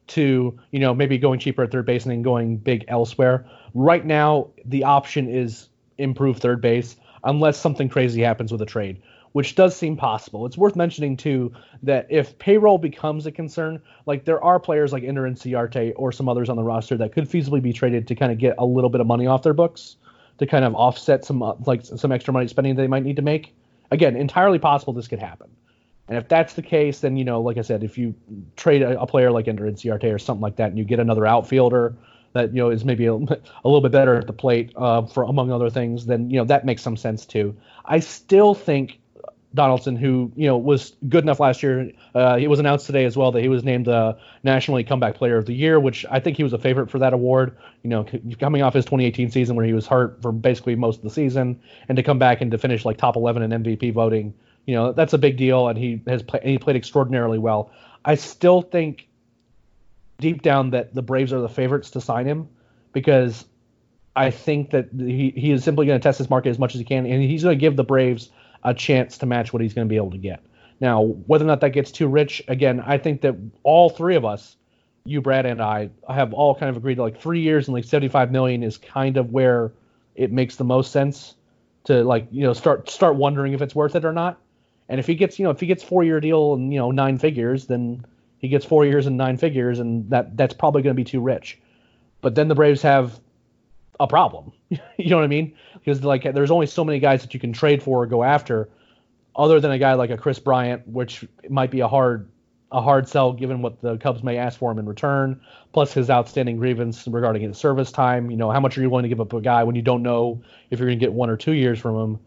to 0.08 0.58
you 0.72 0.80
know 0.80 0.93
maybe 0.93 1.17
going 1.17 1.39
cheaper 1.39 1.63
at 1.63 1.72
third 1.72 1.86
base 1.86 2.04
and 2.06 2.12
then 2.12 2.22
going 2.22 2.58
big 2.58 2.86
elsewhere. 2.88 3.46
Right 3.74 4.06
now, 4.06 4.50
the 4.65 4.84
option 4.84 5.30
is 5.30 5.67
improve 5.98 6.38
third 6.38 6.62
base 6.62 6.96
unless 7.24 7.58
something 7.58 7.89
crazy 7.89 8.22
happens 8.22 8.52
with 8.52 8.62
a 8.62 8.65
trade, 8.65 9.02
which 9.34 9.56
does 9.56 9.76
seem 9.76 9.98
possible. 9.98 10.46
It's 10.46 10.58
worth 10.58 10.76
mentioning 10.76 11.17
too 11.17 11.52
that 11.84 12.08
if 12.10 12.38
payroll 12.39 12.78
becomes 12.78 13.26
a 13.26 13.32
concern, 13.32 13.82
like 14.06 14.26
there 14.26 14.43
are 14.43 14.60
players 14.60 14.93
like 14.93 15.04
Ender 15.04 15.24
Inciarte 15.24 15.93
or 15.96 16.12
some 16.12 16.30
others 16.30 16.50
on 16.50 16.56
the 16.56 16.63
roster 16.63 16.98
that 16.98 17.12
could 17.12 17.30
feasibly 17.30 17.62
be 17.62 17.74
traded 17.74 18.08
to 18.08 18.15
kind 18.15 18.32
of 18.32 18.38
get 18.38 18.56
a 18.58 18.65
little 18.65 18.89
bit 18.89 19.02
of 19.02 19.08
money 19.08 19.28
off 19.28 19.43
their 19.43 19.54
books 19.54 19.98
to 20.38 20.46
kind 20.46 20.63
of 20.63 20.76
offset 20.76 21.26
some 21.26 21.41
uh, 21.41 21.54
like 21.65 21.84
some 21.86 22.12
extra 22.12 22.34
money 22.34 22.48
spending 22.48 22.76
they 22.76 22.88
might 22.88 23.04
need 23.04 23.15
to 23.15 23.22
make. 23.22 23.56
Again, 23.91 24.15
entirely 24.15 24.60
possible 24.60 24.93
this 24.93 25.08
could 25.08 25.20
happen. 25.20 25.50
And 26.08 26.17
if 26.17 26.28
that's 26.28 26.54
the 26.54 26.62
case, 26.62 27.00
then 27.00 27.17
you 27.17 27.26
know, 27.26 27.41
like 27.41 27.58
I 27.58 27.62
said, 27.62 27.84
if 27.84 27.98
you 27.98 28.15
trade 28.56 28.82
a, 28.82 29.02
a 29.02 29.08
player 29.08 29.32
like 29.32 29.48
Ender 29.48 29.65
Inciarte 29.65 30.13
or 30.13 30.20
something 30.20 30.41
like 30.41 30.56
that, 30.58 30.70
and 30.70 30.78
you 30.78 30.86
get 30.86 31.00
another 31.00 31.26
outfielder 31.26 31.96
that 32.34 32.54
you 32.54 32.62
know 32.62 32.70
is 32.70 32.86
maybe 32.86 33.06
a, 33.06 33.13
a 33.13 33.17
little 33.65 33.82
bit 33.82 33.91
better 33.91 34.15
at 34.15 34.28
the 34.28 34.34
plate, 34.34 34.72
uh, 34.76 35.06
for 35.06 35.24
among 35.24 35.52
other 35.52 35.70
things, 35.70 36.06
then 36.06 36.30
you 36.30 36.38
know 36.38 36.46
that 36.46 36.65
makes 36.65 36.82
some 36.82 36.96
sense 36.96 37.26
too. 37.26 37.56
I 37.86 38.00
still 38.00 38.54
think 38.54 39.00
Donaldson, 39.54 39.98
who 39.98 40.32
you 40.36 40.48
know 40.48 40.58
was 40.58 40.93
good 41.10 41.26
enough 41.26 41.41
last 41.41 41.62
year, 41.62 41.91
uh, 42.15 42.38
it 42.39 42.48
was 42.48 42.60
announced 42.60 42.86
today 42.86 43.04
as 43.04 43.17
well 43.17 43.32
that 43.34 43.41
he 43.41 43.50
was 43.50 43.65
named 43.65 43.86
the 43.86 44.17
National 44.43 44.78
League 44.78 44.88
Comeback 44.88 45.15
Player 45.15 45.38
of 45.38 45.46
the 45.46 45.54
Year, 45.54 45.78
which 45.80 46.06
I 46.10 46.22
think 46.22 46.38
he 46.38 46.43
was 46.43 46.54
a 46.54 46.58
favorite 46.58 46.89
for 46.89 47.00
that 47.00 47.12
award. 47.12 47.58
You 47.84 47.89
know, 47.89 48.06
coming 48.39 48.62
off 48.62 48.74
his 48.74 48.86
2018 48.86 49.32
season 49.32 49.58
where 49.58 49.65
he 49.65 49.74
was 49.74 49.88
hurt 49.88 50.22
for 50.22 50.32
basically 50.32 50.76
most 50.76 50.98
of 50.98 51.04
the 51.04 51.10
season, 51.10 51.60
and 51.89 51.98
to 51.98 52.04
come 52.04 52.20
back 52.20 52.39
and 52.39 52.52
to 52.52 52.58
finish 52.58 52.86
like 52.86 52.98
top 52.98 53.17
11 53.17 53.41
in 53.41 53.63
MVP 53.63 53.93
voting 53.93 54.34
you 54.68 54.76
know 54.76 54.92
that's 54.92 55.14
a 55.14 55.18
big 55.18 55.38
deal, 55.38 55.68
and 55.70 55.80
he 55.80 56.04
has 56.06 56.22
play, 56.22 56.42
he 56.44 56.60
played 56.60 56.76
extraordinarily 56.76 57.40
well. 57.40 57.72
I 58.06 58.14
still 58.16 58.62
think 58.62 59.08
deep 60.20 60.44
down 60.44 60.72
that 60.72 60.94
the 60.94 61.02
Braves 61.02 61.34
are 61.34 61.42
the 61.42 61.50
favorites 61.50 61.90
to 61.92 62.02
sign 62.02 62.26
him 62.28 62.50
because 62.94 63.46
I 64.16 64.30
think 64.30 64.72
that 64.72 64.90
he, 64.96 65.32
he 65.36 65.52
is 65.52 65.64
simply 65.64 65.86
going 65.86 66.00
to 66.00 66.04
test 66.04 66.18
his 66.18 66.30
market 66.30 66.50
as 66.50 66.60
much 66.60 66.76
as 66.76 66.80
he 66.80 66.86
can, 66.86 67.06
and 67.06 67.24
he's 67.24 67.44
going 67.44 67.58
to 67.58 67.60
give 67.60 67.76
the 67.76 67.84
Braves 67.84 68.30
a 68.64 68.74
chance 68.74 69.18
to 69.20 69.26
match 69.26 69.54
what 69.54 69.62
he's 69.62 69.74
going 69.74 69.88
to 69.88 69.90
be 69.90 69.96
able 69.96 70.12
to 70.12 70.18
get. 70.18 70.44
Now, 70.80 71.02
whether 71.02 71.46
or 71.46 71.48
not 71.48 71.62
that 71.62 71.70
gets 71.70 71.92
too 71.92 72.08
rich, 72.08 72.44
again, 72.48 72.84
I 72.86 72.98
think 72.98 73.22
that 73.22 73.36
all 73.64 73.90
three 73.90 74.16
of 74.16 74.26
us, 74.26 74.58
you, 75.06 75.22
Brad, 75.22 75.46
and 75.46 75.62
I, 75.62 75.90
have 76.10 76.34
all 76.34 76.54
kind 76.54 76.70
of 76.70 76.78
agreed 76.78 76.98
that 76.98 77.04
like 77.04 77.22
three 77.22 77.40
years 77.40 77.68
and 77.68 77.74
like 77.74 77.86
75 77.86 78.32
million 78.32 78.64
is 78.64 78.78
kind 78.78 79.18
of 79.18 79.32
where 79.32 79.72
it 80.16 80.32
makes 80.32 80.56
the 80.56 80.64
most 80.64 80.92
sense 80.92 81.36
to 81.86 82.04
like 82.04 82.28
you 82.32 82.44
know 82.44 82.52
start 82.52 82.90
start 82.90 83.16
wondering 83.16 83.54
if 83.54 83.62
it's 83.62 83.74
worth 83.74 83.96
it 83.96 84.04
or 84.04 84.12
not. 84.12 84.38
And 84.89 85.00
if 85.00 85.08
he 85.08 85.15
gets, 85.15 85.38
you 85.38 85.43
know, 85.43 85.52
if 85.52 85.60
he 85.60 85.67
gets 85.67 85.84
four 85.84 86.04
year 86.04 86.19
deal 86.19 86.54
and 86.54 86.71
you 86.71 86.80
know 86.80 86.91
nine 86.91 87.17
figures, 87.17 87.67
then 87.67 88.06
he 88.39 88.47
gets 88.47 88.65
four 88.65 88.86
years 88.86 89.06
and 89.08 89.17
nine 89.17 89.38
figures, 89.38 89.80
and 89.80 90.10
that 90.10 90.38
that's 90.38 90.54
probably 90.54 90.82
going 90.82 90.95
to 90.95 91.00
be 91.00 91.04
too 91.04 91.19
rich. 91.19 91.60
But 92.21 92.36
then 92.36 92.47
the 92.47 92.56
Braves 92.56 92.82
have 92.82 93.19
a 94.00 94.08
problem. 94.08 94.52
you 94.69 95.10
know 95.10 95.17
what 95.17 95.23
I 95.23 95.28
mean? 95.28 95.54
Because 95.73 96.04
like 96.04 96.23
there's 96.23 96.52
only 96.52 96.67
so 96.67 96.86
many 96.86 97.00
guys 97.00 97.21
that 97.21 97.34
you 97.34 97.39
can 97.39 97.54
trade 97.54 97.84
for 97.84 98.04
or 98.04 98.06
go 98.06 98.23
after, 98.23 98.69
other 99.36 99.60
than 99.60 99.71
a 99.71 99.80
guy 99.80 99.93
like 99.93 100.10
a 100.10 100.17
Kris 100.17 100.39
Bryant, 100.39 100.88
which 100.88 101.26
might 101.50 101.71
be 101.71 101.82
a 101.82 101.88
hard 101.88 102.30
a 102.71 102.82
hard 102.82 103.08
sell 103.08 103.32
given 103.32 103.62
what 103.62 103.82
the 103.82 103.97
Cubs 103.97 104.23
may 104.23 104.38
ask 104.38 104.60
for 104.60 104.71
him 104.71 104.80
in 104.80 104.86
return, 104.86 105.39
plus 105.71 105.93
his 105.93 106.10
outstanding 106.10 106.58
grievance 106.58 107.08
regarding 107.08 107.41
his 107.41 107.58
service 107.58 107.91
time. 107.91 108.30
You 108.30 108.38
know, 108.38 108.52
how 108.52 108.60
much 108.60 108.78
are 108.78 108.82
you 108.82 108.89
willing 108.89 109.04
to 109.04 109.10
give 109.10 109.21
up 109.21 109.34
a 109.34 109.41
guy 109.41 109.63
when 109.63 109.76
you 109.76 109.82
don't 109.82 110.04
know 110.04 110.41
if 110.69 110.80
you're 110.80 110.89
going 110.89 111.00
to 111.00 111.06
get 111.06 111.13
one 111.13 111.30
or 111.30 111.38
two 111.38 111.54
years 111.54 111.80
from 111.80 111.95
him? 111.95 112.19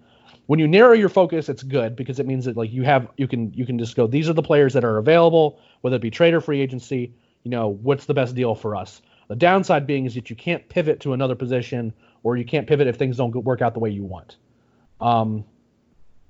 When 0.51 0.59
you 0.59 0.67
narrow 0.67 0.95
your 0.95 1.09
focus, 1.09 1.49
it's 1.49 1.63
good 1.63 1.95
because 1.95 2.19
it 2.19 2.27
means 2.27 2.45
that 2.47 2.57
like 2.57 2.73
you 2.73 2.83
have 2.83 3.07
you 3.17 3.29
can 3.29 3.55
you 3.55 3.65
can 3.65 3.79
just 3.79 3.95
go 3.95 4.09
these 4.09 4.29
are 4.29 4.33
the 4.33 4.43
players 4.43 4.73
that 4.73 4.85
are 4.85 4.99
available, 4.99 5.61
whether 5.83 5.95
it 5.95 6.03
be 6.03 6.11
trade 6.11 6.35
or 6.35 6.41
free 6.41 6.61
agency. 6.61 7.15
You 7.45 7.53
know, 7.53 7.69
what's 7.69 8.07
the 8.07 8.15
best 8.15 8.35
deal 8.35 8.57
for 8.57 8.75
us? 8.75 9.01
The 9.29 9.37
downside 9.37 9.87
being 9.87 10.07
is 10.07 10.15
that 10.17 10.29
you 10.29 10.35
can't 10.35 10.69
pivot 10.69 10.99
to 11.03 11.13
another 11.13 11.37
position 11.37 11.93
or 12.25 12.37
you 12.37 12.45
can't 12.45 12.67
pivot 12.67 12.89
if 12.89 12.97
things 12.97 13.17
don't 13.17 13.33
work 13.45 13.63
out 13.63 13.75
the 13.75 13.79
way 13.79 13.91
you 13.91 14.03
want. 14.03 14.39
Um, 15.01 15.45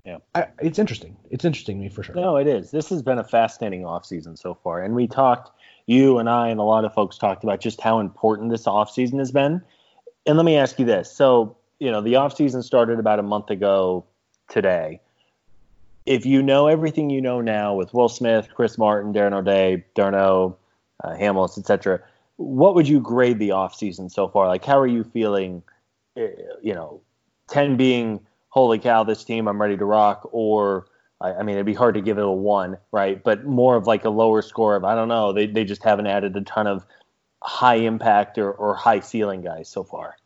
yeah, 0.05 0.19
I, 0.35 0.49
it's 0.61 0.79
interesting. 0.79 1.17
It's 1.31 1.47
interesting 1.47 1.79
to 1.79 1.85
me 1.85 1.89
for 1.89 2.03
sure. 2.03 2.15
No, 2.15 2.37
it 2.37 2.47
is. 2.47 2.71
This 2.71 2.91
has 2.91 3.01
been 3.01 3.21
a 3.21 3.25
fascinating 3.25 3.85
offseason 3.85 4.39
so 4.39 4.53
far. 4.53 4.83
And 4.83 4.95
we 4.95 5.07
talked, 5.07 5.51
you 5.87 6.19
and 6.19 6.29
I 6.29 6.49
and 6.49 6.61
a 6.61 6.65
lot 6.65 6.85
of 6.85 6.93
folks 6.93 7.17
talked 7.17 7.43
about 7.43 7.63
just 7.63 7.81
how 7.81 8.01
important 8.01 8.51
this 8.51 8.67
offseason 8.67 9.19
has 9.19 9.33
been. 9.33 9.63
And 10.27 10.37
let 10.37 10.45
me 10.45 10.59
ask 10.59 10.79
you 10.79 10.85
this. 10.85 11.11
So, 11.11 11.57
you 11.81 11.91
know, 11.91 12.01
the 12.01 12.13
offseason 12.13 12.63
started 12.63 12.99
about 12.99 13.19
a 13.19 13.23
month 13.23 13.51
ago 13.51 14.05
today. 14.49 15.01
If 16.07 16.25
you 16.25 16.43
know 16.43 16.67
everything 16.67 17.11
you 17.11 17.21
know 17.21 17.41
now 17.41 17.75
with 17.75 17.93
Will 17.93 18.09
Smith, 18.09 18.49
Chris 18.55 18.79
Martin, 18.79 19.13
Darren 19.13 19.33
O'Day, 19.33 19.85
d'Arnaud, 19.95 20.57
uh, 21.03 21.15
Hamels, 21.15 21.59
etc., 21.59 22.01
what 22.37 22.75
would 22.75 22.89
you 22.89 23.01
grade 23.01 23.39
the 23.39 23.51
offseason 23.51 24.11
so 24.11 24.29
far? 24.29 24.47
Like, 24.47 24.65
how 24.65 24.79
are 24.79 24.87
you 24.87 25.05
feeling? 25.05 25.63
Eh, 26.17 26.29
you 26.63 26.75
know, 26.75 27.01
10 27.49 27.77
being 27.77 28.21
holy 28.49 28.79
cow, 28.79 29.05
this 29.05 29.25
team, 29.25 29.49
I'm 29.49 29.61
ready 29.61 29.77
to 29.77 29.85
rock, 29.85 30.29
or 30.33 30.87
I, 31.21 31.35
I 31.35 31.43
mean, 31.43 31.55
it'd 31.55 31.67
be 31.67 31.75
hard 31.75 31.95
to 31.95 32.01
give 32.01 32.19
it 32.19 32.25
a 32.25 32.31
one, 32.31 32.77
right? 32.93 33.23
But 33.23 33.45
more 33.45 33.77
of 33.77 33.87
like 33.87 34.05
a 34.05 34.11
lower 34.11 34.43
score 34.43 34.77
of, 34.77 34.85
I 34.85 34.95
don't 34.95 35.09
know, 35.09 35.33
they, 35.33 35.47
they 35.47 35.65
just 35.65 35.83
haven't 35.83 36.07
added 36.07 36.37
a 36.37 36.43
ton 36.43 36.67
of 36.67 36.85
high 37.43 37.77
impact 37.77 38.39
or, 38.39 38.53
or 38.53 38.75
high 38.75 39.01
ceiling 39.01 39.43
guys 39.43 39.69
so 39.69 39.85
far. 39.85 40.17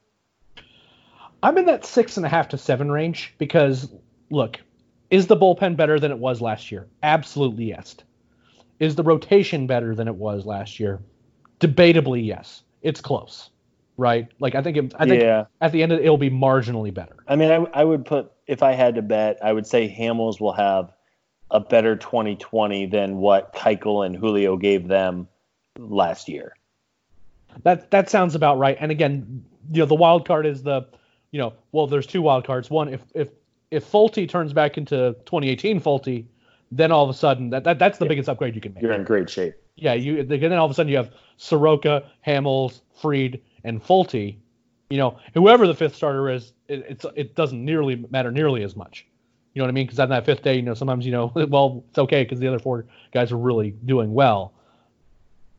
I'm 1.45 1.59
in 1.59 1.67
that 1.67 1.85
six 1.85 2.17
and 2.17 2.27
a 2.27 2.29
half 2.29 2.49
to 2.49 2.59
seven 2.59 2.91
range 2.91 3.35
because, 3.39 3.89
look, 4.31 4.59
is 5.11 5.27
the 5.27 5.37
bullpen 5.37 5.77
better 5.77 6.01
than 6.01 6.11
it 6.11 6.19
was 6.19 6.41
last 6.41 6.73
year? 6.73 6.89
Absolutely 7.03 7.67
yes. 7.67 7.97
Is 8.81 8.97
the 8.97 9.03
rotation 9.03 9.67
better 9.67 9.95
than 9.95 10.09
it 10.09 10.17
was 10.17 10.47
last 10.47 10.81
year? 10.81 11.01
Debatably 11.61 12.27
yes. 12.27 12.63
It's 12.83 13.01
close 13.01 13.51
right? 13.97 14.29
Like 14.41 14.55
I 14.55 14.63
think 14.63 14.77
it, 14.77 14.95
I 14.99 15.07
think 15.07 15.23
yeah. 15.23 15.45
at 15.61 15.73
the 15.73 15.83
end 15.83 15.93
of 15.93 16.01
it, 16.01 16.05
it'll 16.05 16.19
be 16.19 16.31
marginally 16.31 16.93
better. 16.93 17.17
I 17.29 17.37
mean, 17.37 17.51
I, 17.51 17.81
I 17.81 17.85
would 17.85 18.05
put 18.05 18.33
if 18.47 18.63
I 18.63 18.73
had 18.73 18.97
to 18.97 19.03
bet, 19.03 19.39
I 19.43 19.53
would 19.53 19.67
say 19.67 19.89
Hamels 19.89 20.41
will 20.41 20.53
have 20.53 20.93
a 21.51 21.61
better 21.61 21.97
2020 21.97 22.87
than 22.87 23.19
what 23.19 23.55
Keuchel 23.55 24.05
and 24.05 24.17
Julio 24.17 24.57
gave 24.57 24.89
them 24.89 25.29
last 25.79 26.29
year. 26.29 26.55
That 27.63 27.91
that 27.91 28.11
sounds 28.11 28.35
about 28.35 28.59
right. 28.59 28.77
And 28.81 28.91
again, 28.91 29.45
you 29.71 29.81
know, 29.81 29.87
the 29.87 29.95
wild 29.95 30.27
card 30.27 30.47
is 30.47 30.63
the, 30.63 30.87
you 31.35 31.41
know, 31.41 31.53
well, 31.73 31.89
there's 31.89 32.07
two 32.07 32.23
wild 32.23 32.47
cards. 32.47 32.71
One, 32.71 32.95
if 32.95 33.01
if 33.13 33.29
if 33.73 33.85
Folty 33.91 34.29
turns 34.29 34.53
back 34.53 34.79
into 34.79 35.17
2018 35.27 35.81
Folty, 35.81 36.27
then 36.71 36.93
all 36.93 37.03
of 37.03 37.11
a 37.11 37.19
sudden 37.19 37.51
that, 37.51 37.65
that 37.65 37.81
that's 37.81 37.99
the 37.99 38.05
yeah. 38.05 38.11
biggest 38.11 38.29
upgrade 38.29 38.55
you 38.55 38.61
can 38.61 38.73
make. 38.73 38.85
You're 38.85 38.93
in 38.93 39.03
great 39.03 39.29
shape. 39.29 39.57
Yeah, 39.75 39.95
you 39.95 40.23
then 40.23 40.53
all 40.53 40.65
of 40.65 40.71
a 40.71 40.75
sudden 40.75 40.93
you 40.93 40.97
have 40.97 41.11
Soroka, 41.37 42.09
Hamels, 42.25 42.83
Fried, 43.03 43.41
and 43.65 43.83
Folty, 43.83 44.37
you 44.91 44.97
know, 44.97 45.19
whoever 45.35 45.67
the 45.67 45.75
fifth 45.75 45.97
starter 45.97 46.31
is, 46.31 46.53
it, 46.69 46.87
it's 46.89 47.07
it 47.17 47.35
doesn't 47.35 47.65
nearly 47.65 47.97
matter 48.11 48.31
nearly 48.31 48.63
as 48.63 48.77
much. 48.77 49.05
You 49.55 49.59
know 49.59 49.65
what 49.65 49.71
I 49.71 49.73
mean? 49.73 49.87
Because 49.87 49.99
on 49.99 50.11
that 50.11 50.25
fifth 50.25 50.43
day, 50.43 50.55
you 50.55 50.63
know, 50.63 50.75
sometimes 50.75 51.05
you 51.05 51.11
know, 51.11 51.33
well, 51.49 51.83
it's 51.89 51.99
okay 51.99 52.23
because 52.23 52.39
the 52.39 52.47
other 52.47 52.61
four 52.61 52.87
guys 53.13 53.33
are 53.33 53.39
really 53.39 53.73
doing 53.73 54.15
well. 54.15 54.53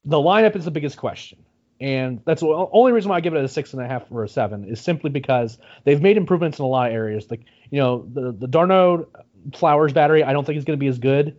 The 0.05 0.17
lineup 0.17 0.55
is 0.55 0.63
the 0.63 0.71
biggest 0.71 0.95
question, 0.95 1.44
and 1.79 2.21
that's 2.25 2.41
the 2.41 2.47
only 2.47 2.91
reason 2.91 3.09
why 3.09 3.17
I 3.17 3.21
give 3.21 3.33
it 3.33 3.43
a 3.43 3.47
six 3.47 3.73
and 3.73 3.81
a 3.81 3.87
half 3.87 4.03
or 4.11 4.23
a 4.23 4.29
seven 4.29 4.65
is 4.65 4.79
simply 4.79 5.09
because 5.09 5.57
they've 5.83 6.01
made 6.01 6.17
improvements 6.17 6.59
in 6.59 6.65
a 6.65 6.67
lot 6.67 6.87
of 6.87 6.93
areas. 6.93 7.29
Like 7.29 7.41
you 7.69 7.79
know, 7.79 8.07
the 8.13 8.31
the 8.31 8.47
d'Arnaud 8.47 9.07
Flowers 9.53 9.93
battery, 9.93 10.23
I 10.23 10.33
don't 10.33 10.45
think 10.45 10.57
is 10.57 10.65
going 10.65 10.77
to 10.77 10.83
be 10.83 10.87
as 10.87 10.99
good 10.99 11.35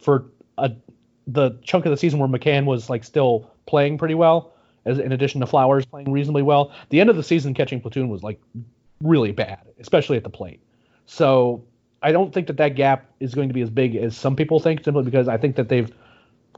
for 0.00 0.26
a 0.58 0.72
the 1.26 1.58
chunk 1.62 1.86
of 1.86 1.90
the 1.90 1.96
season 1.96 2.18
where 2.18 2.28
McCann 2.28 2.64
was 2.64 2.88
like 2.88 3.02
still 3.02 3.50
playing 3.66 3.98
pretty 3.98 4.14
well 4.14 4.52
as 4.86 4.98
in 4.98 5.12
addition 5.12 5.40
to 5.40 5.46
Flowers 5.46 5.84
playing 5.84 6.10
reasonably 6.10 6.42
well. 6.42 6.72
The 6.88 7.00
end 7.00 7.10
of 7.10 7.16
the 7.16 7.22
season 7.22 7.52
catching 7.52 7.80
platoon 7.80 8.08
was 8.08 8.22
like 8.22 8.40
really 9.02 9.32
bad, 9.32 9.60
especially 9.80 10.16
at 10.16 10.22
the 10.22 10.30
plate. 10.30 10.60
So 11.06 11.64
I 12.02 12.12
don't 12.12 12.32
think 12.32 12.46
that 12.46 12.56
that 12.58 12.76
gap 12.76 13.10
is 13.20 13.34
going 13.34 13.48
to 13.48 13.54
be 13.54 13.60
as 13.60 13.70
big 13.70 13.96
as 13.96 14.16
some 14.16 14.36
people 14.36 14.60
think, 14.60 14.84
simply 14.84 15.02
because 15.02 15.28
I 15.28 15.36
think 15.36 15.56
that 15.56 15.68
they've 15.68 15.92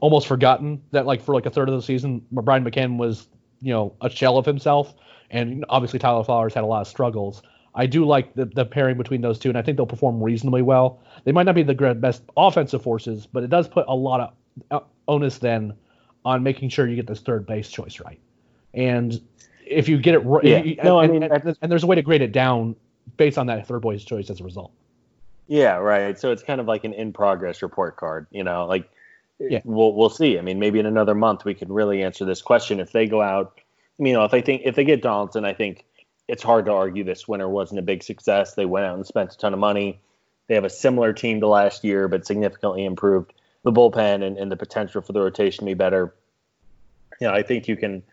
almost 0.01 0.27
forgotten 0.27 0.81
that 0.91 1.05
like 1.05 1.21
for 1.21 1.33
like 1.33 1.45
a 1.45 1.49
third 1.49 1.69
of 1.69 1.75
the 1.75 1.81
season, 1.81 2.25
Brian 2.31 2.63
McCann 2.63 2.97
was 2.97 3.27
you 3.61 3.73
know 3.73 3.95
a 4.01 4.09
shell 4.09 4.37
of 4.37 4.45
himself, 4.45 4.93
and 5.29 5.65
obviously 5.69 5.99
Tyler 5.99 6.23
Flowers 6.23 6.53
had 6.53 6.63
a 6.63 6.67
lot 6.67 6.81
of 6.81 6.87
struggles. 6.87 7.41
I 7.75 7.85
do 7.85 8.05
like 8.05 8.33
the, 8.33 8.45
the 8.45 8.65
pairing 8.65 8.97
between 8.97 9.21
those 9.21 9.37
two, 9.37 9.49
and 9.49 9.57
I 9.57 9.61
think 9.61 9.77
they'll 9.77 9.85
perform 9.85 10.21
reasonably 10.21 10.61
well. 10.61 10.99
They 11.23 11.31
might 11.31 11.43
not 11.43 11.55
be 11.55 11.63
the 11.63 11.75
best 11.95 12.23
offensive 12.35 12.81
forces, 12.81 13.27
but 13.27 13.43
it 13.43 13.49
does 13.49 13.67
put 13.67 13.85
a 13.87 13.95
lot 13.95 14.19
of 14.19 14.33
uh, 14.71 14.85
onus 15.07 15.37
then 15.37 15.73
on 16.25 16.43
making 16.43 16.69
sure 16.69 16.87
you 16.87 16.95
get 16.95 17.07
this 17.07 17.21
third 17.21 17.45
base 17.45 17.69
choice 17.69 17.99
right. 17.99 18.19
And 18.73 19.21
if 19.65 19.87
you 19.87 19.97
get 19.97 20.15
it 20.15 20.19
right, 20.19 20.43
yeah. 20.43 20.83
no, 20.83 20.99
and, 20.99 21.09
I 21.09 21.13
mean, 21.13 21.23
and, 21.23 21.57
and, 21.61 21.71
there's 21.71 21.83
a 21.83 21.87
way 21.87 21.95
to 21.95 22.01
grade 22.01 22.21
it 22.21 22.31
down 22.31 22.75
based 23.17 23.37
on 23.37 23.47
that 23.47 23.67
third 23.67 23.81
base 23.81 24.03
choice 24.03 24.29
as 24.29 24.41
a 24.41 24.43
result. 24.43 24.71
Yeah, 25.47 25.77
right. 25.77 26.19
So 26.19 26.31
it's 26.31 26.43
kind 26.43 26.59
of 26.59 26.67
like 26.67 26.83
an 26.83 26.93
in 26.93 27.13
progress 27.13 27.61
report 27.61 27.97
card, 27.97 28.27
you 28.31 28.43
know, 28.43 28.65
like 28.65 28.89
yeah. 29.39 29.61
we'll 29.63 29.93
we'll 29.93 30.09
see. 30.09 30.37
I 30.37 30.41
mean, 30.41 30.59
maybe 30.59 30.79
in 30.79 30.85
another 30.85 31.15
month 31.15 31.45
we 31.45 31.53
can 31.53 31.71
really 31.71 32.03
answer 32.03 32.25
this 32.25 32.41
question 32.41 32.79
if 32.79 32.91
they 32.91 33.07
go 33.07 33.21
out. 33.21 33.59
You 33.97 34.13
know, 34.13 34.23
if 34.25 34.33
I 34.33 34.41
think 34.41 34.63
if 34.65 34.75
they 34.75 34.83
get 34.83 35.01
Donaldson, 35.01 35.45
I 35.45 35.53
think 35.53 35.85
it's 36.27 36.43
hard 36.43 36.65
to 36.65 36.71
argue 36.71 37.03
this 37.03 37.27
winter 37.27 37.49
wasn't 37.49 37.79
a 37.79 37.83
big 37.83 38.03
success. 38.03 38.53
They 38.53 38.65
went 38.65 38.85
out 38.85 38.95
and 38.95 39.05
spent 39.05 39.33
a 39.33 39.37
ton 39.37 39.53
of 39.53 39.59
money. 39.59 39.99
They 40.47 40.55
have 40.55 40.65
a 40.65 40.69
similar 40.69 41.13
team 41.13 41.41
to 41.41 41.47
last 41.47 41.83
year, 41.83 42.07
but 42.07 42.25
significantly 42.25 42.85
improved 42.85 43.33
the 43.63 43.71
bullpen 43.71 44.23
and, 44.23 44.37
and 44.37 44.51
the 44.51 44.55
potential 44.55 45.01
for 45.01 45.13
the 45.13 45.21
rotation 45.21 45.59
to 45.59 45.65
be 45.65 45.73
better. 45.73 46.13
You 47.19 47.27
know, 47.27 47.33
I 47.33 47.43
think 47.43 47.67
you 47.67 47.75
can 47.75 48.03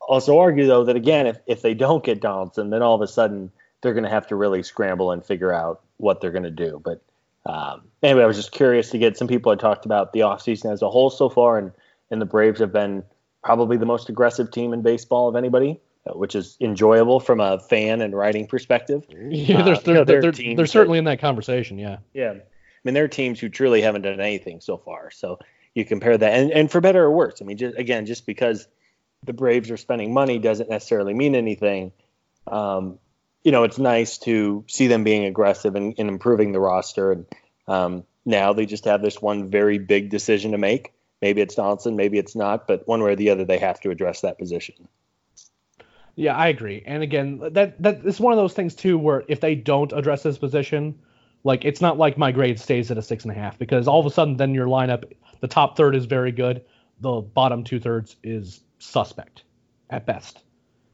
also 0.00 0.38
argue 0.38 0.66
though 0.66 0.84
that 0.84 0.96
again, 0.96 1.26
if 1.26 1.38
if 1.46 1.62
they 1.62 1.74
don't 1.74 2.04
get 2.04 2.20
Donaldson, 2.20 2.70
then 2.70 2.82
all 2.82 2.94
of 2.94 3.02
a 3.02 3.08
sudden 3.08 3.50
they're 3.80 3.94
going 3.94 4.04
to 4.04 4.10
have 4.10 4.26
to 4.28 4.36
really 4.36 4.62
scramble 4.62 5.12
and 5.12 5.24
figure 5.24 5.52
out 5.52 5.82
what 5.98 6.20
they're 6.20 6.32
going 6.32 6.44
to 6.44 6.50
do. 6.50 6.80
But 6.82 7.02
um, 7.48 7.82
anyway, 8.02 8.22
I 8.22 8.26
was 8.26 8.36
just 8.36 8.52
curious 8.52 8.90
to 8.90 8.98
get 8.98 9.16
some 9.16 9.26
people 9.26 9.50
had 9.50 9.58
talked 9.58 9.86
about 9.86 10.12
the 10.12 10.20
offseason 10.20 10.72
as 10.72 10.82
a 10.82 10.90
whole 10.90 11.10
so 11.10 11.28
far, 11.28 11.58
and 11.58 11.72
and 12.10 12.20
the 12.20 12.26
Braves 12.26 12.60
have 12.60 12.72
been 12.72 13.02
probably 13.42 13.76
the 13.76 13.86
most 13.86 14.08
aggressive 14.08 14.50
team 14.50 14.72
in 14.72 14.82
baseball 14.82 15.28
of 15.28 15.36
anybody, 15.36 15.80
uh, 16.06 16.12
which 16.12 16.34
is 16.34 16.56
enjoyable 16.60 17.20
from 17.20 17.40
a 17.40 17.58
fan 17.58 18.00
and 18.00 18.14
writing 18.14 18.46
perspective. 18.46 19.04
Yeah, 19.30 19.62
they're, 19.62 19.74
uh, 19.74 19.80
they're, 19.80 20.04
they're, 20.04 20.32
they're, 20.32 20.54
they're 20.56 20.66
certainly 20.66 20.98
that, 20.98 21.00
in 21.00 21.04
that 21.04 21.20
conversation. 21.20 21.78
Yeah. 21.78 21.98
Yeah. 22.14 22.32
I 22.32 22.80
mean, 22.84 22.94
there 22.94 23.04
are 23.04 23.08
teams 23.08 23.40
who 23.40 23.48
truly 23.48 23.82
haven't 23.82 24.02
done 24.02 24.20
anything 24.20 24.60
so 24.60 24.76
far. 24.78 25.10
So 25.10 25.38
you 25.74 25.84
compare 25.84 26.16
that, 26.16 26.32
and, 26.32 26.50
and 26.52 26.70
for 26.70 26.80
better 26.80 27.04
or 27.04 27.10
worse. 27.10 27.40
I 27.40 27.44
mean, 27.44 27.56
just, 27.56 27.76
again, 27.76 28.06
just 28.06 28.26
because 28.26 28.68
the 29.24 29.32
Braves 29.32 29.70
are 29.70 29.76
spending 29.76 30.14
money 30.14 30.38
doesn't 30.38 30.70
necessarily 30.70 31.14
mean 31.14 31.34
anything. 31.34 31.92
Um, 32.46 32.98
you 33.42 33.52
know, 33.52 33.64
it's 33.64 33.78
nice 33.78 34.18
to 34.18 34.64
see 34.68 34.86
them 34.88 35.04
being 35.04 35.24
aggressive 35.24 35.74
and, 35.76 35.94
improving 35.98 36.52
the 36.52 36.60
roster. 36.60 37.12
And 37.12 37.26
um, 37.66 38.04
now 38.24 38.52
they 38.52 38.66
just 38.66 38.84
have 38.84 39.02
this 39.02 39.20
one 39.22 39.50
very 39.50 39.78
big 39.78 40.10
decision 40.10 40.52
to 40.52 40.58
make. 40.58 40.92
Maybe 41.20 41.40
it's 41.40 41.54
Donaldson, 41.54 41.96
maybe 41.96 42.18
it's 42.18 42.36
not, 42.36 42.68
but 42.68 42.86
one 42.86 43.02
way 43.02 43.12
or 43.12 43.16
the 43.16 43.30
other, 43.30 43.44
they 43.44 43.58
have 43.58 43.80
to 43.80 43.90
address 43.90 44.20
that 44.20 44.38
position. 44.38 44.88
Yeah, 46.14 46.36
I 46.36 46.48
agree. 46.48 46.82
And 46.84 47.02
again, 47.02 47.40
that 47.52 47.80
that 47.80 48.04
is 48.04 48.18
one 48.18 48.32
of 48.32 48.38
those 48.38 48.52
things 48.52 48.74
too, 48.74 48.98
where 48.98 49.24
if 49.28 49.40
they 49.40 49.54
don't 49.54 49.92
address 49.92 50.24
this 50.24 50.36
position, 50.36 50.98
like 51.44 51.64
it's 51.64 51.80
not 51.80 51.96
like 51.96 52.18
my 52.18 52.32
grade 52.32 52.58
stays 52.58 52.90
at 52.90 52.98
a 52.98 53.02
six 53.02 53.24
and 53.24 53.30
a 53.30 53.34
half 53.36 53.56
because 53.56 53.86
all 53.86 54.00
of 54.00 54.06
a 54.06 54.10
sudden 54.10 54.36
then 54.36 54.52
your 54.52 54.66
lineup, 54.66 55.12
the 55.40 55.46
top 55.46 55.76
third 55.76 55.94
is 55.94 56.06
very 56.06 56.32
good, 56.32 56.64
the 57.00 57.20
bottom 57.20 57.62
two 57.62 57.78
thirds 57.78 58.16
is 58.24 58.60
suspect 58.80 59.44
at 59.90 60.06
best. 60.06 60.42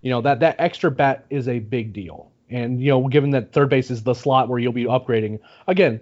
You 0.03 0.11
know, 0.11 0.21
that 0.21 0.41
that 0.41 0.57
extra 0.59 0.91
bat 0.91 1.25
is 1.31 1.49
a 1.49 1.59
big 1.59 1.95
deal. 1.95 2.31
And 2.55 2.81
you 2.81 2.91
know, 2.91 3.09
given 3.09 3.31
that 3.31 3.53
third 3.53 3.69
base 3.69 3.91
is 3.91 4.05
the 4.05 4.15
slot 4.15 4.49
where 4.49 4.61
you'll 4.61 4.73
be 4.73 4.85
upgrading, 4.85 5.41
again, 5.67 6.01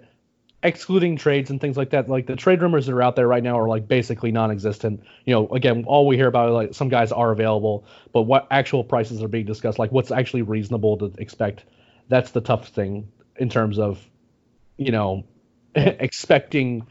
excluding 0.61 1.17
trades 1.17 1.49
and 1.49 1.59
things 1.59 1.75
like 1.75 1.89
that, 1.89 2.07
like 2.07 2.27
the 2.27 2.35
trade 2.35 2.61
rumors 2.61 2.85
that 2.85 2.93
are 2.93 3.01
out 3.01 3.15
there 3.15 3.27
right 3.27 3.41
now 3.41 3.59
are 3.59 3.67
like 3.67 3.87
basically 3.87 4.31
non-existent. 4.31 5.03
You 5.25 5.33
know, 5.33 5.47
again, 5.47 5.83
all 5.87 6.05
we 6.05 6.15
hear 6.15 6.27
about 6.27 6.49
is 6.49 6.53
like 6.53 6.73
some 6.75 6.89
guys 6.89 7.11
are 7.11 7.31
available, 7.31 7.85
but 8.11 8.21
what 8.23 8.45
actual 8.51 8.83
prices 8.83 9.23
are 9.23 9.27
being 9.27 9.47
discussed, 9.47 9.79
like 9.79 9.91
what's 9.91 10.11
actually 10.11 10.43
reasonable 10.43 10.95
to 10.99 11.11
expect, 11.17 11.65
that's 12.07 12.29
the 12.29 12.41
tough 12.41 12.67
thing 12.67 13.11
in 13.37 13.49
terms 13.49 13.79
of, 13.79 13.99
you 14.77 14.91
know, 14.91 15.23
expecting 15.75 16.85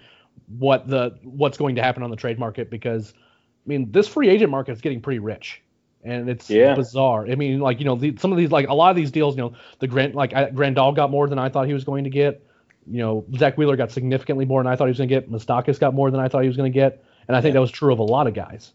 what 0.59 0.89
the 0.89 1.17
what's 1.23 1.57
going 1.57 1.77
to 1.77 1.83
happen 1.83 2.03
on 2.03 2.11
the 2.11 2.17
trade 2.17 2.37
market 2.37 2.69
because 2.69 3.15
I 3.17 3.69
mean, 3.69 3.93
this 3.93 4.09
free 4.09 4.29
agent 4.29 4.51
market 4.51 4.73
is 4.73 4.81
getting 4.81 5.01
pretty 5.01 5.21
rich, 5.21 5.63
and 6.05 6.29
it's 6.29 6.51
yeah. 6.51 6.75
bizarre. 6.75 7.27
I 7.29 7.35
mean, 7.35 7.61
like 7.61 7.79
you 7.79 7.85
know, 7.85 7.97
the, 7.97 8.17
some 8.19 8.33
of 8.33 8.39
these 8.39 8.51
like 8.51 8.69
a 8.69 8.75
lot 8.75 8.91
of 8.91 8.97
these 8.97 9.11
deals, 9.11 9.37
you 9.37 9.43
know, 9.43 9.55
the 9.79 9.87
Grant 9.87 10.15
like 10.15 10.33
Grandal 10.33 10.95
got 10.95 11.11
more 11.11 11.29
than 11.29 11.39
I 11.39 11.49
thought 11.49 11.67
he 11.67 11.75
was 11.75 11.85
going 11.85 12.05
to 12.05 12.11
get. 12.11 12.45
You 12.91 12.99
know, 12.99 13.25
Zack 13.37 13.57
Wheeler 13.57 13.77
got 13.77 13.93
significantly 13.93 14.45
more 14.45 14.63
than 14.63 14.73
I 14.73 14.75
thought 14.75 14.87
he 14.87 14.91
was 14.91 14.99
going 14.99 15.09
to 15.09 15.15
get. 15.15 15.31
Moustakas 15.31 15.79
got 15.79 15.95
more 15.95 16.11
than 16.11 16.21
I 16.21 16.29
thought 16.29 16.43
he 16.43 16.49
was 16.49 16.57
going 16.57 16.73
to 16.73 16.77
get. 16.77 17.05
and 17.29 17.37
I 17.37 17.41
think 17.41 17.51
yeah. 17.51 17.59
that 17.59 17.61
was 17.61 17.71
true 17.71 17.93
of 17.93 18.01
a 18.01 18.05
lot 18.05 18.27
of 18.27 18.35
guys. 18.35 18.73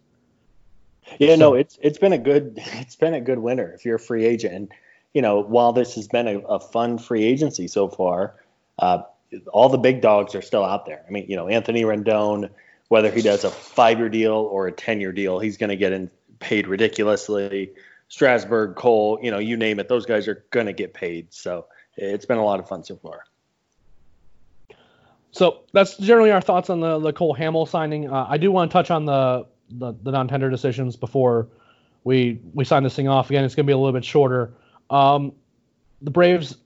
Yeah, 1.19 1.35
so, 1.35 1.39
no, 1.39 1.53
it's 1.53 1.77
it's 1.81 1.97
been 1.97 2.13
a 2.13 2.17
good 2.17 2.53
it's 2.57 2.95
been 2.95 3.13
a 3.13 3.21
good 3.21 3.39
winter 3.39 3.71
if 3.73 3.85
you're 3.85 3.95
a 3.95 3.99
free 3.99 4.25
agent. 4.25 4.53
And 4.53 4.71
you 5.13 5.21
know, 5.21 5.39
while 5.39 5.73
this 5.73 5.95
has 5.95 6.07
been 6.07 6.27
a, 6.27 6.39
a 6.39 6.59
fun 6.59 6.97
free 6.97 7.23
agency 7.23 7.67
so 7.67 7.87
far, 7.87 8.35
uh, 8.79 9.03
all 9.51 9.69
the 9.69 9.77
big 9.77 10.01
dogs 10.01 10.35
are 10.35 10.41
still 10.41 10.63
out 10.63 10.85
there. 10.85 11.03
I 11.07 11.11
mean, 11.11 11.25
you 11.27 11.35
know, 11.35 11.47
Anthony 11.47 11.83
Rendon, 11.83 12.49
whether 12.89 13.11
he 13.11 13.21
does 13.21 13.43
a 13.43 13.49
five 13.49 13.99
year 13.99 14.09
deal 14.09 14.33
or 14.33 14.67
a 14.67 14.71
ten 14.71 15.01
year 15.01 15.11
deal, 15.11 15.39
he's 15.39 15.57
going 15.57 15.69
to 15.69 15.75
get 15.75 15.91
in, 15.91 16.09
paid 16.39 16.67
ridiculously. 16.67 17.73
Strasburg, 18.09 18.75
Cole, 18.75 19.19
you 19.21 19.31
know, 19.31 19.39
you 19.39 19.57
name 19.57 19.79
it, 19.79 19.89
those 19.89 20.05
guys 20.05 20.27
are 20.27 20.45
going 20.49 20.67
to 20.67 20.73
get 20.73 20.93
paid. 20.93 21.33
So 21.33 21.65
it's 21.95 22.25
been 22.25 22.37
a 22.37 22.45
lot 22.45 22.59
of 22.59 22.67
fun 22.67 22.83
so 22.83 22.95
far. 22.95 23.23
So 25.31 25.59
that's 25.73 25.97
generally 25.97 26.31
our 26.31 26.41
thoughts 26.41 26.69
on 26.69 26.79
the 26.79 26.99
the 26.99 27.13
Cole 27.13 27.33
Hamel 27.33 27.65
signing. 27.65 28.09
Uh, 28.11 28.25
I 28.27 28.37
do 28.37 28.51
want 28.51 28.71
to 28.71 28.73
touch 28.73 28.89
on 28.89 29.05
the 29.05 29.45
the, 29.69 29.93
the 30.01 30.11
non 30.11 30.27
tender 30.27 30.49
decisions 30.49 30.95
before 30.95 31.49
we 32.03 32.39
we 32.53 32.63
sign 32.63 32.83
this 32.83 32.95
thing 32.95 33.07
off. 33.07 33.29
Again, 33.29 33.43
it's 33.43 33.53
going 33.53 33.65
to 33.65 33.69
be 33.69 33.73
a 33.73 33.77
little 33.77 33.93
bit 33.93 34.05
shorter. 34.05 34.53
Um, 34.89 35.33
the 36.01 36.11
Braves 36.11 36.57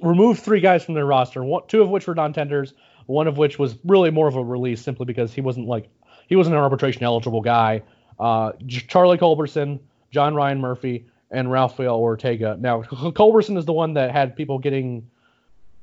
removed 0.00 0.42
three 0.42 0.60
guys 0.60 0.84
from 0.84 0.94
their 0.94 1.06
roster, 1.06 1.42
one, 1.42 1.62
two 1.68 1.82
of 1.82 1.88
which 1.88 2.06
were 2.06 2.14
non 2.14 2.32
tenders, 2.32 2.74
one 3.06 3.28
of 3.28 3.38
which 3.38 3.58
was 3.58 3.76
really 3.84 4.10
more 4.10 4.28
of 4.28 4.36
a 4.36 4.42
release 4.42 4.82
simply 4.82 5.06
because 5.06 5.32
he 5.32 5.40
wasn't 5.40 5.66
like 5.66 5.88
he 6.26 6.36
wasn't 6.36 6.56
an 6.56 6.62
arbitration 6.62 7.04
eligible 7.04 7.40
guy. 7.40 7.82
Uh, 8.18 8.52
Charlie 8.66 9.18
Culberson, 9.18 9.78
John 10.10 10.34
Ryan 10.34 10.60
Murphy, 10.60 11.06
and 11.30 11.50
Rafael 11.50 11.96
Ortega. 11.96 12.56
Now 12.58 12.82
Culberson 12.82 13.56
is 13.56 13.64
the 13.64 13.72
one 13.72 13.94
that 13.94 14.10
had 14.10 14.34
people 14.36 14.58
getting 14.58 15.08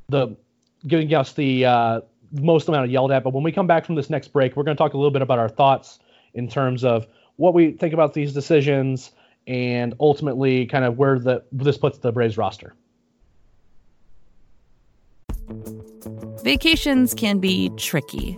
the 0.10 0.36
giving 0.88 1.14
us 1.14 1.34
the 1.34 1.66
uh, 1.66 2.02
most 2.32 2.68
amount 2.68 2.86
of 2.86 2.92
yelled 2.92 3.12
at. 3.12 3.24
But 3.24 3.34
when 3.34 3.44
we 3.44 3.52
come 3.52 3.68
back 3.68 3.86
from 3.86 3.96
this 3.96 4.10
next 4.10 4.30
break, 4.30 4.56
we're 4.56 4.64
going 4.64 4.76
to 4.76 4.82
talk 4.82 4.94
a 4.94 4.98
little 4.98 5.12
bit 5.12 5.22
about 5.22 5.40
our 5.40 5.50
thoughts 5.50 6.00
in 6.34 6.48
terms 6.48 6.84
of 6.84 7.08
what 7.38 7.54
we 7.54 7.72
think 7.72 7.94
about 7.94 8.14
these 8.14 8.34
decisions 8.34 9.12
and 9.48 9.94
ultimately 10.00 10.66
kind 10.66 10.86
of 10.86 10.98
where 10.98 11.20
the 11.20 11.44
this 11.52 11.78
puts 11.78 12.00
the 12.00 12.12
Braves 12.12 12.38
roster. 12.38 12.74
Vacations 16.44 17.14
can 17.14 17.40
be 17.40 17.70
tricky. 17.78 18.38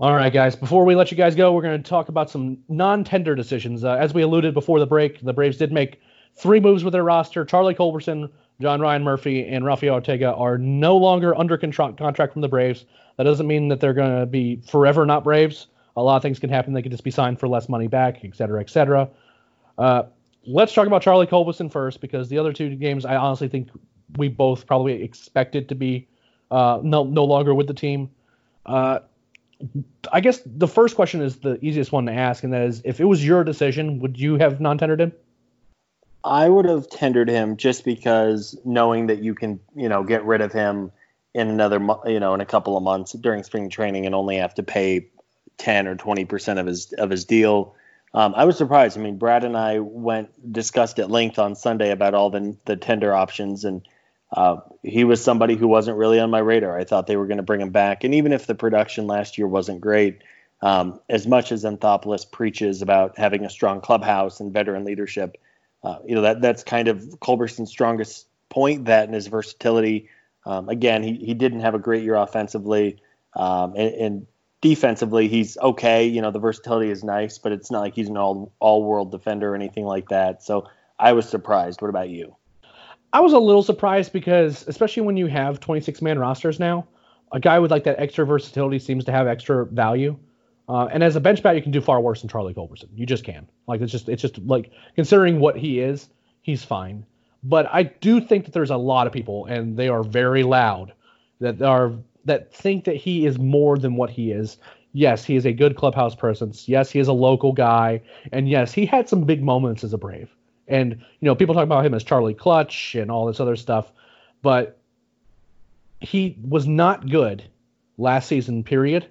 All 0.00 0.14
right, 0.14 0.32
guys. 0.32 0.56
Before 0.56 0.86
we 0.86 0.94
let 0.94 1.10
you 1.10 1.16
guys 1.18 1.34
go, 1.34 1.52
we're 1.52 1.60
going 1.60 1.82
to 1.82 1.86
talk 1.86 2.08
about 2.08 2.30
some 2.30 2.56
non-tender 2.70 3.34
decisions. 3.34 3.84
Uh, 3.84 3.96
as 3.96 4.14
we 4.14 4.22
alluded 4.22 4.54
before 4.54 4.80
the 4.80 4.86
break, 4.86 5.20
the 5.20 5.34
Braves 5.34 5.58
did 5.58 5.72
make 5.72 6.00
three 6.34 6.58
moves 6.58 6.82
with 6.82 6.92
their 6.92 7.04
roster. 7.04 7.44
Charlie 7.44 7.74
Culberson, 7.74 8.30
John 8.62 8.80
Ryan 8.80 9.04
Murphy, 9.04 9.46
and 9.46 9.62
Rafael 9.62 9.92
Ortega 9.92 10.32
are 10.32 10.56
no 10.56 10.96
longer 10.96 11.36
under 11.36 11.58
contract 11.58 11.98
contract 11.98 12.32
from 12.32 12.40
the 12.40 12.48
Braves. 12.48 12.86
That 13.18 13.24
doesn't 13.24 13.46
mean 13.46 13.68
that 13.68 13.80
they're 13.80 13.92
going 13.92 14.20
to 14.20 14.24
be 14.24 14.62
forever 14.66 15.04
not 15.04 15.22
Braves. 15.22 15.66
A 15.98 16.02
lot 16.02 16.16
of 16.16 16.22
things 16.22 16.38
can 16.38 16.48
happen. 16.48 16.72
They 16.72 16.80
could 16.80 16.92
just 16.92 17.04
be 17.04 17.10
signed 17.10 17.38
for 17.38 17.46
less 17.46 17.68
money 17.68 17.86
back, 17.86 18.24
et 18.24 18.34
cetera, 18.34 18.62
et 18.62 18.70
cetera. 18.70 19.06
Uh, 19.76 20.04
let's 20.46 20.72
talk 20.72 20.86
about 20.86 21.02
Charlie 21.02 21.26
Culberson 21.26 21.70
first 21.70 22.00
because 22.00 22.30
the 22.30 22.38
other 22.38 22.54
two 22.54 22.74
games, 22.74 23.04
I 23.04 23.16
honestly 23.16 23.48
think 23.48 23.68
we 24.16 24.28
both 24.28 24.66
probably 24.66 25.02
expected 25.02 25.68
to 25.68 25.74
be 25.74 26.08
uh, 26.50 26.80
no 26.82 27.04
no 27.04 27.24
longer 27.24 27.54
with 27.54 27.66
the 27.66 27.74
team. 27.74 28.08
Uh, 28.64 29.00
I 30.12 30.20
guess 30.20 30.40
the 30.44 30.68
first 30.68 30.96
question 30.96 31.22
is 31.22 31.36
the 31.36 31.62
easiest 31.64 31.92
one 31.92 32.06
to 32.06 32.12
ask, 32.12 32.42
and 32.44 32.52
that 32.52 32.62
is, 32.62 32.82
if 32.84 33.00
it 33.00 33.04
was 33.04 33.24
your 33.24 33.44
decision, 33.44 34.00
would 34.00 34.18
you 34.18 34.36
have 34.36 34.60
non-tendered 34.60 35.00
him? 35.00 35.12
I 36.24 36.48
would 36.48 36.66
have 36.66 36.88
tendered 36.88 37.28
him 37.28 37.56
just 37.56 37.84
because 37.84 38.58
knowing 38.64 39.06
that 39.06 39.22
you 39.22 39.34
can, 39.34 39.60
you 39.74 39.88
know, 39.88 40.02
get 40.02 40.24
rid 40.24 40.40
of 40.40 40.52
him 40.52 40.92
in 41.34 41.48
another, 41.48 41.78
you 42.06 42.20
know, 42.20 42.34
in 42.34 42.40
a 42.40 42.46
couple 42.46 42.76
of 42.76 42.82
months 42.82 43.12
during 43.12 43.42
spring 43.42 43.70
training 43.70 44.06
and 44.06 44.14
only 44.14 44.36
have 44.36 44.54
to 44.54 44.62
pay 44.62 45.08
10 45.58 45.86
or 45.86 45.94
20 45.94 46.24
percent 46.24 46.58
of 46.58 46.66
his 46.66 46.92
of 46.94 47.10
his 47.10 47.24
deal. 47.24 47.74
Um, 48.12 48.34
I 48.36 48.44
was 48.44 48.58
surprised. 48.58 48.98
I 48.98 49.00
mean, 49.00 49.18
Brad 49.18 49.44
and 49.44 49.56
I 49.56 49.78
went 49.78 50.52
discussed 50.52 50.98
at 50.98 51.10
length 51.10 51.38
on 51.38 51.54
Sunday 51.54 51.90
about 51.90 52.14
all 52.14 52.30
the 52.30 52.56
the 52.64 52.76
tender 52.76 53.14
options, 53.14 53.64
and 53.64 53.86
uh, 54.32 54.58
he 54.82 55.04
was 55.04 55.22
somebody 55.22 55.56
who 55.56 55.66
wasn't 55.66 55.96
really 55.96 56.20
on 56.20 56.30
my 56.30 56.38
radar. 56.38 56.78
I 56.78 56.84
thought 56.84 57.06
they 57.06 57.16
were 57.16 57.26
going 57.26 57.38
to 57.38 57.42
bring 57.42 57.60
him 57.60 57.70
back, 57.70 58.04
and 58.04 58.14
even 58.14 58.32
if 58.32 58.46
the 58.46 58.54
production 58.54 59.06
last 59.06 59.38
year 59.38 59.46
wasn't 59.46 59.80
great, 59.80 60.22
um, 60.62 61.00
as 61.08 61.26
much 61.26 61.52
as 61.52 61.64
Anthopoulos 61.64 62.30
preaches 62.30 62.82
about 62.82 63.18
having 63.18 63.44
a 63.44 63.50
strong 63.50 63.80
clubhouse 63.80 64.40
and 64.40 64.52
veteran 64.52 64.84
leadership, 64.84 65.36
uh, 65.82 65.98
you 66.06 66.14
know 66.14 66.22
that 66.22 66.40
that's 66.42 66.62
kind 66.62 66.88
of 66.88 67.02
Culberson's 67.20 67.70
strongest 67.70 68.26
point. 68.48 68.84
That 68.84 69.04
and 69.04 69.14
his 69.14 69.26
versatility. 69.26 70.08
Um, 70.46 70.68
again, 70.68 71.02
he 71.02 71.14
he 71.14 71.34
didn't 71.34 71.60
have 71.60 71.74
a 71.74 71.78
great 71.78 72.02
year 72.02 72.14
offensively, 72.14 73.00
um, 73.34 73.74
and, 73.76 73.94
and, 73.94 74.26
defensively 74.62 75.26
he's 75.26 75.56
okay. 75.56 76.06
You 76.06 76.20
know 76.20 76.30
the 76.30 76.38
versatility 76.38 76.90
is 76.90 77.02
nice, 77.02 77.38
but 77.38 77.52
it's 77.52 77.70
not 77.70 77.80
like 77.80 77.94
he's 77.94 78.08
an 78.08 78.18
all 78.18 78.52
all 78.60 78.84
world 78.84 79.10
defender 79.10 79.52
or 79.52 79.54
anything 79.54 79.86
like 79.86 80.10
that. 80.10 80.42
So 80.42 80.68
I 80.98 81.14
was 81.14 81.28
surprised. 81.28 81.80
What 81.80 81.88
about 81.88 82.10
you? 82.10 82.36
I 83.12 83.20
was 83.20 83.32
a 83.32 83.38
little 83.38 83.62
surprised 83.62 84.12
because, 84.12 84.66
especially 84.68 85.02
when 85.02 85.16
you 85.16 85.26
have 85.26 85.58
26 85.58 86.00
man 86.00 86.18
rosters 86.18 86.60
now, 86.60 86.86
a 87.32 87.40
guy 87.40 87.58
with 87.58 87.70
like 87.70 87.84
that 87.84 87.98
extra 87.98 88.24
versatility 88.24 88.78
seems 88.78 89.04
to 89.04 89.12
have 89.12 89.26
extra 89.26 89.66
value. 89.66 90.16
Uh, 90.68 90.86
and 90.92 91.02
as 91.02 91.16
a 91.16 91.20
bench 91.20 91.42
bat, 91.42 91.56
you 91.56 91.62
can 91.62 91.72
do 91.72 91.80
far 91.80 92.00
worse 92.00 92.20
than 92.20 92.30
Charlie 92.30 92.54
Culberson. 92.54 92.88
You 92.94 93.06
just 93.06 93.24
can. 93.24 93.48
Like 93.66 93.80
it's 93.80 93.90
just 93.90 94.08
it's 94.08 94.22
just 94.22 94.38
like 94.38 94.70
considering 94.94 95.40
what 95.40 95.56
he 95.56 95.80
is, 95.80 96.08
he's 96.42 96.62
fine. 96.64 97.04
But 97.42 97.68
I 97.72 97.84
do 97.84 98.20
think 98.20 98.44
that 98.44 98.52
there's 98.52 98.70
a 98.70 98.76
lot 98.76 99.06
of 99.06 99.12
people, 99.12 99.46
and 99.46 99.76
they 99.76 99.88
are 99.88 100.04
very 100.04 100.44
loud, 100.44 100.92
that 101.40 101.60
are 101.62 101.92
that 102.26 102.54
think 102.54 102.84
that 102.84 102.96
he 102.96 103.26
is 103.26 103.38
more 103.38 103.78
than 103.78 103.96
what 103.96 104.10
he 104.10 104.30
is. 104.30 104.58
Yes, 104.92 105.24
he 105.24 105.34
is 105.36 105.46
a 105.46 105.52
good 105.52 105.76
clubhouse 105.76 106.14
presence. 106.14 106.68
Yes, 106.68 106.90
he 106.90 107.00
is 107.00 107.08
a 107.08 107.12
local 107.12 107.52
guy, 107.52 108.02
and 108.32 108.48
yes, 108.48 108.72
he 108.72 108.86
had 108.86 109.08
some 109.08 109.24
big 109.24 109.42
moments 109.42 109.82
as 109.82 109.92
a 109.92 109.98
Brave. 109.98 110.30
And 110.70 110.92
you 110.92 111.26
know, 111.26 111.34
people 111.34 111.54
talk 111.54 111.64
about 111.64 111.84
him 111.84 111.92
as 111.92 112.04
Charlie 112.04 112.32
Clutch 112.32 112.94
and 112.94 113.10
all 113.10 113.26
this 113.26 113.40
other 113.40 113.56
stuff, 113.56 113.92
but 114.40 114.78
he 116.00 116.38
was 116.42 116.66
not 116.66 117.10
good 117.10 117.42
last 117.98 118.28
season. 118.28 118.64
Period. 118.64 119.06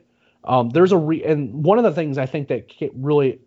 Um, 0.46 0.70
there's 0.70 0.94
a 0.94 0.98
re- 0.98 1.24
and 1.24 1.64
one 1.64 1.78
of 1.78 1.84
the 1.84 1.92
things 1.92 2.18
I 2.18 2.26
think 2.26 2.48
that 2.48 2.72
really 2.96 3.40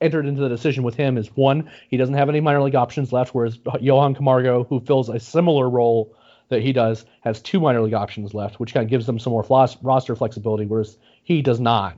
entered 0.00 0.26
into 0.26 0.40
the 0.40 0.48
decision 0.48 0.82
with 0.82 0.96
him 0.96 1.16
is 1.16 1.28
one, 1.36 1.70
he 1.88 1.96
doesn't 1.96 2.14
have 2.14 2.28
any 2.28 2.40
minor 2.40 2.62
league 2.62 2.74
options 2.74 3.12
left, 3.12 3.34
whereas 3.34 3.58
Johan 3.80 4.14
Camargo, 4.14 4.64
who 4.64 4.80
fills 4.80 5.08
a 5.08 5.20
similar 5.20 5.70
role 5.70 6.16
that 6.48 6.60
he 6.60 6.72
does, 6.72 7.04
has 7.20 7.40
two 7.40 7.60
minor 7.60 7.82
league 7.82 7.94
options 7.94 8.34
left, 8.34 8.58
which 8.58 8.74
kind 8.74 8.82
of 8.82 8.90
gives 8.90 9.06
them 9.06 9.18
some 9.18 9.32
more 9.32 9.44
floss, 9.44 9.80
roster 9.82 10.16
flexibility, 10.16 10.66
whereas 10.66 10.98
he 11.22 11.40
does 11.40 11.60
not. 11.60 11.96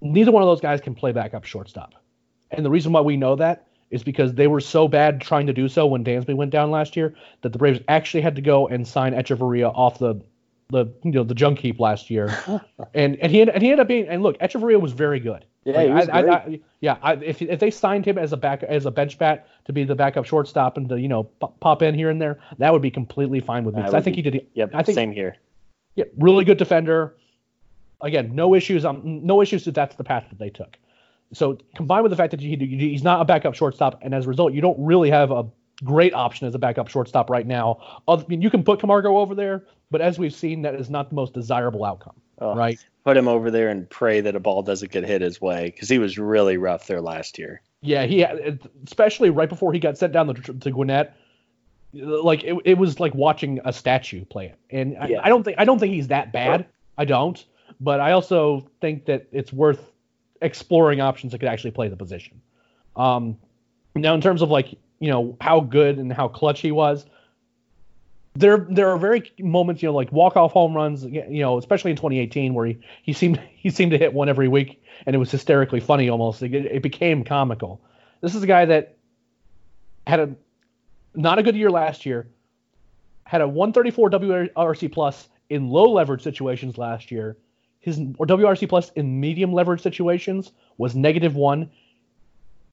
Neither 0.00 0.30
one 0.30 0.42
of 0.42 0.48
those 0.48 0.60
guys 0.60 0.80
can 0.80 0.94
play 0.94 1.12
backup 1.12 1.44
shortstop. 1.44 1.94
And 2.50 2.64
the 2.64 2.70
reason 2.70 2.92
why 2.92 3.00
we 3.00 3.16
know 3.16 3.36
that 3.36 3.66
is 3.92 4.02
because 4.02 4.34
they 4.34 4.48
were 4.48 4.60
so 4.60 4.88
bad 4.88 5.20
trying 5.20 5.46
to 5.46 5.52
do 5.52 5.68
so 5.68 5.86
when 5.86 6.02
Dansby 6.02 6.34
went 6.34 6.50
down 6.50 6.70
last 6.70 6.96
year 6.96 7.14
that 7.42 7.52
the 7.52 7.58
Braves 7.58 7.78
actually 7.86 8.22
had 8.22 8.34
to 8.34 8.42
go 8.42 8.66
and 8.66 8.88
sign 8.88 9.12
Hechavarria 9.12 9.72
off 9.72 9.98
the 9.98 10.20
the 10.70 10.86
you 11.04 11.12
know 11.12 11.22
the 11.22 11.34
junk 11.34 11.58
heap 11.58 11.78
last 11.78 12.10
year, 12.10 12.34
and 12.94 13.16
and 13.20 13.30
he 13.30 13.42
and 13.42 13.62
he 13.62 13.70
ended 13.70 13.80
up 13.80 13.88
being 13.88 14.08
and 14.08 14.22
look, 14.22 14.38
Hechavarria 14.38 14.80
was 14.80 14.92
very 14.92 15.20
good. 15.20 15.44
Yeah, 15.64 15.82
Like, 15.82 16.08
I, 16.08 16.20
I. 16.20 16.34
I, 16.34 16.60
yeah. 16.80 17.12
If 17.20 17.40
if 17.40 17.60
they 17.60 17.70
signed 17.70 18.04
him 18.04 18.18
as 18.18 18.32
a 18.32 18.36
back 18.36 18.64
as 18.64 18.86
a 18.86 18.90
bench 18.90 19.18
bat 19.18 19.46
to 19.66 19.72
be 19.72 19.84
the 19.84 19.94
backup 19.94 20.24
shortstop 20.24 20.76
and 20.76 20.88
to 20.88 20.98
you 20.98 21.08
know 21.08 21.24
pop, 21.24 21.60
pop 21.60 21.82
in 21.82 21.94
here 21.94 22.10
and 22.10 22.20
there, 22.20 22.40
that 22.58 22.72
would 22.72 22.82
be 22.82 22.90
completely 22.90 23.40
fine 23.40 23.64
with 23.64 23.76
me. 23.76 23.82
I 23.82 24.00
think 24.00 24.16
be- 24.16 24.22
he 24.22 24.30
did. 24.30 24.46
Yep, 24.54 24.70
I 24.74 24.82
think 24.82 24.96
same 24.96 25.12
here. 25.12 25.36
yeah, 25.94 26.06
really 26.16 26.44
good 26.44 26.58
defender. 26.58 27.14
Again, 28.00 28.34
no 28.34 28.54
issues. 28.56 28.84
Um, 28.84 29.02
no 29.04 29.42
issues 29.42 29.68
if 29.68 29.74
that's 29.74 29.94
the 29.94 30.04
path 30.04 30.24
that 30.30 30.38
they 30.38 30.50
took. 30.50 30.76
So 31.32 31.58
combined 31.74 32.02
with 32.02 32.10
the 32.10 32.16
fact 32.16 32.30
that 32.32 32.40
he, 32.40 32.56
he's 32.56 33.02
not 33.02 33.20
a 33.20 33.24
backup 33.24 33.54
shortstop, 33.54 33.98
and 34.02 34.14
as 34.14 34.26
a 34.26 34.28
result, 34.28 34.52
you 34.52 34.60
don't 34.60 34.78
really 34.78 35.10
have 35.10 35.30
a 35.30 35.46
great 35.84 36.14
option 36.14 36.46
as 36.46 36.54
a 36.54 36.58
backup 36.58 36.88
shortstop 36.88 37.30
right 37.30 37.46
now. 37.46 38.02
I 38.06 38.22
mean, 38.28 38.42
you 38.42 38.50
can 38.50 38.62
put 38.62 38.80
Camargo 38.80 39.16
over 39.18 39.34
there, 39.34 39.64
but 39.90 40.00
as 40.00 40.18
we've 40.18 40.34
seen, 40.34 40.62
that 40.62 40.74
is 40.74 40.90
not 40.90 41.08
the 41.08 41.14
most 41.16 41.32
desirable 41.34 41.84
outcome, 41.84 42.14
Oh, 42.38 42.54
right? 42.54 42.78
Put 43.04 43.16
him 43.16 43.26
over 43.28 43.50
there 43.50 43.68
and 43.68 43.88
pray 43.90 44.20
that 44.20 44.36
a 44.36 44.40
ball 44.40 44.62
doesn't 44.62 44.92
get 44.92 45.04
hit 45.04 45.22
his 45.22 45.40
way 45.40 45.66
because 45.74 45.88
he 45.88 45.98
was 45.98 46.18
really 46.18 46.56
rough 46.56 46.86
there 46.86 47.00
last 47.00 47.38
year. 47.38 47.62
Yeah, 47.80 48.04
he 48.04 48.20
had, 48.20 48.60
especially 48.86 49.30
right 49.30 49.48
before 49.48 49.72
he 49.72 49.80
got 49.80 49.98
sent 49.98 50.12
down 50.12 50.28
the, 50.28 50.34
to 50.34 50.70
Gwinnett. 50.70 51.16
Like 51.94 52.44
it, 52.44 52.56
it 52.64 52.78
was 52.78 53.00
like 53.00 53.14
watching 53.14 53.60
a 53.64 53.72
statue 53.72 54.24
play 54.24 54.46
it, 54.46 54.58
and 54.70 54.96
I- 54.98 55.08
Yeah. 55.08 55.20
I, 55.22 55.28
don't 55.28 55.42
think 55.42 55.58
I 55.58 55.64
don't 55.64 55.78
think 55.78 55.92
he's 55.92 56.08
that 56.08 56.32
bad. 56.32 56.66
I 56.96 57.04
don't, 57.04 57.44
but 57.80 58.00
I 58.00 58.12
also 58.12 58.66
think 58.80 59.06
that 59.06 59.26
it's 59.32 59.52
worth 59.52 59.91
exploring 60.42 61.00
options 61.00 61.32
that 61.32 61.38
could 61.38 61.48
actually 61.48 61.70
play 61.70 61.88
the 61.88 61.96
position. 61.96 62.40
Um, 62.96 63.38
now, 63.94 64.14
in 64.14 64.20
terms 64.20 64.42
of 64.42 64.50
like 64.50 64.78
you 64.98 65.10
know 65.10 65.36
how 65.40 65.60
good 65.60 65.98
and 65.98 66.12
how 66.12 66.28
clutch 66.28 66.60
he 66.60 66.72
was, 66.72 67.06
there 68.34 68.66
there 68.70 68.90
are 68.90 68.98
very 68.98 69.30
moments 69.38 69.82
you 69.82 69.88
know 69.88 69.94
like 69.94 70.10
walk 70.10 70.36
off 70.36 70.52
home 70.52 70.74
runs 70.74 71.04
you 71.04 71.42
know 71.42 71.58
especially 71.58 71.90
in 71.90 71.96
2018 71.96 72.54
where 72.54 72.66
he, 72.66 72.78
he 73.02 73.12
seemed 73.12 73.40
he 73.56 73.70
seemed 73.70 73.92
to 73.92 73.98
hit 73.98 74.12
one 74.12 74.28
every 74.28 74.48
week 74.48 74.82
and 75.06 75.14
it 75.14 75.18
was 75.18 75.30
hysterically 75.30 75.80
funny 75.80 76.08
almost 76.08 76.42
it, 76.42 76.54
it 76.54 76.82
became 76.82 77.24
comical 77.24 77.80
this 78.20 78.34
is 78.34 78.42
a 78.42 78.46
guy 78.46 78.64
that 78.64 78.96
had 80.06 80.20
a 80.20 80.34
not 81.14 81.38
a 81.38 81.42
good 81.42 81.56
year 81.56 81.70
last 81.70 82.06
year 82.06 82.26
had 83.24 83.40
a 83.40 83.48
134 83.48 84.10
WRC 84.10 84.90
plus 84.90 85.28
in 85.50 85.68
low 85.68 85.90
leverage 85.92 86.22
situations 86.22 86.78
last 86.78 87.10
year 87.10 87.36
his 87.82 87.98
WRC 87.98 88.68
plus 88.68 88.90
in 88.92 89.20
medium 89.20 89.52
leverage 89.52 89.82
situations 89.82 90.52
was 90.78 90.94
negative 90.94 91.36
one 91.36 91.70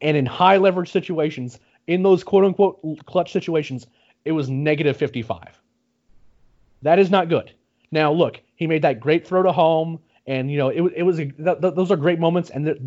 and 0.01 0.15
in 0.15 0.25
high 0.25 0.57
leverage 0.57 0.91
situations 0.91 1.59
in 1.87 2.03
those 2.03 2.23
quote 2.23 2.45
unquote 2.45 2.79
clutch 3.05 3.33
situations 3.33 3.85
it 4.25 4.31
was 4.31 4.49
negative 4.49 4.97
55. 4.97 5.61
That 6.83 6.99
is 6.99 7.09
not 7.09 7.29
good. 7.29 7.51
Now, 7.91 8.11
look, 8.11 8.41
he 8.55 8.67
made 8.67 8.83
that 8.83 8.99
great 8.99 9.27
throw 9.27 9.43
to 9.43 9.51
home, 9.51 9.99
and 10.27 10.51
you 10.51 10.57
know 10.57 10.69
it, 10.69 10.93
it 10.97 11.03
was 11.03 11.19
a, 11.19 11.25
th- 11.25 11.61
th- 11.61 11.73
those 11.73 11.91
are 11.91 11.97
great 11.97 12.19
moments, 12.19 12.49
and 12.49 12.65
th- 12.65 12.77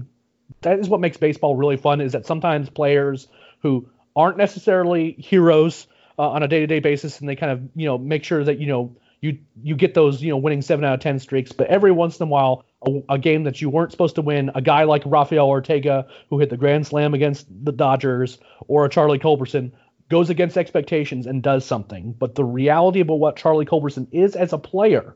that 0.60 0.78
is 0.78 0.88
what 0.88 1.00
makes 1.00 1.16
baseball 1.16 1.56
really 1.56 1.76
fun. 1.76 2.00
Is 2.00 2.12
that 2.12 2.26
sometimes 2.26 2.70
players 2.70 3.28
who 3.60 3.88
aren't 4.14 4.36
necessarily 4.36 5.12
heroes 5.12 5.86
uh, 6.18 6.30
on 6.30 6.42
a 6.42 6.48
day-to-day 6.48 6.80
basis, 6.80 7.20
and 7.20 7.28
they 7.28 7.36
kind 7.36 7.52
of 7.52 7.62
you 7.74 7.86
know 7.86 7.98
make 7.98 8.24
sure 8.24 8.44
that 8.44 8.60
you 8.60 8.66
know 8.66 8.96
you 9.22 9.38
you 9.62 9.74
get 9.74 9.94
those 9.94 10.20
you 10.22 10.28
know 10.30 10.36
winning 10.36 10.60
seven 10.60 10.84
out 10.84 10.92
of 10.94 11.00
ten 11.00 11.18
streaks, 11.18 11.50
but 11.52 11.68
every 11.68 11.92
once 11.92 12.20
in 12.20 12.24
a 12.24 12.30
while. 12.30 12.64
A, 12.84 13.14
a 13.14 13.18
game 13.18 13.44
that 13.44 13.60
you 13.62 13.70
weren't 13.70 13.92
supposed 13.92 14.16
to 14.16 14.22
win, 14.22 14.50
a 14.56 14.60
guy 14.60 14.82
like 14.82 15.04
Rafael 15.06 15.46
Ortega 15.46 16.04
who 16.28 16.40
hit 16.40 16.50
the 16.50 16.56
grand 16.56 16.84
slam 16.84 17.14
against 17.14 17.46
the 17.64 17.70
Dodgers, 17.70 18.38
or 18.66 18.84
a 18.84 18.88
Charlie 18.88 19.20
Culberson 19.20 19.70
goes 20.08 20.30
against 20.30 20.56
expectations 20.58 21.24
and 21.28 21.44
does 21.44 21.64
something. 21.64 22.12
But 22.12 22.34
the 22.34 22.44
reality 22.44 22.98
about 22.98 23.20
what 23.20 23.36
Charlie 23.36 23.66
Culberson 23.66 24.08
is 24.10 24.34
as 24.34 24.52
a 24.52 24.58
player, 24.58 25.14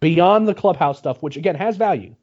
beyond 0.00 0.48
the 0.48 0.54
clubhouse 0.54 0.96
stuff, 0.98 1.22
which 1.22 1.36
again 1.36 1.54
has 1.56 1.76
value, 1.76 2.14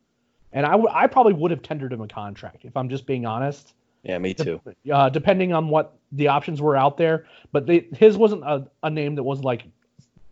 and 0.51 0.65
I, 0.65 0.71
w- 0.71 0.89
I 0.91 1.05
probably 1.05 1.33
would 1.33 1.51
have 1.51 1.61
tendered 1.61 1.93
him 1.93 2.01
a 2.01 2.07
contract 2.07 2.65
if 2.65 2.75
I'm 2.75 2.89
just 2.89 3.05
being 3.05 3.27
honest, 3.27 3.73
Yeah, 4.01 4.17
me 4.17 4.33
too. 4.33 4.59
uh, 4.91 5.09
depending 5.09 5.53
on 5.53 5.69
what 5.69 5.95
the 6.11 6.29
options 6.29 6.59
were 6.59 6.75
out 6.75 6.97
there. 6.97 7.27
But 7.51 7.67
they, 7.67 7.87
his 7.95 8.17
wasn't 8.17 8.43
a, 8.43 8.67
a 8.81 8.89
name 8.89 9.13
that 9.15 9.23
was 9.23 9.43
like 9.43 9.63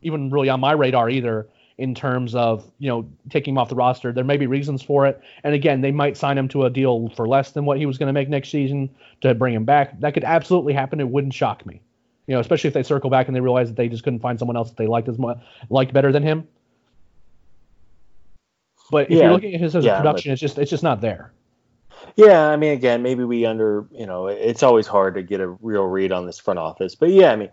even 0.02 0.30
really 0.30 0.50
on 0.50 0.60
my 0.60 0.72
radar 0.74 1.10
either 1.10 1.48
in 1.78 1.93
terms 1.93 2.34
of 2.34 2.70
you 2.80 2.89
know 2.89 3.08
taking 3.30 3.54
him 3.54 3.58
off 3.58 3.70
the 3.70 3.76
roster. 3.76 4.12
There 4.12 4.24
may 4.24 4.38
be 4.38 4.48
reasons 4.48 4.82
for 4.82 5.06
it, 5.06 5.22
and 5.43 5.54
again, 5.54 5.82
they 5.82 5.91
might 5.91 6.18
sign 6.18 6.38
him 6.38 6.48
to 6.50 6.66
a 6.66 6.70
deal 6.70 7.10
for 7.16 7.28
less 7.28 7.52
than 7.52 7.66
what 7.66 7.78
he 7.78 7.86
was 7.86 7.98
going 7.98 8.08
to 8.08 8.14
make 8.14 8.30
next 8.30 8.50
season 8.50 8.89
to 9.22 9.34
bring 9.36 9.54
him 9.54 9.66
back. 9.66 10.00
That 10.00 10.14
could 10.14 10.24
absolutely 10.24 10.74
happen. 10.74 11.00
It 11.00 11.10
wouldn't 11.10 11.34
shock 11.34 11.66
me, 11.66 11.82
you 12.26 12.34
know, 12.34 12.39
especially 12.39 12.70
if 12.70 12.74
they 12.74 12.84
circle 12.84 13.10
back 13.10 13.28
and 13.28 13.36
they 13.36 13.41
realize 13.41 13.68
that 13.70 13.76
they 13.76 13.89
just 13.89 14.04
couldn't 14.04 14.20
find 14.20 14.39
someone 14.39 14.58
else 14.58 14.70
that 14.70 14.78
they 14.78 14.88
liked 14.88 15.08
as 15.08 15.18
much 15.20 15.38
liked 15.70 15.93
better 15.93 16.12
than 16.12 16.24
him. 16.24 16.48
But 18.89 19.12
if 19.12 19.18
Yeah. 19.18 19.26
you're 19.26 19.34
looking 19.34 19.54
at 19.54 19.60
his 19.60 19.76
as 19.76 19.84
a 19.84 19.88
Yeah, 19.88 19.98
production, 19.98 20.32
it's 20.32 20.41
just 20.41 20.58
it's 20.58 20.72
just 20.72 20.84
not 20.84 21.02
there. 21.02 21.34
Yeah, 22.16 22.48
I 22.48 22.56
mean, 22.58 22.72
again, 22.72 23.02
maybe 23.02 23.24
we 23.24 23.45
under, 23.45 23.86
you 23.91 24.06
know, 24.06 24.28
it's 24.28 24.64
always 24.64 24.88
hard 24.88 25.16
to 25.16 25.24
get 25.24 25.39
a 25.39 25.48
real 25.48 25.84
read 25.86 26.12
on 26.12 26.26
this 26.26 26.39
front 26.39 26.60
office. 26.60 26.95
But 26.95 27.10
yeah, 27.10 27.32
I 27.32 27.36
mean, 27.36 27.50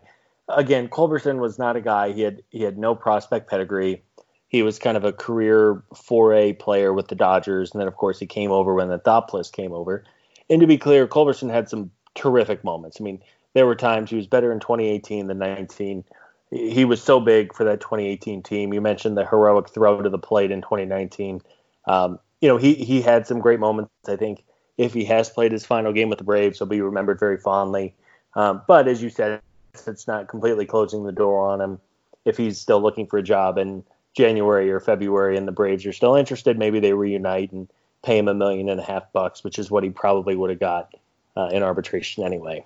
again, 0.49 0.89
Culberson 0.89 1.39
was 1.39 1.59
not 1.59 1.77
a 1.77 1.81
guy. 1.81 2.13
He 2.13 2.23
had 2.23 2.43
he 2.51 2.63
had 2.63 2.79
no 2.79 2.95
prospect 2.95 3.49
pedigree. 3.49 4.03
He 4.49 4.63
was 4.63 4.79
kind 4.79 4.97
of 4.97 5.05
a 5.05 5.13
career 5.13 5.83
4A 5.95 6.59
player 6.59 6.93
with 6.93 7.09
the 7.09 7.15
Dodgers, 7.15 7.73
and 7.73 7.81
then 7.81 7.89
of 7.89 7.97
course 7.97 8.19
he 8.19 8.27
came 8.27 8.53
over 8.53 8.75
when 8.75 8.89
Anthopoulos 8.89 9.51
came 9.51 9.73
over. 9.73 10.05
And 10.49 10.61
to 10.61 10.67
be 10.67 10.79
clear, 10.79 11.09
Culberson 11.09 11.51
had 11.51 11.69
some 11.69 11.91
terrific 12.15 12.63
moments. 12.63 12.99
I 13.01 13.05
mean, 13.05 13.21
there 13.55 13.67
were 13.67 13.75
times 13.75 14.11
he 14.11 14.17
was 14.17 14.27
better 14.27 14.53
in 14.53 14.61
2018 14.61 15.27
than 15.27 15.39
19. 15.39 16.05
He 16.51 16.85
was 16.85 17.03
so 17.03 17.19
big 17.19 17.55
for 17.55 17.65
that 17.65 17.81
2018 17.81 18.43
team. 18.43 18.73
You 18.73 18.81
mentioned 18.81 19.17
the 19.17 19.27
heroic 19.27 19.71
throw 19.71 20.03
to 20.03 20.11
the 20.11 20.19
plate 20.19 20.51
in 20.51 20.61
2019. 20.61 21.41
Um, 21.87 22.19
you 22.41 22.49
know, 22.49 22.57
he 22.57 22.75
he 22.75 23.01
had 23.01 23.27
some 23.27 23.41
great 23.41 23.59
moments. 23.59 23.91
I 24.07 24.17
think 24.17 24.45
if 24.77 24.93
he 24.93 25.05
has 25.07 25.31
played 25.31 25.53
his 25.53 25.65
final 25.65 25.93
game 25.93 26.11
with 26.11 26.19
the 26.19 26.25
Braves, 26.25 26.59
he'll 26.59 26.67
be 26.67 26.81
remembered 26.81 27.19
very 27.19 27.39
fondly. 27.39 27.95
Um, 28.37 28.63
but 28.67 28.89
as 28.89 29.03
you 29.03 29.11
said, 29.11 29.41
it's 29.87 30.07
not 30.07 30.29
completely 30.29 30.67
closing 30.67 31.05
the 31.05 31.13
door 31.13 31.49
on 31.49 31.61
him. 31.61 31.81
If 32.25 32.37
he's 32.37 32.59
still 32.59 32.81
looking 32.81 33.07
for 33.07 33.19
a 33.19 33.23
job 33.23 33.59
in 33.59 33.85
January 34.15 34.71
or 34.71 34.81
February, 34.81 35.37
and 35.37 35.47
the 35.47 35.53
Braves 35.53 35.85
are 35.87 35.93
still 35.93 36.15
interested, 36.15 36.59
maybe 36.59 36.81
they 36.81 36.93
reunite 36.93 37.53
and 37.53 37.69
pay 38.03 38.19
him 38.19 38.29
a 38.29 38.35
million 38.35 38.69
and 38.69 38.81
a 38.81 38.85
half 38.85 39.13
bucks, 39.13 39.43
which 39.43 39.59
is 39.59 39.71
what 39.71 39.83
he 39.83 39.91
probably 39.91 40.37
would 40.37 40.51
have 40.51 40.61
got 40.61 40.95
uh, 41.37 41.49
in 41.53 41.63
arbitration 41.63 42.25
anyway. 42.25 42.65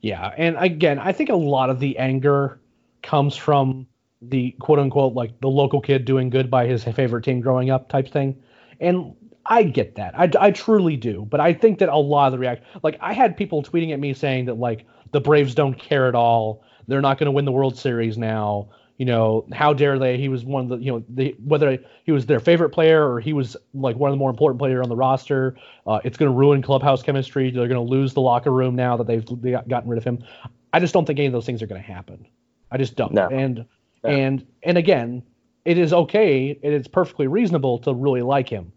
Yeah, 0.00 0.32
and 0.36 0.56
again, 0.58 0.98
I 0.98 1.12
think 1.12 1.28
a 1.30 1.36
lot 1.36 1.70
of 1.70 1.80
the 1.80 1.98
anger 1.98 2.60
comes 3.02 3.36
from 3.36 3.86
the 4.20 4.50
quote 4.58 4.78
unquote 4.78 5.14
like 5.14 5.40
the 5.40 5.48
local 5.48 5.80
kid 5.80 6.04
doing 6.04 6.30
good 6.30 6.50
by 6.50 6.66
his 6.66 6.84
favorite 6.84 7.24
team 7.24 7.40
growing 7.40 7.70
up 7.70 7.88
type 7.88 8.08
thing. 8.08 8.40
And 8.80 9.14
I 9.46 9.62
get 9.62 9.94
that. 9.94 10.18
I, 10.18 10.30
I 10.38 10.50
truly 10.50 10.96
do. 10.96 11.26
But 11.28 11.40
I 11.40 11.52
think 11.52 11.78
that 11.78 11.88
a 11.88 11.96
lot 11.96 12.26
of 12.26 12.32
the 12.32 12.38
react 12.38 12.64
like 12.82 12.98
I 13.00 13.12
had 13.12 13.36
people 13.36 13.62
tweeting 13.62 13.92
at 13.92 14.00
me 14.00 14.12
saying 14.14 14.46
that 14.46 14.58
like 14.58 14.86
the 15.12 15.20
Braves 15.20 15.54
don't 15.54 15.78
care 15.78 16.06
at 16.08 16.14
all. 16.14 16.62
They're 16.86 17.00
not 17.00 17.18
going 17.18 17.26
to 17.26 17.32
win 17.32 17.44
the 17.44 17.52
World 17.52 17.76
Series 17.78 18.16
now. 18.18 18.68
You 18.96 19.06
know, 19.06 19.46
how 19.52 19.72
dare 19.74 19.98
they? 19.98 20.18
He 20.18 20.28
was 20.28 20.44
one 20.44 20.64
of 20.64 20.68
the, 20.70 20.76
you 20.78 20.90
know, 20.90 21.04
the, 21.08 21.36
whether 21.44 21.78
he 22.04 22.10
was 22.10 22.26
their 22.26 22.40
favorite 22.40 22.70
player 22.70 23.08
or 23.08 23.20
he 23.20 23.32
was 23.32 23.56
like 23.72 23.94
one 23.96 24.10
of 24.10 24.12
the 24.12 24.18
more 24.18 24.30
important 24.30 24.58
players 24.58 24.82
on 24.82 24.88
the 24.88 24.96
roster. 24.96 25.56
Uh, 25.86 26.00
it's 26.04 26.16
going 26.16 26.30
to 26.30 26.36
ruin 26.36 26.62
clubhouse 26.62 27.02
chemistry. 27.02 27.50
They're 27.50 27.68
going 27.68 27.86
to 27.86 27.90
lose 27.90 28.12
the 28.14 28.20
locker 28.20 28.50
room 28.50 28.74
now 28.74 28.96
that 28.96 29.06
they've 29.06 29.24
they 29.40 29.52
gotten 29.68 29.88
rid 29.88 29.98
of 29.98 30.04
him. 30.04 30.24
I 30.72 30.80
just 30.80 30.92
don't 30.94 31.04
think 31.06 31.18
any 31.20 31.26
of 31.26 31.32
those 31.32 31.46
things 31.46 31.62
are 31.62 31.66
going 31.68 31.80
to 31.80 31.86
happen. 31.86 32.26
I 32.72 32.76
just 32.76 32.96
don't. 32.96 33.12
No. 33.12 33.28
And 33.28 33.66
No. 34.02 34.10
and 34.10 34.46
and 34.64 34.76
again, 34.76 35.22
it 35.64 35.78
is 35.78 35.92
okay. 35.92 36.58
It 36.60 36.72
is 36.72 36.88
perfectly 36.88 37.28
reasonable 37.28 37.78
to 37.80 37.94
really 37.94 38.22
like 38.22 38.48
him, 38.48 38.72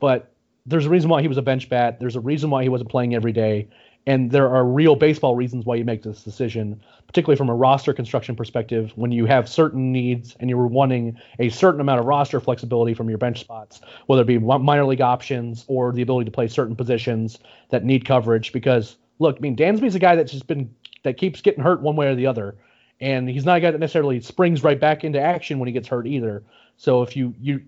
but 0.00 0.32
there's 0.66 0.86
a 0.86 0.90
reason 0.90 1.08
why 1.08 1.22
he 1.22 1.28
was 1.28 1.38
a 1.38 1.42
bench 1.42 1.68
bat. 1.68 1.98
There's 1.98 2.16
a 2.16 2.20
reason 2.20 2.50
why 2.50 2.62
he 2.62 2.68
wasn't 2.68 2.90
playing 2.90 3.14
every 3.14 3.32
day, 3.32 3.68
and 4.06 4.30
there 4.30 4.48
are 4.48 4.64
real 4.64 4.96
baseball 4.96 5.36
reasons 5.36 5.64
why 5.64 5.76
you 5.76 5.84
make 5.84 6.02
this 6.02 6.22
decision, 6.22 6.80
particularly 7.06 7.36
from 7.36 7.48
a 7.48 7.54
roster 7.54 7.92
construction 7.92 8.34
perspective. 8.34 8.92
When 8.96 9.12
you 9.12 9.26
have 9.26 9.48
certain 9.48 9.92
needs 9.92 10.36
and 10.40 10.50
you're 10.50 10.66
wanting 10.66 11.18
a 11.38 11.50
certain 11.50 11.80
amount 11.80 12.00
of 12.00 12.06
roster 12.06 12.40
flexibility 12.40 12.94
from 12.94 13.08
your 13.08 13.18
bench 13.18 13.40
spots, 13.40 13.80
whether 14.06 14.22
it 14.22 14.26
be 14.26 14.38
minor 14.38 14.84
league 14.84 15.00
options 15.00 15.64
or 15.68 15.92
the 15.92 16.02
ability 16.02 16.24
to 16.24 16.34
play 16.34 16.48
certain 16.48 16.74
positions 16.74 17.38
that 17.70 17.84
need 17.84 18.04
coverage. 18.04 18.52
Because 18.52 18.96
look, 19.18 19.36
I 19.36 19.40
mean, 19.40 19.56
Dansby's 19.56 19.94
a 19.94 20.00
guy 20.00 20.16
that's 20.16 20.32
just 20.32 20.46
been 20.46 20.74
that 21.04 21.16
keeps 21.16 21.40
getting 21.40 21.62
hurt 21.62 21.82
one 21.82 21.96
way 21.96 22.08
or 22.08 22.14
the 22.14 22.26
other, 22.26 22.56
and 23.00 23.28
he's 23.28 23.44
not 23.44 23.58
a 23.58 23.60
guy 23.60 23.70
that 23.70 23.78
necessarily 23.78 24.20
springs 24.20 24.62
right 24.64 24.78
back 24.80 25.04
into 25.04 25.20
action 25.20 25.58
when 25.58 25.66
he 25.68 25.72
gets 25.72 25.88
hurt 25.88 26.06
either. 26.06 26.42
So 26.76 27.02
if 27.02 27.16
you 27.16 27.34
you 27.40 27.62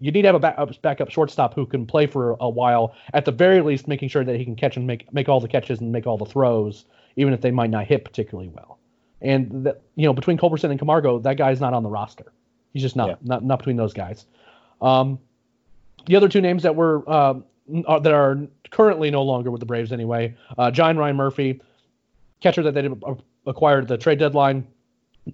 you 0.00 0.10
need 0.10 0.22
to 0.22 0.28
have 0.28 0.34
a 0.34 0.40
back, 0.40 0.56
backup 0.82 1.10
shortstop 1.10 1.54
who 1.54 1.66
can 1.66 1.86
play 1.86 2.06
for 2.06 2.36
a 2.40 2.48
while, 2.48 2.94
at 3.12 3.24
the 3.24 3.32
very 3.32 3.60
least, 3.60 3.86
making 3.86 4.08
sure 4.08 4.24
that 4.24 4.36
he 4.36 4.44
can 4.44 4.56
catch 4.56 4.76
and 4.76 4.86
make 4.86 5.12
make 5.12 5.28
all 5.28 5.40
the 5.40 5.48
catches 5.48 5.80
and 5.80 5.92
make 5.92 6.06
all 6.06 6.16
the 6.18 6.24
throws, 6.24 6.86
even 7.16 7.32
if 7.32 7.40
they 7.40 7.50
might 7.50 7.70
not 7.70 7.86
hit 7.86 8.04
particularly 8.04 8.48
well. 8.48 8.78
And 9.20 9.66
that, 9.66 9.82
you 9.96 10.06
know, 10.06 10.14
between 10.14 10.38
Culberson 10.38 10.70
and 10.70 10.78
Camargo, 10.78 11.18
that 11.20 11.36
guy's 11.36 11.60
not 11.60 11.74
on 11.74 11.82
the 11.82 11.90
roster. 11.90 12.32
He's 12.72 12.82
just 12.82 12.96
not 12.96 13.08
Yeah. 13.08 13.14
not 13.22 13.44
not 13.44 13.58
between 13.58 13.76
those 13.76 13.92
guys. 13.92 14.26
Um, 14.80 15.18
the 16.06 16.16
other 16.16 16.28
two 16.28 16.40
names 16.40 16.62
that 16.62 16.74
were 16.74 17.04
uh, 17.06 17.34
are, 17.86 18.00
that 18.00 18.12
are 18.12 18.38
currently 18.70 19.10
no 19.10 19.22
longer 19.22 19.50
with 19.50 19.60
the 19.60 19.66
Braves 19.66 19.92
anyway, 19.92 20.34
uh, 20.56 20.70
John 20.70 20.96
Ryan 20.96 21.16
Murphy, 21.16 21.60
catcher 22.40 22.62
that 22.62 22.72
they 22.72 22.88
acquired 23.46 23.82
at 23.82 23.88
the 23.88 23.98
trade 23.98 24.18
deadline. 24.18 24.66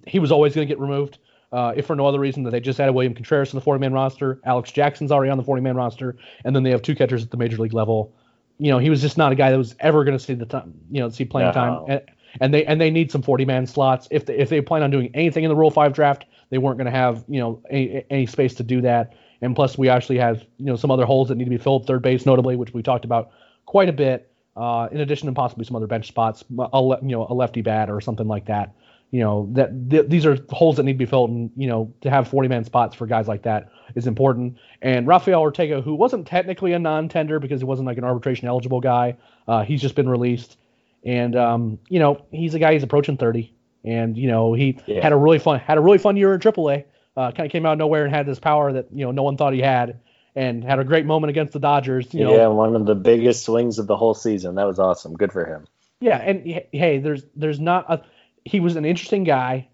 He 0.05 0.19
was 0.19 0.31
always 0.31 0.53
going 0.53 0.67
to 0.67 0.71
get 0.71 0.79
removed. 0.81 1.19
Uh, 1.51 1.73
if 1.77 1.85
for 1.85 1.95
no 1.95 2.05
other 2.05 2.19
reason 2.19 2.43
that 2.43 2.51
they 2.51 2.59
just 2.59 2.79
added 2.79 2.91
William 2.91 3.13
Contreras 3.13 3.49
to 3.49 3.55
the 3.55 3.61
40 3.61 3.79
man 3.79 3.93
roster, 3.93 4.41
Alex 4.43 4.71
Jackson's 4.71 5.11
already 5.11 5.31
on 5.31 5.37
the 5.37 5.43
40 5.43 5.61
man 5.61 5.75
roster, 5.75 6.17
and 6.43 6.55
then 6.55 6.63
they 6.63 6.71
have 6.71 6.81
two 6.81 6.95
catchers 6.95 7.23
at 7.23 7.31
the 7.31 7.37
major 7.37 7.57
league 7.57 7.73
level. 7.73 8.13
You 8.59 8.71
know, 8.71 8.79
he 8.79 8.89
was 8.89 9.01
just 9.01 9.17
not 9.17 9.31
a 9.31 9.35
guy 9.35 9.51
that 9.51 9.57
was 9.57 9.75
ever 9.79 10.03
going 10.03 10.17
to 10.17 10.23
see 10.23 10.33
the 10.33 10.45
time, 10.45 10.73
you 10.91 10.99
know, 10.99 11.09
see 11.09 11.23
playing 11.23 11.49
no. 11.49 11.53
time. 11.53 11.85
And, 11.87 12.01
and, 12.41 12.53
they 12.53 12.65
and 12.65 12.81
they 12.81 12.89
need 12.89 13.11
some 13.11 13.21
40 13.21 13.45
man 13.45 13.65
slots. 13.65 14.07
If 14.11 14.25
they, 14.25 14.37
if 14.37 14.49
they 14.49 14.59
plan 14.61 14.83
on 14.83 14.91
doing 14.91 15.09
anything 15.13 15.45
in 15.45 15.49
the 15.49 15.55
Rule 15.55 15.71
Five 15.71 15.93
draft, 15.93 16.25
they 16.49 16.57
weren't 16.57 16.77
going 16.77 16.91
to 16.91 16.97
have 16.97 17.23
you 17.29 17.39
know 17.39 17.61
any, 17.69 18.03
any 18.09 18.25
space 18.25 18.53
to 18.55 18.63
do 18.63 18.81
that. 18.81 19.13
And 19.41 19.55
plus, 19.55 19.77
we 19.77 19.87
actually 19.87 20.17
have 20.17 20.43
you 20.57 20.65
know 20.65 20.75
some 20.75 20.91
other 20.91 21.05
holes 21.05 21.29
that 21.29 21.35
need 21.35 21.45
to 21.45 21.49
be 21.49 21.57
filled, 21.57 21.87
third 21.87 22.01
base 22.01 22.25
notably, 22.25 22.57
which 22.57 22.73
we 22.73 22.83
talked 22.83 23.05
about 23.05 23.31
quite 23.65 23.87
a 23.87 23.93
bit. 23.93 24.31
Uh, 24.57 24.89
in 24.91 25.01
addition 25.01 25.27
to 25.27 25.33
possibly 25.33 25.63
some 25.63 25.75
other 25.75 25.85
bench 25.85 26.07
spots, 26.07 26.43
a 26.59 26.81
you 27.03 27.09
know 27.09 27.27
a 27.29 27.33
lefty 27.33 27.61
bat 27.61 27.89
or 27.89 28.01
something 28.01 28.27
like 28.27 28.45
that. 28.47 28.73
You 29.11 29.21
know 29.21 29.49
that 29.53 29.89
th- 29.89 30.07
these 30.07 30.25
are 30.25 30.37
holes 30.49 30.75
that 30.77 30.83
need 30.83 30.93
to 30.93 30.97
be 30.97 31.05
filled, 31.05 31.29
and 31.29 31.51
you 31.55 31.67
know 31.67 31.93
to 32.01 32.09
have 32.09 32.27
40 32.27 32.49
man 32.49 32.65
spots 32.65 32.95
for 32.95 33.07
guys 33.07 33.27
like 33.27 33.43
that 33.43 33.69
is 33.95 34.05
important. 34.05 34.57
And 34.81 35.07
Rafael 35.07 35.39
Ortega, 35.39 35.81
who 35.81 35.95
wasn't 35.95 36.27
technically 36.27 36.73
a 36.73 36.79
non-tender 36.79 37.39
because 37.39 37.61
he 37.61 37.65
wasn't 37.65 37.87
like 37.87 37.97
an 37.97 38.03
arbitration 38.03 38.47
eligible 38.47 38.81
guy, 38.81 39.15
uh, 39.47 39.63
he's 39.63 39.81
just 39.81 39.95
been 39.95 40.09
released, 40.09 40.57
and 41.05 41.35
um, 41.35 41.79
you 41.87 41.99
know 41.99 42.25
he's 42.31 42.53
a 42.53 42.59
guy 42.59 42.73
he's 42.73 42.83
approaching 42.83 43.15
30, 43.15 43.53
and 43.85 44.17
you 44.17 44.27
know 44.27 44.53
he 44.53 44.77
yeah. 44.85 45.01
had 45.01 45.13
a 45.13 45.17
really 45.17 45.39
fun 45.39 45.59
had 45.59 45.77
a 45.77 45.81
really 45.81 45.99
fun 45.99 46.17
year 46.17 46.33
in 46.33 46.39
AAA. 46.39 46.85
Uh, 47.15 47.31
kind 47.31 47.47
of 47.47 47.51
came 47.51 47.65
out 47.65 47.71
of 47.71 47.79
nowhere 47.79 48.05
and 48.05 48.13
had 48.13 48.27
this 48.27 48.39
power 48.39 48.73
that 48.73 48.87
you 48.91 49.05
know 49.05 49.11
no 49.11 49.23
one 49.23 49.37
thought 49.37 49.53
he 49.53 49.61
had 49.61 49.99
and 50.37 50.63
had 50.63 50.77
a 50.77 50.83
great 50.83 51.05
moment 51.05 51.31
against 51.31 51.51
the 51.51 51.59
Dodgers. 51.59 52.13
You 52.13 52.25
know, 52.25 52.35
yeah, 52.35 52.47
one 52.47 52.75
of 52.75 52.85
the 52.85 52.93
biggest 52.93 53.43
swings 53.43 53.79
of 53.79 53.87
the 53.87 53.97
whole 53.97 54.13
season. 54.13 54.55
That 54.55 54.67
was 54.67 54.77
awesome. 54.77 55.15
Good 55.15 55.33
for 55.33 55.45
him. 55.45 55.65
Yeah, 55.99 56.17
and 56.17 56.45
hey, 56.71 56.99
there's 56.99 57.23
there's 57.35 57.59
not 57.59 57.85
a 57.91 58.01
he 58.47 58.59
was 58.59 58.75
an 58.75 58.85
interesting 58.85 59.23
guy, 59.23 59.67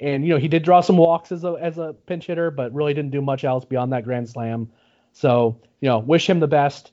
and 0.00 0.24
you 0.24 0.30
know 0.30 0.38
he 0.38 0.48
did 0.48 0.62
draw 0.62 0.80
some 0.80 0.96
walks 0.96 1.32
as 1.32 1.44
a 1.44 1.56
as 1.60 1.78
a 1.78 1.94
pinch 2.06 2.26
hitter, 2.26 2.50
but 2.50 2.72
really 2.72 2.94
didn't 2.94 3.10
do 3.10 3.20
much 3.20 3.44
else 3.44 3.64
beyond 3.64 3.92
that 3.92 4.04
grand 4.04 4.28
slam. 4.28 4.70
So 5.12 5.60
you 5.80 5.88
know, 5.88 5.98
wish 5.98 6.28
him 6.28 6.40
the 6.40 6.48
best. 6.48 6.92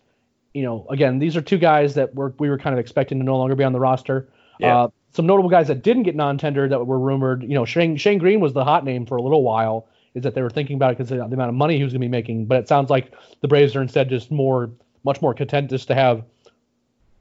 You 0.53 0.63
know, 0.63 0.85
again, 0.89 1.19
these 1.19 1.35
are 1.35 1.41
two 1.41 1.57
guys 1.57 1.95
that 1.95 2.15
were 2.15 2.33
we 2.39 2.49
were 2.49 2.57
kind 2.57 2.73
of 2.73 2.79
expecting 2.79 3.19
to 3.19 3.25
no 3.25 3.37
longer 3.37 3.55
be 3.55 3.63
on 3.63 3.73
the 3.73 3.79
roster. 3.79 4.29
Yeah. 4.59 4.77
Uh, 4.77 4.87
some 5.11 5.25
notable 5.25 5.49
guys 5.49 5.67
that 5.67 5.81
didn't 5.81 6.03
get 6.03 6.15
non-tender 6.15 6.67
that 6.67 6.85
were 6.85 6.99
rumored. 6.99 7.43
You 7.43 7.55
know, 7.55 7.65
Shane 7.65 7.97
Shane 7.97 8.17
Greene 8.17 8.39
was 8.39 8.53
the 8.53 8.63
hot 8.63 8.83
name 8.83 9.05
for 9.05 9.17
a 9.17 9.21
little 9.21 9.43
while 9.43 9.87
is 10.15 10.23
that 10.23 10.33
they 10.33 10.41
were 10.41 10.49
thinking 10.49 10.77
about 10.77 10.91
it 10.91 10.97
because 10.97 11.09
the 11.09 11.21
amount 11.21 11.49
of 11.49 11.55
money 11.55 11.77
he 11.77 11.83
was 11.83 11.93
going 11.93 12.01
to 12.01 12.07
be 12.07 12.11
making. 12.11 12.45
But 12.45 12.59
it 12.59 12.67
sounds 12.67 12.89
like 12.89 13.13
the 13.41 13.47
Braves 13.47 13.75
are 13.75 13.81
instead 13.81 14.09
just 14.09 14.31
more, 14.31 14.71
much 15.03 15.21
more 15.21 15.33
content 15.33 15.69
just 15.69 15.87
to 15.89 15.95
have, 15.95 16.23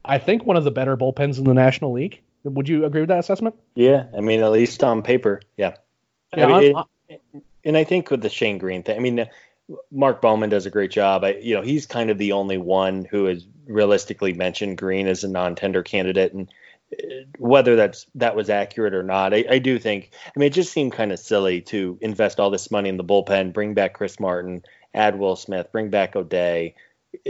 I 0.05 0.19
think, 0.19 0.47
one 0.47 0.57
of 0.57 0.65
the 0.65 0.71
better 0.71 0.97
bullpens 0.97 1.39
in 1.39 1.45
the 1.45 1.55
National 1.55 1.93
League. 1.93 2.23
Would 2.45 2.69
you 2.69 2.85
agree 2.85 3.01
with 3.01 3.09
that 3.09 3.21
assessment? 3.21 3.57
Yeah, 3.75 4.05
I 4.17 4.21
mean, 4.21 4.43
at 4.43 4.53
least 4.53 4.85
on 4.85 5.03
paper, 5.03 5.41
yeah. 5.57 5.77
yeah 6.37 6.47
I 6.47 6.61
mean, 6.61 6.77
it, 7.09 7.21
and 7.65 7.77
I 7.77 7.85
think 7.85 8.11
with 8.11 8.21
the 8.21 8.29
Shane 8.29 8.59
Greene 8.59 8.83
thing, 8.83 8.97
I 8.97 9.01
mean, 9.01 9.21
uh, 9.21 9.27
Mark 9.91 10.21
Bowman 10.21 10.51
does 10.51 10.67
a 10.67 10.71
great 10.71 10.91
job. 10.91 11.25
I, 11.25 11.37
you 11.37 11.55
know, 11.55 11.63
he's 11.63 11.87
kind 11.87 12.11
of 12.11 12.19
the 12.19 12.33
only 12.33 12.59
one 12.59 13.07
who 13.07 13.25
has 13.25 13.47
realistically 13.67 14.35
mentioned 14.35 14.77
Greene 14.77 15.07
as 15.07 15.25
a 15.25 15.29
non-tender 15.29 15.83
candidate, 15.83 16.35
and 16.35 16.51
uh, 16.93 17.25
whether 17.39 17.77
that's 17.77 18.07
that 18.15 18.37
was 18.37 18.51
accurate 18.51 18.93
or 18.93 19.03
not, 19.03 19.33
I, 19.33 19.45
I 19.49 19.59
do 19.59 19.79
think. 19.79 20.11
I 20.27 20.39
mean, 20.39 20.49
it 20.49 20.53
just 20.53 20.73
seemed 20.73 20.93
kind 20.93 21.13
of 21.13 21.19
silly 21.19 21.63
to 21.63 21.99
invest 22.03 22.41
all 22.41 22.51
this 22.51 22.71
money 22.71 22.91
in 22.91 22.99
the 22.99 23.05
bullpen, 23.05 23.55
bring 23.55 23.73
back 23.73 23.95
Chris 23.95 24.21
Martin, 24.21 24.63
add 24.93 25.19
Will 25.19 25.37
Smith, 25.37 25.73
bring 25.73 25.89
back 25.89 26.15
O'Day, 26.15 26.75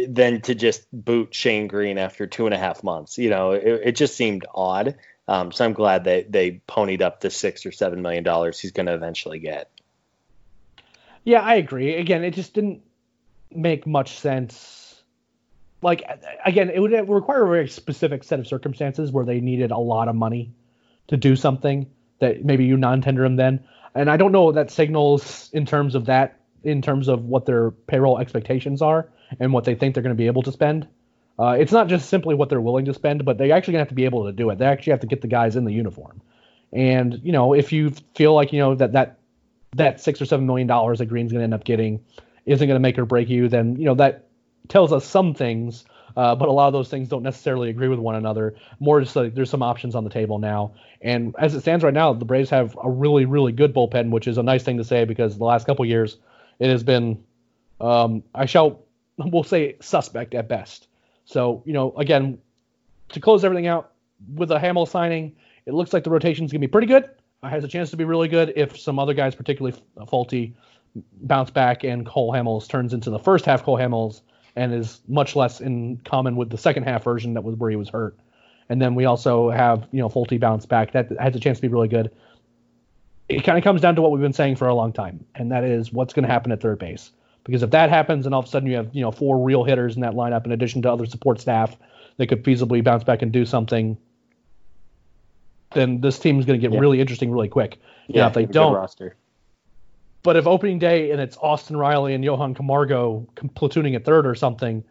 then 0.06 0.40
to 0.42 0.54
just 0.54 0.86
boot 0.92 1.34
Shane 1.34 1.66
Greene 1.66 1.98
after 1.98 2.26
two 2.26 2.46
and 2.46 2.54
a 2.54 2.58
half 2.58 2.82
months. 2.82 3.18
You 3.18 3.30
know, 3.30 3.52
it, 3.52 3.80
it 3.84 3.96
just 3.96 4.16
seemed 4.16 4.46
odd. 4.54 4.96
Um, 5.26 5.52
so 5.52 5.64
I'm 5.64 5.72
glad 5.72 6.04
that 6.04 6.30
they 6.30 6.62
ponied 6.68 7.00
up 7.00 7.20
the 7.20 7.30
six 7.30 7.64
or 7.64 7.72
seven 7.72 8.02
million 8.02 8.24
dollars 8.24 8.60
he's 8.60 8.72
going 8.72 8.86
to 8.86 8.94
eventually 8.94 9.38
get. 9.38 9.70
Yeah, 11.24 11.40
I 11.40 11.54
agree. 11.54 11.94
Again, 11.94 12.24
it 12.24 12.32
just 12.32 12.52
didn't 12.52 12.82
make 13.50 13.86
much 13.86 14.18
sense 14.18 14.84
like 15.84 16.02
again, 16.44 16.70
it 16.70 16.80
would 16.80 16.92
require 17.08 17.44
a 17.44 17.48
very 17.48 17.68
specific 17.68 18.24
set 18.24 18.40
of 18.40 18.46
circumstances 18.46 19.12
where 19.12 19.26
they 19.26 19.40
needed 19.40 19.70
a 19.70 19.78
lot 19.78 20.08
of 20.08 20.16
money 20.16 20.50
to 21.08 21.16
do 21.18 21.36
something 21.36 21.86
that 22.20 22.42
maybe 22.42 22.64
you 22.64 22.78
non-tender 22.78 23.22
them 23.22 23.36
then. 23.36 23.62
And 23.94 24.10
I 24.10 24.16
don't 24.16 24.32
know 24.32 24.44
what 24.44 24.54
that 24.54 24.70
signals 24.70 25.50
in 25.52 25.66
terms 25.66 25.94
of 25.94 26.06
that, 26.06 26.40
in 26.64 26.80
terms 26.80 27.08
of 27.08 27.26
what 27.26 27.44
their 27.44 27.70
payroll 27.70 28.18
expectations 28.18 28.80
are 28.80 29.10
and 29.40 29.52
what 29.52 29.64
they 29.64 29.74
think 29.74 29.94
they're 29.94 30.02
going 30.02 30.14
to 30.14 30.20
be 30.20 30.26
able 30.26 30.42
to 30.42 30.52
spend. 30.52 30.86
Uh, 31.38 31.56
it's 31.58 31.72
not 31.72 31.88
just 31.88 32.08
simply 32.08 32.34
what 32.34 32.48
they're 32.48 32.60
willing 32.60 32.84
to 32.84 32.94
spend, 32.94 33.24
but 33.24 33.38
they 33.38 33.50
actually 33.50 33.74
have 33.74 33.88
to 33.88 33.94
be 33.94 34.04
able 34.04 34.24
to 34.24 34.32
do 34.32 34.50
it. 34.50 34.58
They 34.58 34.66
actually 34.66 34.92
have 34.92 35.00
to 35.00 35.06
get 35.06 35.20
the 35.20 35.28
guys 35.28 35.56
in 35.56 35.64
the 35.64 35.72
uniform. 35.72 36.20
And 36.72 37.20
you 37.22 37.32
know, 37.32 37.54
if 37.54 37.72
you 37.72 37.92
feel 38.14 38.34
like 38.34 38.52
you 38.52 38.58
know 38.58 38.74
that 38.74 38.92
that 38.92 39.18
that 39.76 40.00
six 40.00 40.20
or 40.20 40.26
seven 40.26 40.46
million 40.46 40.66
dollars 40.66 40.98
that 40.98 41.06
Greene's 41.06 41.32
gonna 41.32 41.44
end 41.44 41.54
up 41.54 41.64
getting 41.64 42.04
isn't 42.46 42.66
gonna 42.66 42.80
make 42.80 42.98
or 42.98 43.04
break 43.04 43.28
you, 43.28 43.48
then 43.48 43.76
you 43.76 43.84
know 43.84 43.94
that 43.94 44.26
tells 44.68 44.92
us 44.92 45.04
some 45.04 45.34
things, 45.34 45.84
uh, 46.16 46.34
but 46.34 46.48
a 46.48 46.52
lot 46.52 46.66
of 46.66 46.72
those 46.72 46.88
things 46.88 47.08
don't 47.08 47.22
necessarily 47.22 47.70
agree 47.70 47.88
with 47.88 47.98
one 47.98 48.14
another. 48.14 48.54
More 48.80 49.00
just 49.00 49.14
like 49.16 49.34
there's 49.34 49.50
some 49.50 49.62
options 49.62 49.94
on 49.94 50.04
the 50.04 50.10
table 50.10 50.38
now. 50.38 50.72
And 51.00 51.34
as 51.38 51.54
it 51.54 51.60
stands 51.60 51.84
right 51.84 51.94
now, 51.94 52.12
the 52.12 52.24
Braves 52.24 52.50
have 52.50 52.76
a 52.82 52.88
really, 52.88 53.24
really 53.24 53.52
good 53.52 53.74
bullpen, 53.74 54.10
which 54.10 54.26
is 54.26 54.38
a 54.38 54.42
nice 54.42 54.62
thing 54.62 54.78
to 54.78 54.84
say 54.84 55.04
because 55.04 55.36
the 55.36 55.44
last 55.44 55.66
couple 55.66 55.84
years 55.84 56.16
it 56.60 56.70
has 56.70 56.82
been, 56.82 57.22
um, 57.80 58.22
I 58.34 58.46
shall, 58.46 58.83
we'll 59.18 59.44
say 59.44 59.76
suspect 59.80 60.34
at 60.34 60.48
best. 60.48 60.88
So, 61.24 61.62
you 61.64 61.72
know, 61.72 61.92
again, 61.96 62.38
to 63.10 63.20
close 63.20 63.44
everything 63.44 63.66
out 63.66 63.92
with 64.34 64.50
a 64.50 64.58
Hammel 64.58 64.86
signing, 64.86 65.34
it 65.66 65.74
looks 65.74 65.92
like 65.92 66.04
the 66.04 66.10
rotation 66.10 66.44
is 66.44 66.52
going 66.52 66.60
to 66.60 66.66
be 66.66 66.70
pretty 66.70 66.86
good. 66.86 67.04
It 67.04 67.48
has 67.48 67.64
a 67.64 67.68
chance 67.68 67.90
to 67.90 67.96
be 67.96 68.04
really 68.04 68.28
good 68.28 68.52
if 68.56 68.78
some 68.78 68.98
other 68.98 69.14
guys, 69.14 69.34
particularly 69.34 69.78
Folty, 69.98 70.52
bounce 71.22 71.50
back 71.50 71.84
and 71.84 72.06
Cole 72.06 72.32
Hamels 72.32 72.68
turns 72.68 72.92
into 72.92 73.10
the 73.10 73.18
first 73.18 73.44
half 73.44 73.62
Cole 73.62 73.78
Hamels 73.78 74.20
and 74.56 74.72
is 74.72 75.00
much 75.08 75.34
less 75.34 75.60
in 75.60 75.96
common 76.04 76.36
with 76.36 76.50
the 76.50 76.58
second 76.58 76.84
half 76.84 77.02
version 77.02 77.34
that 77.34 77.42
was 77.42 77.56
where 77.56 77.70
he 77.70 77.76
was 77.76 77.88
hurt. 77.88 78.16
And 78.68 78.80
then 78.80 78.94
we 78.94 79.04
also 79.04 79.50
have, 79.50 79.86
you 79.90 80.00
know, 80.00 80.08
Folty 80.08 80.38
bounce 80.38 80.64
back. 80.64 80.92
That 80.92 81.10
has 81.20 81.34
a 81.34 81.40
chance 81.40 81.58
to 81.58 81.62
be 81.62 81.68
really 81.68 81.88
good. 81.88 82.10
It 83.28 83.42
kind 83.42 83.58
of 83.58 83.64
comes 83.64 83.80
down 83.80 83.94
to 83.96 84.02
what 84.02 84.10
we've 84.10 84.22
been 84.22 84.32
saying 84.32 84.56
for 84.56 84.68
a 84.68 84.74
long 84.74 84.92
time, 84.92 85.24
and 85.34 85.50
that 85.50 85.64
is 85.64 85.92
what's 85.92 86.12
going 86.12 86.24
to 86.24 86.30
happen 86.30 86.52
at 86.52 86.60
third 86.60 86.78
base. 86.78 87.10
Because 87.44 87.62
if 87.62 87.70
that 87.70 87.90
happens, 87.90 88.26
and 88.26 88.34
all 88.34 88.40
of 88.40 88.46
a 88.46 88.48
sudden 88.48 88.68
you 88.68 88.76
have, 88.76 88.90
you 88.92 89.02
know, 89.02 89.10
four 89.10 89.42
real 89.44 89.64
hitters 89.64 89.96
in 89.96 90.02
that 90.02 90.14
lineup 90.14 90.46
in 90.46 90.52
addition 90.52 90.82
to 90.82 90.92
other 90.92 91.06
support 91.06 91.40
staff 91.40 91.76
that 92.16 92.26
could 92.28 92.42
feasibly 92.42 92.82
bounce 92.82 93.04
back 93.04 93.22
and 93.22 93.32
do 93.32 93.44
something, 93.44 93.98
then 95.72 96.00
this 96.00 96.18
team 96.18 96.38
is 96.38 96.46
going 96.46 96.58
to 96.58 96.66
get 96.66 96.72
yeah. 96.72 96.80
really 96.80 97.00
interesting 97.00 97.30
really 97.30 97.48
quick. 97.48 97.78
Yeah, 98.08 98.22
now, 98.22 98.28
if 98.28 98.34
they 98.34 98.46
don't, 98.46 98.72
roster. 98.72 99.16
But 100.22 100.36
if 100.36 100.46
opening 100.46 100.78
day 100.78 101.10
and 101.10 101.20
it's 101.20 101.36
Austin 101.36 101.76
Riley 101.76 102.14
and 102.14 102.24
Johan 102.24 102.54
Camargo 102.54 103.26
platooning 103.36 103.94
at 103.94 104.06
third 104.06 104.26
or 104.26 104.34
something, 104.34 104.82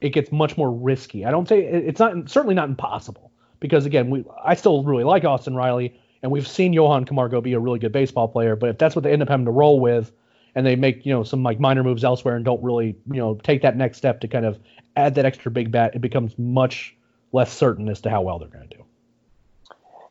it 0.00 0.10
gets 0.10 0.32
much 0.32 0.56
more 0.56 0.72
risky. 0.72 1.24
I 1.24 1.30
don't 1.30 1.48
say 1.48 1.60
it's 1.60 2.00
not 2.00 2.28
certainly 2.28 2.54
not 2.54 2.68
impossible 2.68 3.30
because 3.60 3.86
again, 3.86 4.10
we 4.10 4.24
I 4.44 4.54
still 4.54 4.82
really 4.82 5.04
like 5.04 5.24
Austin 5.24 5.54
Riley 5.54 5.98
and 6.22 6.32
we've 6.32 6.48
seen 6.48 6.72
Johan 6.72 7.04
Camargo 7.04 7.40
be 7.40 7.52
a 7.52 7.60
really 7.60 7.78
good 7.78 7.92
baseball 7.92 8.26
player. 8.26 8.56
But 8.56 8.70
if 8.70 8.78
that's 8.78 8.96
what 8.96 9.04
they 9.04 9.12
end 9.12 9.22
up 9.22 9.28
having 9.28 9.46
to 9.46 9.52
roll 9.52 9.78
with, 9.78 10.10
and 10.56 10.66
they 10.66 10.74
make 10.74 11.06
you 11.06 11.12
know 11.12 11.22
some 11.22 11.44
like 11.44 11.60
minor 11.60 11.84
moves 11.84 12.02
elsewhere 12.02 12.34
and 12.34 12.44
don't 12.44 12.62
really 12.64 12.96
you 13.12 13.20
know 13.20 13.36
take 13.36 13.62
that 13.62 13.76
next 13.76 13.98
step 13.98 14.22
to 14.22 14.28
kind 14.28 14.44
of 14.44 14.58
add 14.96 15.14
that 15.14 15.26
extra 15.26 15.50
big 15.50 15.70
bat, 15.70 15.94
it 15.94 16.00
becomes 16.00 16.36
much 16.38 16.96
less 17.30 17.52
certain 17.52 17.88
as 17.88 18.00
to 18.00 18.10
how 18.10 18.22
well 18.22 18.38
they're 18.38 18.48
going 18.48 18.66
to 18.66 18.76
do. 18.78 18.82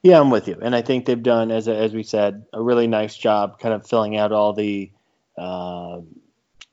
Yeah, 0.04 0.20
I'm 0.20 0.30
with 0.30 0.48
you, 0.48 0.58
and 0.62 0.76
I 0.76 0.84
think 0.84 1.06
they've 1.06 1.22
done, 1.22 1.50
as 1.50 1.68
as 1.68 1.91
we 1.91 2.04
said, 2.04 2.46
a 2.54 2.62
really 2.62 2.86
nice 2.88 3.18
job, 3.18 3.60
kind 3.60 3.74
of 3.74 3.88
filling 3.88 4.16
out 4.16 4.32
all 4.32 4.54
the 4.54 4.91
uh, 5.36 6.02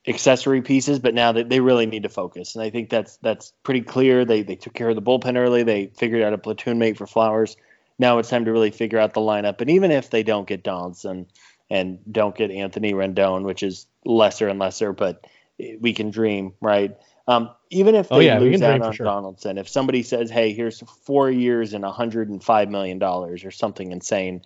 accessory 0.07 0.61
pieces. 0.61 0.99
But 0.99 1.15
now 1.15 1.33
they, 1.33 1.43
they 1.43 1.61
really 1.61 1.87
need 1.87 2.03
to 2.03 2.11
focus, 2.11 2.55
and 2.55 2.63
I 2.63 2.69
think 2.69 2.91
that's 2.91 3.17
that's 3.17 3.55
pretty 3.63 3.81
clear. 3.81 4.27
They 4.27 4.43
they 4.43 4.57
took 4.57 4.75
care 4.75 4.91
of 4.91 4.97
the 4.97 5.03
bullpen 5.03 5.39
early. 5.39 5.63
They 5.63 5.87
figured 5.87 6.23
out 6.23 6.35
a 6.35 6.39
platoon 6.39 6.79
mate 6.79 6.99
for 6.99 7.07
Flowers. 7.07 7.57
Now 7.99 8.19
it's 8.19 8.29
time 8.29 8.45
to 8.45 8.53
really 8.53 8.71
figure 8.71 8.99
out 8.99 9.15
the 9.15 9.21
lineup. 9.21 9.63
And 9.63 9.71
even 9.71 9.91
if 9.93 10.11
they 10.11 10.23
don't 10.23 10.47
get 10.47 10.63
Donaldson 10.63 11.27
and 11.73 11.99
don't 12.13 12.37
get 12.37 12.51
Anthony 12.51 12.93
Rendon, 12.93 13.45
which 13.45 13.63
is 13.63 13.87
lesser 14.05 14.47
and 14.47 14.59
lesser, 14.59 14.93
but 14.93 15.27
we 15.81 15.95
can 15.95 16.11
dream, 16.11 16.53
right? 16.61 16.95
Um, 17.27 17.49
even 17.71 17.95
if 17.95 18.13
oh, 18.13 18.19
they 18.19 18.31
oh, 18.31 18.35
yeah, 18.35 18.39
lose 18.39 18.61
out 18.61 18.83
on 18.83 18.93
sure. 18.93 19.07
Donaldson, 19.07 19.57
if 19.57 19.71
somebody 19.71 20.03
says, 20.03 20.31
"Hey, 20.31 20.53
here's 20.53 20.81
four 21.05 21.31
years 21.31 21.73
and 21.73 21.83
105 21.83 22.69
million 22.69 22.99
dollars" 22.99 23.43
or 23.45 23.51
something 23.51 23.91
insane, 23.91 24.43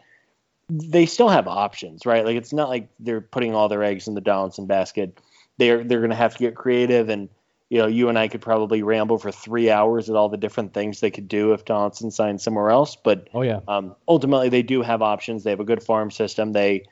they 0.70 1.04
still 1.04 1.28
have 1.28 1.48
options, 1.48 2.06
right? 2.06 2.24
Like 2.24 2.36
it's 2.36 2.52
not 2.52 2.68
like 2.68 2.88
they're 3.00 3.20
putting 3.20 3.56
all 3.56 3.68
their 3.68 3.82
eggs 3.82 4.06
in 4.06 4.14
the 4.14 4.20
Donaldson 4.20 4.66
basket. 4.66 5.18
They're 5.58 5.82
they're 5.82 6.00
going 6.00 6.10
to 6.10 6.16
have 6.16 6.34
to 6.34 6.38
get 6.38 6.54
creative, 6.54 7.08
and 7.08 7.28
you 7.70 7.78
know, 7.78 7.88
you 7.88 8.08
and 8.08 8.16
I 8.16 8.28
could 8.28 8.42
probably 8.42 8.84
ramble 8.84 9.18
for 9.18 9.32
three 9.32 9.68
hours 9.68 10.08
at 10.08 10.14
all 10.14 10.28
the 10.28 10.36
different 10.36 10.74
things 10.74 11.00
they 11.00 11.10
could 11.10 11.26
do 11.26 11.54
if 11.54 11.64
Donaldson 11.64 12.12
signed 12.12 12.40
somewhere 12.40 12.70
else. 12.70 12.94
But 12.94 13.28
oh 13.34 13.42
yeah, 13.42 13.60
um, 13.66 13.96
ultimately 14.06 14.48
they 14.48 14.62
do 14.62 14.82
have 14.82 15.02
options. 15.02 15.42
They 15.42 15.50
have 15.50 15.60
a 15.60 15.64
good 15.64 15.82
farm 15.82 16.12
system. 16.12 16.52
They 16.52 16.84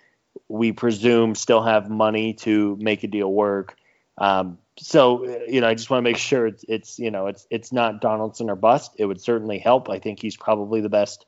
we 0.49 0.73
presume 0.73 1.35
still 1.35 1.63
have 1.63 1.89
money 1.89 2.35
to 2.35 2.77
make 2.81 3.03
a 3.03 3.09
deal 3.09 3.33
work. 3.33 3.77
Um, 4.19 4.59
so 4.77 5.25
you 5.49 5.61
know, 5.61 5.69
I 5.69 5.75
just 5.75 5.91
want 5.91 6.01
to 6.01 6.11
make 6.11 6.17
sure 6.17 6.47
it's, 6.47 6.65
it's 6.69 6.99
you 6.99 7.11
know 7.11 7.27
it's 7.27 7.47
it's 7.51 7.73
not 7.73 8.01
Donaldson 8.01 8.51
or 8.51 8.57
bust. 8.57 8.93
It 8.99 9.07
would 9.07 9.21
certainly 9.21 9.59
help. 9.59 9.89
I 9.89 9.99
think 9.99 10.21
he's 10.21 10.37
probably 10.37 10.81
the 10.81 10.89
best 10.89 11.27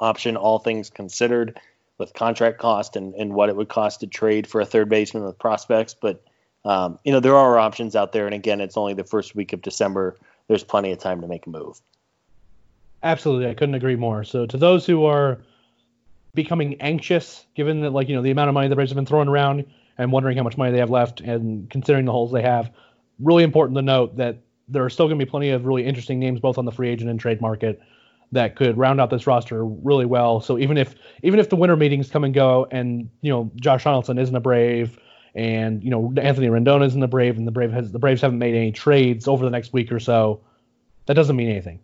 option, 0.00 0.36
all 0.36 0.58
things 0.58 0.88
considered, 0.88 1.60
with 1.98 2.14
contract 2.14 2.58
cost 2.58 2.96
and, 2.96 3.14
and 3.14 3.34
what 3.34 3.48
it 3.48 3.56
would 3.56 3.68
cost 3.68 4.00
to 4.00 4.06
trade 4.06 4.46
for 4.46 4.60
a 4.60 4.66
third 4.66 4.88
baseman 4.88 5.24
with 5.24 5.38
prospects. 5.38 5.94
But 6.00 6.22
um, 6.64 6.98
you 7.04 7.12
know 7.12 7.20
there 7.20 7.36
are 7.36 7.58
options 7.58 7.96
out 7.96 8.12
there, 8.12 8.26
and 8.26 8.34
again, 8.34 8.60
it's 8.60 8.76
only 8.76 8.94
the 8.94 9.04
first 9.04 9.34
week 9.34 9.52
of 9.52 9.62
December. 9.62 10.16
There's 10.48 10.64
plenty 10.64 10.92
of 10.92 10.98
time 10.98 11.20
to 11.20 11.28
make 11.28 11.46
a 11.46 11.50
move. 11.50 11.80
Absolutely, 13.02 13.48
I 13.48 13.54
couldn't 13.54 13.74
agree 13.74 13.96
more. 13.96 14.24
So 14.24 14.46
to 14.46 14.56
those 14.56 14.86
who 14.86 15.04
are 15.04 15.40
becoming 16.34 16.80
anxious, 16.80 17.44
given 17.54 17.80
that 17.82 17.90
like 17.90 18.08
you 18.08 18.14
know 18.14 18.22
the 18.22 18.30
amount 18.30 18.48
of 18.48 18.54
money 18.54 18.68
the 18.68 18.76
Braves 18.76 18.90
have 18.90 18.96
been 18.96 19.06
throwing 19.06 19.28
around 19.28 19.64
and 19.98 20.12
wondering 20.12 20.36
how 20.36 20.42
much 20.42 20.56
money 20.56 20.72
they 20.72 20.78
have 20.78 20.90
left, 20.90 21.20
and 21.20 21.68
considering 21.70 22.04
the 22.04 22.12
holes 22.12 22.32
they 22.32 22.42
have, 22.42 22.70
really 23.18 23.44
important 23.44 23.76
to 23.76 23.82
note 23.82 24.16
that 24.16 24.38
there 24.68 24.84
are 24.84 24.90
still 24.90 25.06
going 25.06 25.18
to 25.18 25.24
be 25.24 25.28
plenty 25.30 25.50
of 25.50 25.66
really 25.66 25.84
interesting 25.84 26.18
names 26.18 26.40
both 26.40 26.56
on 26.56 26.64
the 26.64 26.72
free 26.72 26.88
agent 26.88 27.10
and 27.10 27.18
trade 27.18 27.40
market 27.40 27.80
that 28.32 28.54
could 28.54 28.78
round 28.78 29.00
out 29.00 29.10
this 29.10 29.26
roster 29.26 29.64
really 29.64 30.06
well. 30.06 30.40
So 30.40 30.58
even 30.58 30.78
if 30.78 30.94
even 31.22 31.40
if 31.40 31.48
the 31.48 31.56
winter 31.56 31.76
meetings 31.76 32.10
come 32.10 32.24
and 32.24 32.32
go, 32.32 32.66
and 32.70 33.10
you 33.20 33.30
know 33.30 33.50
Josh 33.56 33.84
Donaldson 33.84 34.18
isn't 34.18 34.34
a 34.34 34.40
Brave, 34.40 34.98
and 35.34 35.82
you 35.82 35.90
know 35.90 36.12
Anthony 36.16 36.48
Rendon 36.48 36.84
isn't 36.86 37.02
a 37.02 37.08
Brave, 37.08 37.36
and 37.36 37.46
the 37.46 37.52
Brave 37.52 37.72
has 37.72 37.92
the 37.92 37.98
Braves 37.98 38.20
haven't 38.22 38.38
made 38.38 38.54
any 38.54 38.72
trades 38.72 39.26
over 39.26 39.44
the 39.44 39.50
next 39.50 39.72
week 39.72 39.90
or 39.90 40.00
so, 40.00 40.40
that 41.06 41.14
doesn't 41.14 41.36
mean 41.36 41.50
anything. 41.50 41.80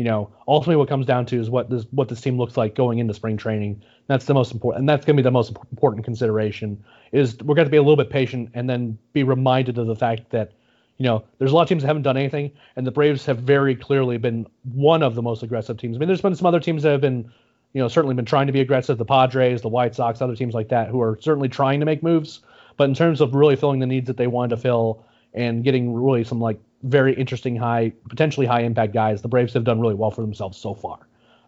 You 0.00 0.04
know, 0.04 0.30
ultimately 0.48 0.76
what 0.76 0.88
comes 0.88 1.04
down 1.04 1.26
to 1.26 1.38
is 1.38 1.50
what 1.50 1.68
this 1.68 1.84
what 1.90 2.08
this 2.08 2.22
team 2.22 2.38
looks 2.38 2.56
like 2.56 2.74
going 2.74 3.00
into 3.00 3.12
spring 3.12 3.36
training. 3.36 3.82
That's 4.06 4.24
the 4.24 4.32
most 4.32 4.50
important, 4.50 4.80
and 4.80 4.88
that's 4.88 5.04
going 5.04 5.14
to 5.14 5.22
be 5.22 5.24
the 5.24 5.30
most 5.30 5.54
important 5.70 6.06
consideration. 6.06 6.82
Is 7.12 7.36
we're 7.42 7.54
going 7.54 7.66
to 7.66 7.70
be 7.70 7.76
a 7.76 7.82
little 7.82 8.02
bit 8.02 8.08
patient 8.08 8.48
and 8.54 8.66
then 8.66 8.96
be 9.12 9.24
reminded 9.24 9.76
of 9.76 9.86
the 9.86 9.94
fact 9.94 10.30
that 10.30 10.52
you 10.96 11.04
know, 11.04 11.22
there's 11.36 11.52
a 11.52 11.54
lot 11.54 11.60
of 11.60 11.68
teams 11.68 11.82
that 11.82 11.88
haven't 11.88 12.04
done 12.04 12.16
anything, 12.16 12.50
and 12.76 12.86
the 12.86 12.90
Braves 12.90 13.26
have 13.26 13.40
very 13.40 13.76
clearly 13.76 14.16
been 14.16 14.46
one 14.72 15.02
of 15.02 15.14
the 15.14 15.20
most 15.20 15.42
aggressive 15.42 15.76
teams. 15.76 15.98
I 15.98 16.00
mean, 16.00 16.06
there's 16.06 16.22
been 16.22 16.34
some 16.34 16.46
other 16.46 16.60
teams 16.60 16.82
that 16.82 16.92
have 16.92 17.02
been, 17.02 17.30
you 17.74 17.82
know, 17.82 17.88
certainly 17.88 18.14
been 18.14 18.24
trying 18.24 18.46
to 18.46 18.54
be 18.54 18.62
aggressive. 18.62 18.96
The 18.96 19.04
Padres, 19.04 19.60
the 19.60 19.68
White 19.68 19.94
Sox, 19.94 20.22
other 20.22 20.34
teams 20.34 20.54
like 20.54 20.70
that, 20.70 20.88
who 20.88 21.02
are 21.02 21.18
certainly 21.20 21.50
trying 21.50 21.80
to 21.80 21.84
make 21.84 22.02
moves. 22.02 22.40
But 22.78 22.88
in 22.88 22.94
terms 22.94 23.20
of 23.20 23.34
really 23.34 23.56
filling 23.56 23.80
the 23.80 23.86
needs 23.86 24.06
that 24.06 24.16
they 24.16 24.28
wanted 24.28 24.56
to 24.56 24.62
fill 24.62 25.04
and 25.34 25.62
getting 25.62 25.92
really 25.92 26.24
some 26.24 26.40
like 26.40 26.58
very 26.82 27.14
interesting 27.14 27.56
high, 27.56 27.92
potentially 28.08 28.46
high 28.46 28.62
impact 28.62 28.94
guys, 28.94 29.22
the 29.22 29.28
Braves 29.28 29.52
have 29.54 29.64
done 29.64 29.80
really 29.80 29.94
well 29.94 30.10
for 30.10 30.22
themselves 30.22 30.58
so 30.58 30.74
far. 30.74 30.98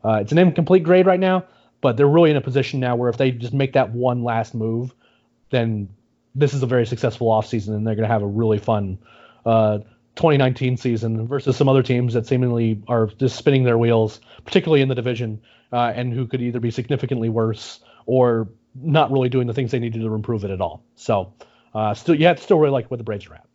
Uh, 0.04 0.18
it's 0.20 0.32
an 0.32 0.38
incomplete 0.38 0.82
grade 0.82 1.06
right 1.06 1.20
now, 1.20 1.44
but 1.80 1.96
they're 1.96 2.08
really 2.08 2.30
in 2.30 2.36
a 2.36 2.40
position 2.40 2.80
now 2.80 2.96
where 2.96 3.08
if 3.08 3.16
they 3.16 3.30
just 3.30 3.52
make 3.52 3.72
that 3.72 3.92
one 3.92 4.24
last 4.24 4.54
move, 4.54 4.94
then 5.50 5.88
this 6.34 6.54
is 6.54 6.62
a 6.62 6.66
very 6.66 6.86
successful 6.86 7.28
offseason 7.28 7.74
and 7.74 7.86
they're 7.86 7.94
going 7.94 8.08
to 8.08 8.12
have 8.12 8.22
a 8.22 8.26
really 8.26 8.58
fun 8.58 8.98
uh, 9.44 9.78
2019 10.16 10.76
season 10.76 11.26
versus 11.26 11.56
some 11.56 11.68
other 11.68 11.82
teams 11.82 12.14
that 12.14 12.26
seemingly 12.26 12.82
are 12.88 13.06
just 13.06 13.36
spinning 13.36 13.64
their 13.64 13.78
wheels, 13.78 14.20
particularly 14.44 14.82
in 14.82 14.88
the 14.88 14.94
division, 14.94 15.40
uh, 15.72 15.92
and 15.94 16.12
who 16.12 16.26
could 16.26 16.42
either 16.42 16.60
be 16.60 16.70
significantly 16.70 17.28
worse 17.28 17.80
or 18.06 18.48
not 18.74 19.10
really 19.10 19.28
doing 19.28 19.46
the 19.46 19.54
things 19.54 19.70
they 19.70 19.78
need 19.78 19.94
to 19.94 20.14
improve 20.14 20.44
it 20.44 20.50
at 20.50 20.60
all. 20.60 20.82
So, 20.96 21.32
uh, 21.74 21.94
still, 21.94 22.14
yeah, 22.14 22.34
still 22.34 22.58
really 22.58 22.72
like 22.72 22.90
where 22.90 22.98
the 22.98 23.04
Braves 23.04 23.26
are 23.26 23.34
at. 23.34 23.46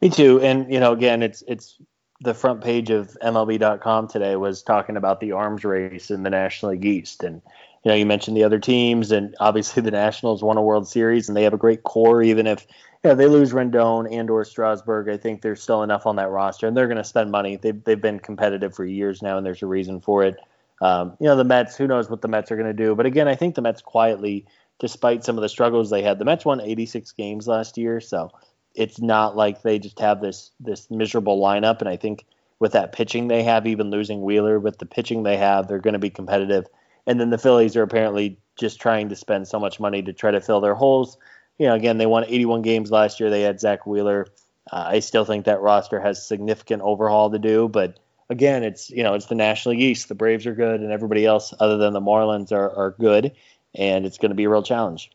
Me 0.00 0.08
too. 0.08 0.40
And 0.40 0.72
you 0.72 0.80
know, 0.80 0.92
again, 0.92 1.22
it's 1.22 1.42
it's 1.46 1.76
the 2.20 2.34
front 2.34 2.62
page 2.62 2.90
of 2.90 3.16
MLB.com 3.22 4.08
today 4.08 4.36
was 4.36 4.62
talking 4.62 4.96
about 4.96 5.20
the 5.20 5.32
arms 5.32 5.64
race 5.64 6.10
in 6.10 6.22
the 6.22 6.30
National 6.30 6.72
League 6.72 6.84
East, 6.84 7.22
and 7.22 7.42
you 7.84 7.90
know, 7.90 7.94
you 7.94 8.06
mentioned 8.06 8.36
the 8.36 8.44
other 8.44 8.58
teams, 8.58 9.10
and 9.10 9.34
obviously 9.40 9.82
the 9.82 9.90
Nationals 9.90 10.42
won 10.42 10.56
a 10.56 10.62
World 10.62 10.88
Series, 10.88 11.28
and 11.28 11.36
they 11.36 11.44
have 11.44 11.54
a 11.54 11.58
great 11.58 11.82
core, 11.82 12.22
even 12.22 12.46
if 12.46 12.66
yeah, 13.04 13.14
they 13.14 13.26
lose 13.26 13.52
Rendon 13.52 14.10
and 14.10 14.28
or 14.28 14.44
Strasburg. 14.44 15.08
I 15.08 15.16
think 15.16 15.40
there's 15.40 15.62
still 15.62 15.82
enough 15.82 16.06
on 16.06 16.16
that 16.16 16.30
roster, 16.30 16.66
and 16.66 16.76
they're 16.76 16.88
going 16.88 16.98
to 16.98 17.04
spend 17.04 17.30
money. 17.30 17.56
They've 17.56 17.82
they've 17.84 18.00
been 18.00 18.20
competitive 18.20 18.74
for 18.74 18.84
years 18.84 19.22
now, 19.22 19.36
and 19.36 19.44
there's 19.44 19.62
a 19.62 19.66
reason 19.66 20.00
for 20.00 20.24
it. 20.24 20.36
Um, 20.82 21.16
you 21.20 21.26
know, 21.26 21.36
the 21.36 21.44
Mets. 21.44 21.76
Who 21.76 21.86
knows 21.86 22.08
what 22.08 22.22
the 22.22 22.28
Mets 22.28 22.50
are 22.50 22.56
going 22.56 22.74
to 22.74 22.84
do? 22.84 22.94
But 22.94 23.06
again, 23.06 23.28
I 23.28 23.34
think 23.34 23.54
the 23.54 23.62
Mets 23.62 23.82
quietly, 23.82 24.46
despite 24.78 25.24
some 25.24 25.36
of 25.36 25.42
the 25.42 25.48
struggles 25.48 25.90
they 25.90 26.02
had, 26.02 26.18
the 26.18 26.24
Mets 26.24 26.44
won 26.44 26.60
86 26.60 27.12
games 27.12 27.46
last 27.46 27.76
year, 27.76 28.00
so 28.00 28.30
it's 28.74 29.00
not 29.00 29.36
like 29.36 29.62
they 29.62 29.78
just 29.78 29.98
have 29.98 30.20
this 30.20 30.50
this 30.60 30.90
miserable 30.90 31.40
lineup. 31.40 31.80
And 31.80 31.88
I 31.88 31.96
think 31.96 32.24
with 32.58 32.72
that 32.72 32.92
pitching 32.92 33.28
they 33.28 33.42
have, 33.42 33.66
even 33.66 33.90
losing 33.90 34.22
Wheeler, 34.22 34.58
with 34.58 34.78
the 34.78 34.86
pitching 34.86 35.22
they 35.22 35.36
have, 35.36 35.68
they're 35.68 35.78
going 35.78 35.94
to 35.94 35.98
be 35.98 36.10
competitive. 36.10 36.66
And 37.06 37.18
then 37.18 37.30
the 37.30 37.38
Phillies 37.38 37.76
are 37.76 37.82
apparently 37.82 38.38
just 38.56 38.80
trying 38.80 39.08
to 39.08 39.16
spend 39.16 39.48
so 39.48 39.58
much 39.58 39.80
money 39.80 40.02
to 40.02 40.12
try 40.12 40.30
to 40.30 40.40
fill 40.40 40.60
their 40.60 40.74
holes 40.74 41.16
you 41.60 41.66
know, 41.66 41.74
again, 41.74 41.98
they 41.98 42.06
won 42.06 42.24
81 42.24 42.62
games 42.62 42.90
last 42.90 43.20
year. 43.20 43.28
They 43.28 43.42
had 43.42 43.60
Zack 43.60 43.86
Wheeler. 43.86 44.26
Uh, 44.72 44.84
I 44.92 45.00
still 45.00 45.26
think 45.26 45.44
that 45.44 45.60
roster 45.60 46.00
has 46.00 46.26
significant 46.26 46.80
overhaul 46.80 47.30
to 47.30 47.38
do, 47.38 47.68
but 47.68 47.98
again, 48.30 48.64
it's 48.64 48.88
you 48.88 49.02
know 49.02 49.12
it's 49.12 49.26
the 49.26 49.34
National 49.34 49.74
East. 49.74 50.08
The 50.08 50.14
Braves 50.14 50.46
are 50.46 50.54
good, 50.54 50.80
and 50.80 50.90
everybody 50.90 51.26
else 51.26 51.52
other 51.60 51.76
than 51.76 51.92
the 51.92 52.00
Marlins 52.00 52.50
are 52.50 52.70
are 52.70 52.90
good, 52.92 53.32
and 53.74 54.06
it's 54.06 54.16
going 54.16 54.30
to 54.30 54.34
be 54.34 54.44
a 54.44 54.48
real 54.48 54.62
challenge. 54.62 55.10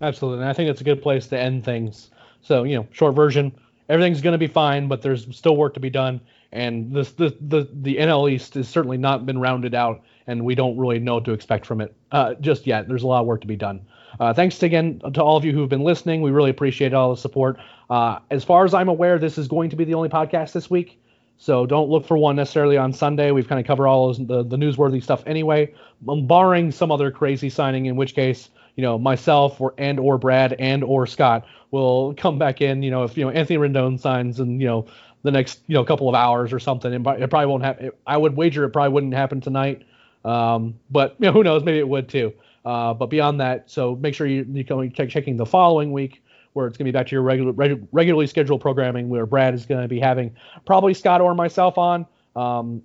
Absolutely, 0.00 0.40
and 0.40 0.48
I 0.48 0.54
think 0.54 0.70
it's 0.70 0.80
a 0.80 0.84
good 0.84 1.02
place 1.02 1.26
to 1.26 1.38
end 1.38 1.66
things. 1.66 2.10
So 2.42 2.64
you 2.64 2.76
know, 2.76 2.86
short 2.92 3.14
version, 3.14 3.52
everything's 3.88 4.20
going 4.20 4.32
to 4.32 4.38
be 4.38 4.46
fine, 4.46 4.88
but 4.88 5.02
there's 5.02 5.34
still 5.36 5.56
work 5.56 5.74
to 5.74 5.80
be 5.80 5.90
done, 5.90 6.20
and 6.52 6.92
this 6.92 7.12
the 7.12 7.36
the 7.40 7.68
the 7.72 7.96
NL 7.96 8.30
East 8.30 8.54
has 8.54 8.68
certainly 8.68 8.98
not 8.98 9.26
been 9.26 9.38
rounded 9.38 9.74
out, 9.74 10.02
and 10.26 10.44
we 10.44 10.54
don't 10.54 10.76
really 10.78 10.98
know 10.98 11.14
what 11.14 11.24
to 11.26 11.32
expect 11.32 11.66
from 11.66 11.80
it 11.80 11.94
uh, 12.12 12.34
just 12.34 12.66
yet. 12.66 12.88
There's 12.88 13.02
a 13.02 13.06
lot 13.06 13.20
of 13.20 13.26
work 13.26 13.40
to 13.42 13.46
be 13.46 13.56
done. 13.56 13.80
Uh, 14.18 14.34
thanks 14.34 14.62
again 14.62 15.00
to 15.14 15.22
all 15.22 15.36
of 15.36 15.44
you 15.44 15.52
who 15.52 15.60
have 15.60 15.68
been 15.68 15.84
listening. 15.84 16.20
We 16.20 16.30
really 16.30 16.50
appreciate 16.50 16.92
all 16.92 17.14
the 17.14 17.20
support. 17.20 17.58
Uh, 17.88 18.18
as 18.30 18.44
far 18.44 18.64
as 18.64 18.74
I'm 18.74 18.88
aware, 18.88 19.18
this 19.18 19.38
is 19.38 19.48
going 19.48 19.70
to 19.70 19.76
be 19.76 19.84
the 19.84 19.94
only 19.94 20.08
podcast 20.08 20.52
this 20.52 20.68
week. 20.68 21.00
So 21.38 21.64
don't 21.64 21.88
look 21.88 22.06
for 22.06 22.18
one 22.18 22.36
necessarily 22.36 22.76
on 22.76 22.92
Sunday. 22.92 23.30
We've 23.30 23.48
kind 23.48 23.58
of 23.58 23.66
covered 23.66 23.86
all 23.86 24.12
the, 24.12 24.42
the 24.42 24.56
newsworthy 24.56 25.02
stuff 25.02 25.22
anyway, 25.26 25.72
um, 26.06 26.26
barring 26.26 26.70
some 26.70 26.92
other 26.92 27.10
crazy 27.10 27.48
signing, 27.48 27.86
in 27.86 27.96
which 27.96 28.14
case, 28.14 28.50
you 28.76 28.82
know, 28.82 28.98
myself 28.98 29.60
or 29.60 29.74
and 29.78 29.98
or 29.98 30.18
Brad 30.18 30.54
and 30.58 30.84
or 30.84 31.06
Scott 31.06 31.46
will 31.70 32.14
come 32.14 32.38
back 32.38 32.60
in. 32.60 32.82
You 32.82 32.90
know, 32.90 33.04
if 33.04 33.16
you 33.16 33.24
know 33.24 33.30
Anthony 33.30 33.58
Rendon 33.58 33.98
signs 33.98 34.40
and 34.40 34.60
you 34.60 34.66
know 34.66 34.86
the 35.22 35.30
next 35.30 35.60
you 35.66 35.74
know 35.74 35.84
couple 35.84 36.08
of 36.08 36.14
hours 36.14 36.52
or 36.52 36.58
something, 36.58 36.92
it 36.92 37.02
probably 37.02 37.46
won't 37.46 37.64
happen. 37.64 37.90
I 38.06 38.16
would 38.16 38.36
wager 38.36 38.64
it 38.64 38.70
probably 38.70 38.92
wouldn't 38.92 39.14
happen 39.14 39.40
tonight. 39.40 39.82
Um, 40.24 40.78
but 40.90 41.16
you 41.18 41.26
know, 41.26 41.32
who 41.32 41.42
knows? 41.42 41.64
Maybe 41.64 41.78
it 41.78 41.88
would 41.88 42.08
too. 42.08 42.32
Uh, 42.64 42.92
but 42.92 43.06
beyond 43.06 43.40
that, 43.40 43.70
so 43.70 43.96
make 43.96 44.14
sure 44.14 44.26
you, 44.26 44.46
you 44.50 44.64
can 44.64 44.92
check 44.92 45.08
checking 45.08 45.36
the 45.36 45.46
following 45.46 45.92
week 45.92 46.22
where 46.52 46.66
it's 46.66 46.76
going 46.76 46.86
to 46.86 46.92
be 46.92 46.96
back 46.96 47.06
to 47.06 47.12
your 47.12 47.22
regular 47.22 47.52
reg, 47.52 47.86
regularly 47.92 48.26
scheduled 48.26 48.60
programming 48.60 49.08
where 49.08 49.24
Brad 49.24 49.54
is 49.54 49.66
going 49.66 49.82
to 49.82 49.88
be 49.88 50.00
having 50.00 50.34
probably 50.66 50.94
Scott 50.94 51.20
or 51.20 51.34
myself 51.34 51.78
on. 51.78 52.06
Um, 52.36 52.82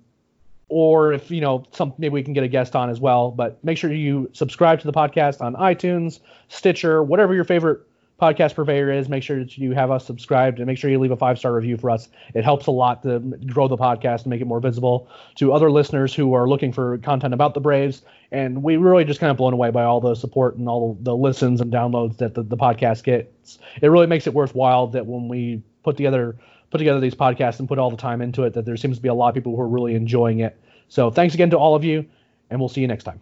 or 0.68 1.12
if 1.12 1.30
you 1.30 1.40
know 1.40 1.64
some 1.72 1.92
maybe 1.98 2.12
we 2.12 2.22
can 2.22 2.32
get 2.32 2.42
a 2.42 2.48
guest 2.48 2.74
on 2.74 2.90
as 2.90 3.00
well 3.00 3.30
but 3.30 3.62
make 3.64 3.78
sure 3.78 3.92
you 3.92 4.28
subscribe 4.32 4.80
to 4.80 4.86
the 4.86 4.92
podcast 4.92 5.40
on 5.40 5.54
itunes 5.54 6.20
stitcher 6.48 7.02
whatever 7.02 7.34
your 7.34 7.44
favorite 7.44 7.80
podcast 8.20 8.54
purveyor 8.54 8.90
is, 8.90 9.08
make 9.08 9.22
sure 9.22 9.40
that 9.40 9.58
you 9.58 9.72
have 9.72 9.90
us 9.90 10.06
subscribed 10.06 10.58
and 10.58 10.66
make 10.66 10.78
sure 10.78 10.90
you 10.90 10.98
leave 10.98 11.10
a 11.10 11.16
five 11.16 11.38
star 11.38 11.54
review 11.54 11.76
for 11.76 11.90
us. 11.90 12.08
It 12.34 12.44
helps 12.44 12.66
a 12.66 12.70
lot 12.70 13.02
to 13.02 13.20
grow 13.46 13.68
the 13.68 13.76
podcast 13.76 14.22
and 14.22 14.28
make 14.28 14.40
it 14.40 14.46
more 14.46 14.60
visible 14.60 15.08
to 15.36 15.52
other 15.52 15.70
listeners 15.70 16.14
who 16.14 16.32
are 16.34 16.48
looking 16.48 16.72
for 16.72 16.98
content 16.98 17.34
about 17.34 17.54
the 17.54 17.60
Braves. 17.60 18.02
And 18.32 18.62
we 18.62 18.76
really 18.76 19.04
just 19.04 19.20
kind 19.20 19.30
of 19.30 19.36
blown 19.36 19.52
away 19.52 19.70
by 19.70 19.84
all 19.84 20.00
the 20.00 20.14
support 20.14 20.56
and 20.56 20.68
all 20.68 20.96
the 21.00 21.14
listens 21.14 21.60
and 21.60 21.72
downloads 21.72 22.16
that 22.18 22.34
the, 22.34 22.42
the 22.42 22.56
podcast 22.56 23.04
gets. 23.04 23.58
It 23.82 23.88
really 23.88 24.06
makes 24.06 24.26
it 24.26 24.34
worthwhile 24.34 24.86
that 24.88 25.06
when 25.06 25.28
we 25.28 25.62
put 25.86 25.96
together 25.96 26.36
put 26.70 26.78
together 26.78 26.98
these 26.98 27.14
podcasts 27.14 27.60
and 27.60 27.68
put 27.68 27.78
all 27.78 27.90
the 27.90 27.96
time 27.96 28.20
into 28.20 28.42
it, 28.42 28.52
that 28.54 28.64
there 28.64 28.76
seems 28.76 28.96
to 28.96 29.02
be 29.02 29.08
a 29.08 29.14
lot 29.14 29.28
of 29.28 29.34
people 29.34 29.54
who 29.54 29.62
are 29.62 29.68
really 29.68 29.94
enjoying 29.94 30.40
it. 30.40 30.60
So 30.88 31.12
thanks 31.12 31.32
again 31.32 31.48
to 31.50 31.58
all 31.58 31.76
of 31.76 31.84
you, 31.84 32.04
and 32.50 32.58
we'll 32.58 32.68
see 32.68 32.80
you 32.80 32.88
next 32.88 33.04
time. 33.04 33.20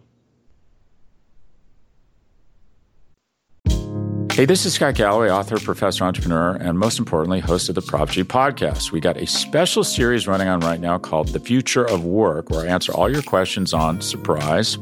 Hey, 4.31 4.45
this 4.45 4.65
is 4.65 4.73
Scott 4.73 4.95
Galloway, 4.95 5.29
author, 5.29 5.59
professor, 5.59 6.03
entrepreneur, 6.03 6.55
and 6.55 6.77
most 6.77 6.97
importantly, 6.97 7.39
host 7.39 7.69
of 7.69 7.75
the 7.75 7.81
Prop 7.83 8.09
G 8.09 8.23
podcast. 8.23 8.91
We 8.91 8.99
got 8.99 9.15
a 9.15 9.27
special 9.27 9.83
series 9.83 10.27
running 10.27 10.47
on 10.47 10.59
right 10.61 10.79
now 10.79 10.97
called 10.97 11.29
The 11.29 11.39
Future 11.39 11.85
of 11.85 12.03
Work, 12.03 12.49
where 12.49 12.65
I 12.65 12.67
answer 12.67 12.91
all 12.93 13.09
your 13.09 13.21
questions 13.21 13.73
on 13.73 14.01
surprise, 14.01 14.77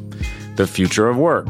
the 0.55 0.65
future 0.65 1.09
of 1.09 1.17
work. 1.17 1.49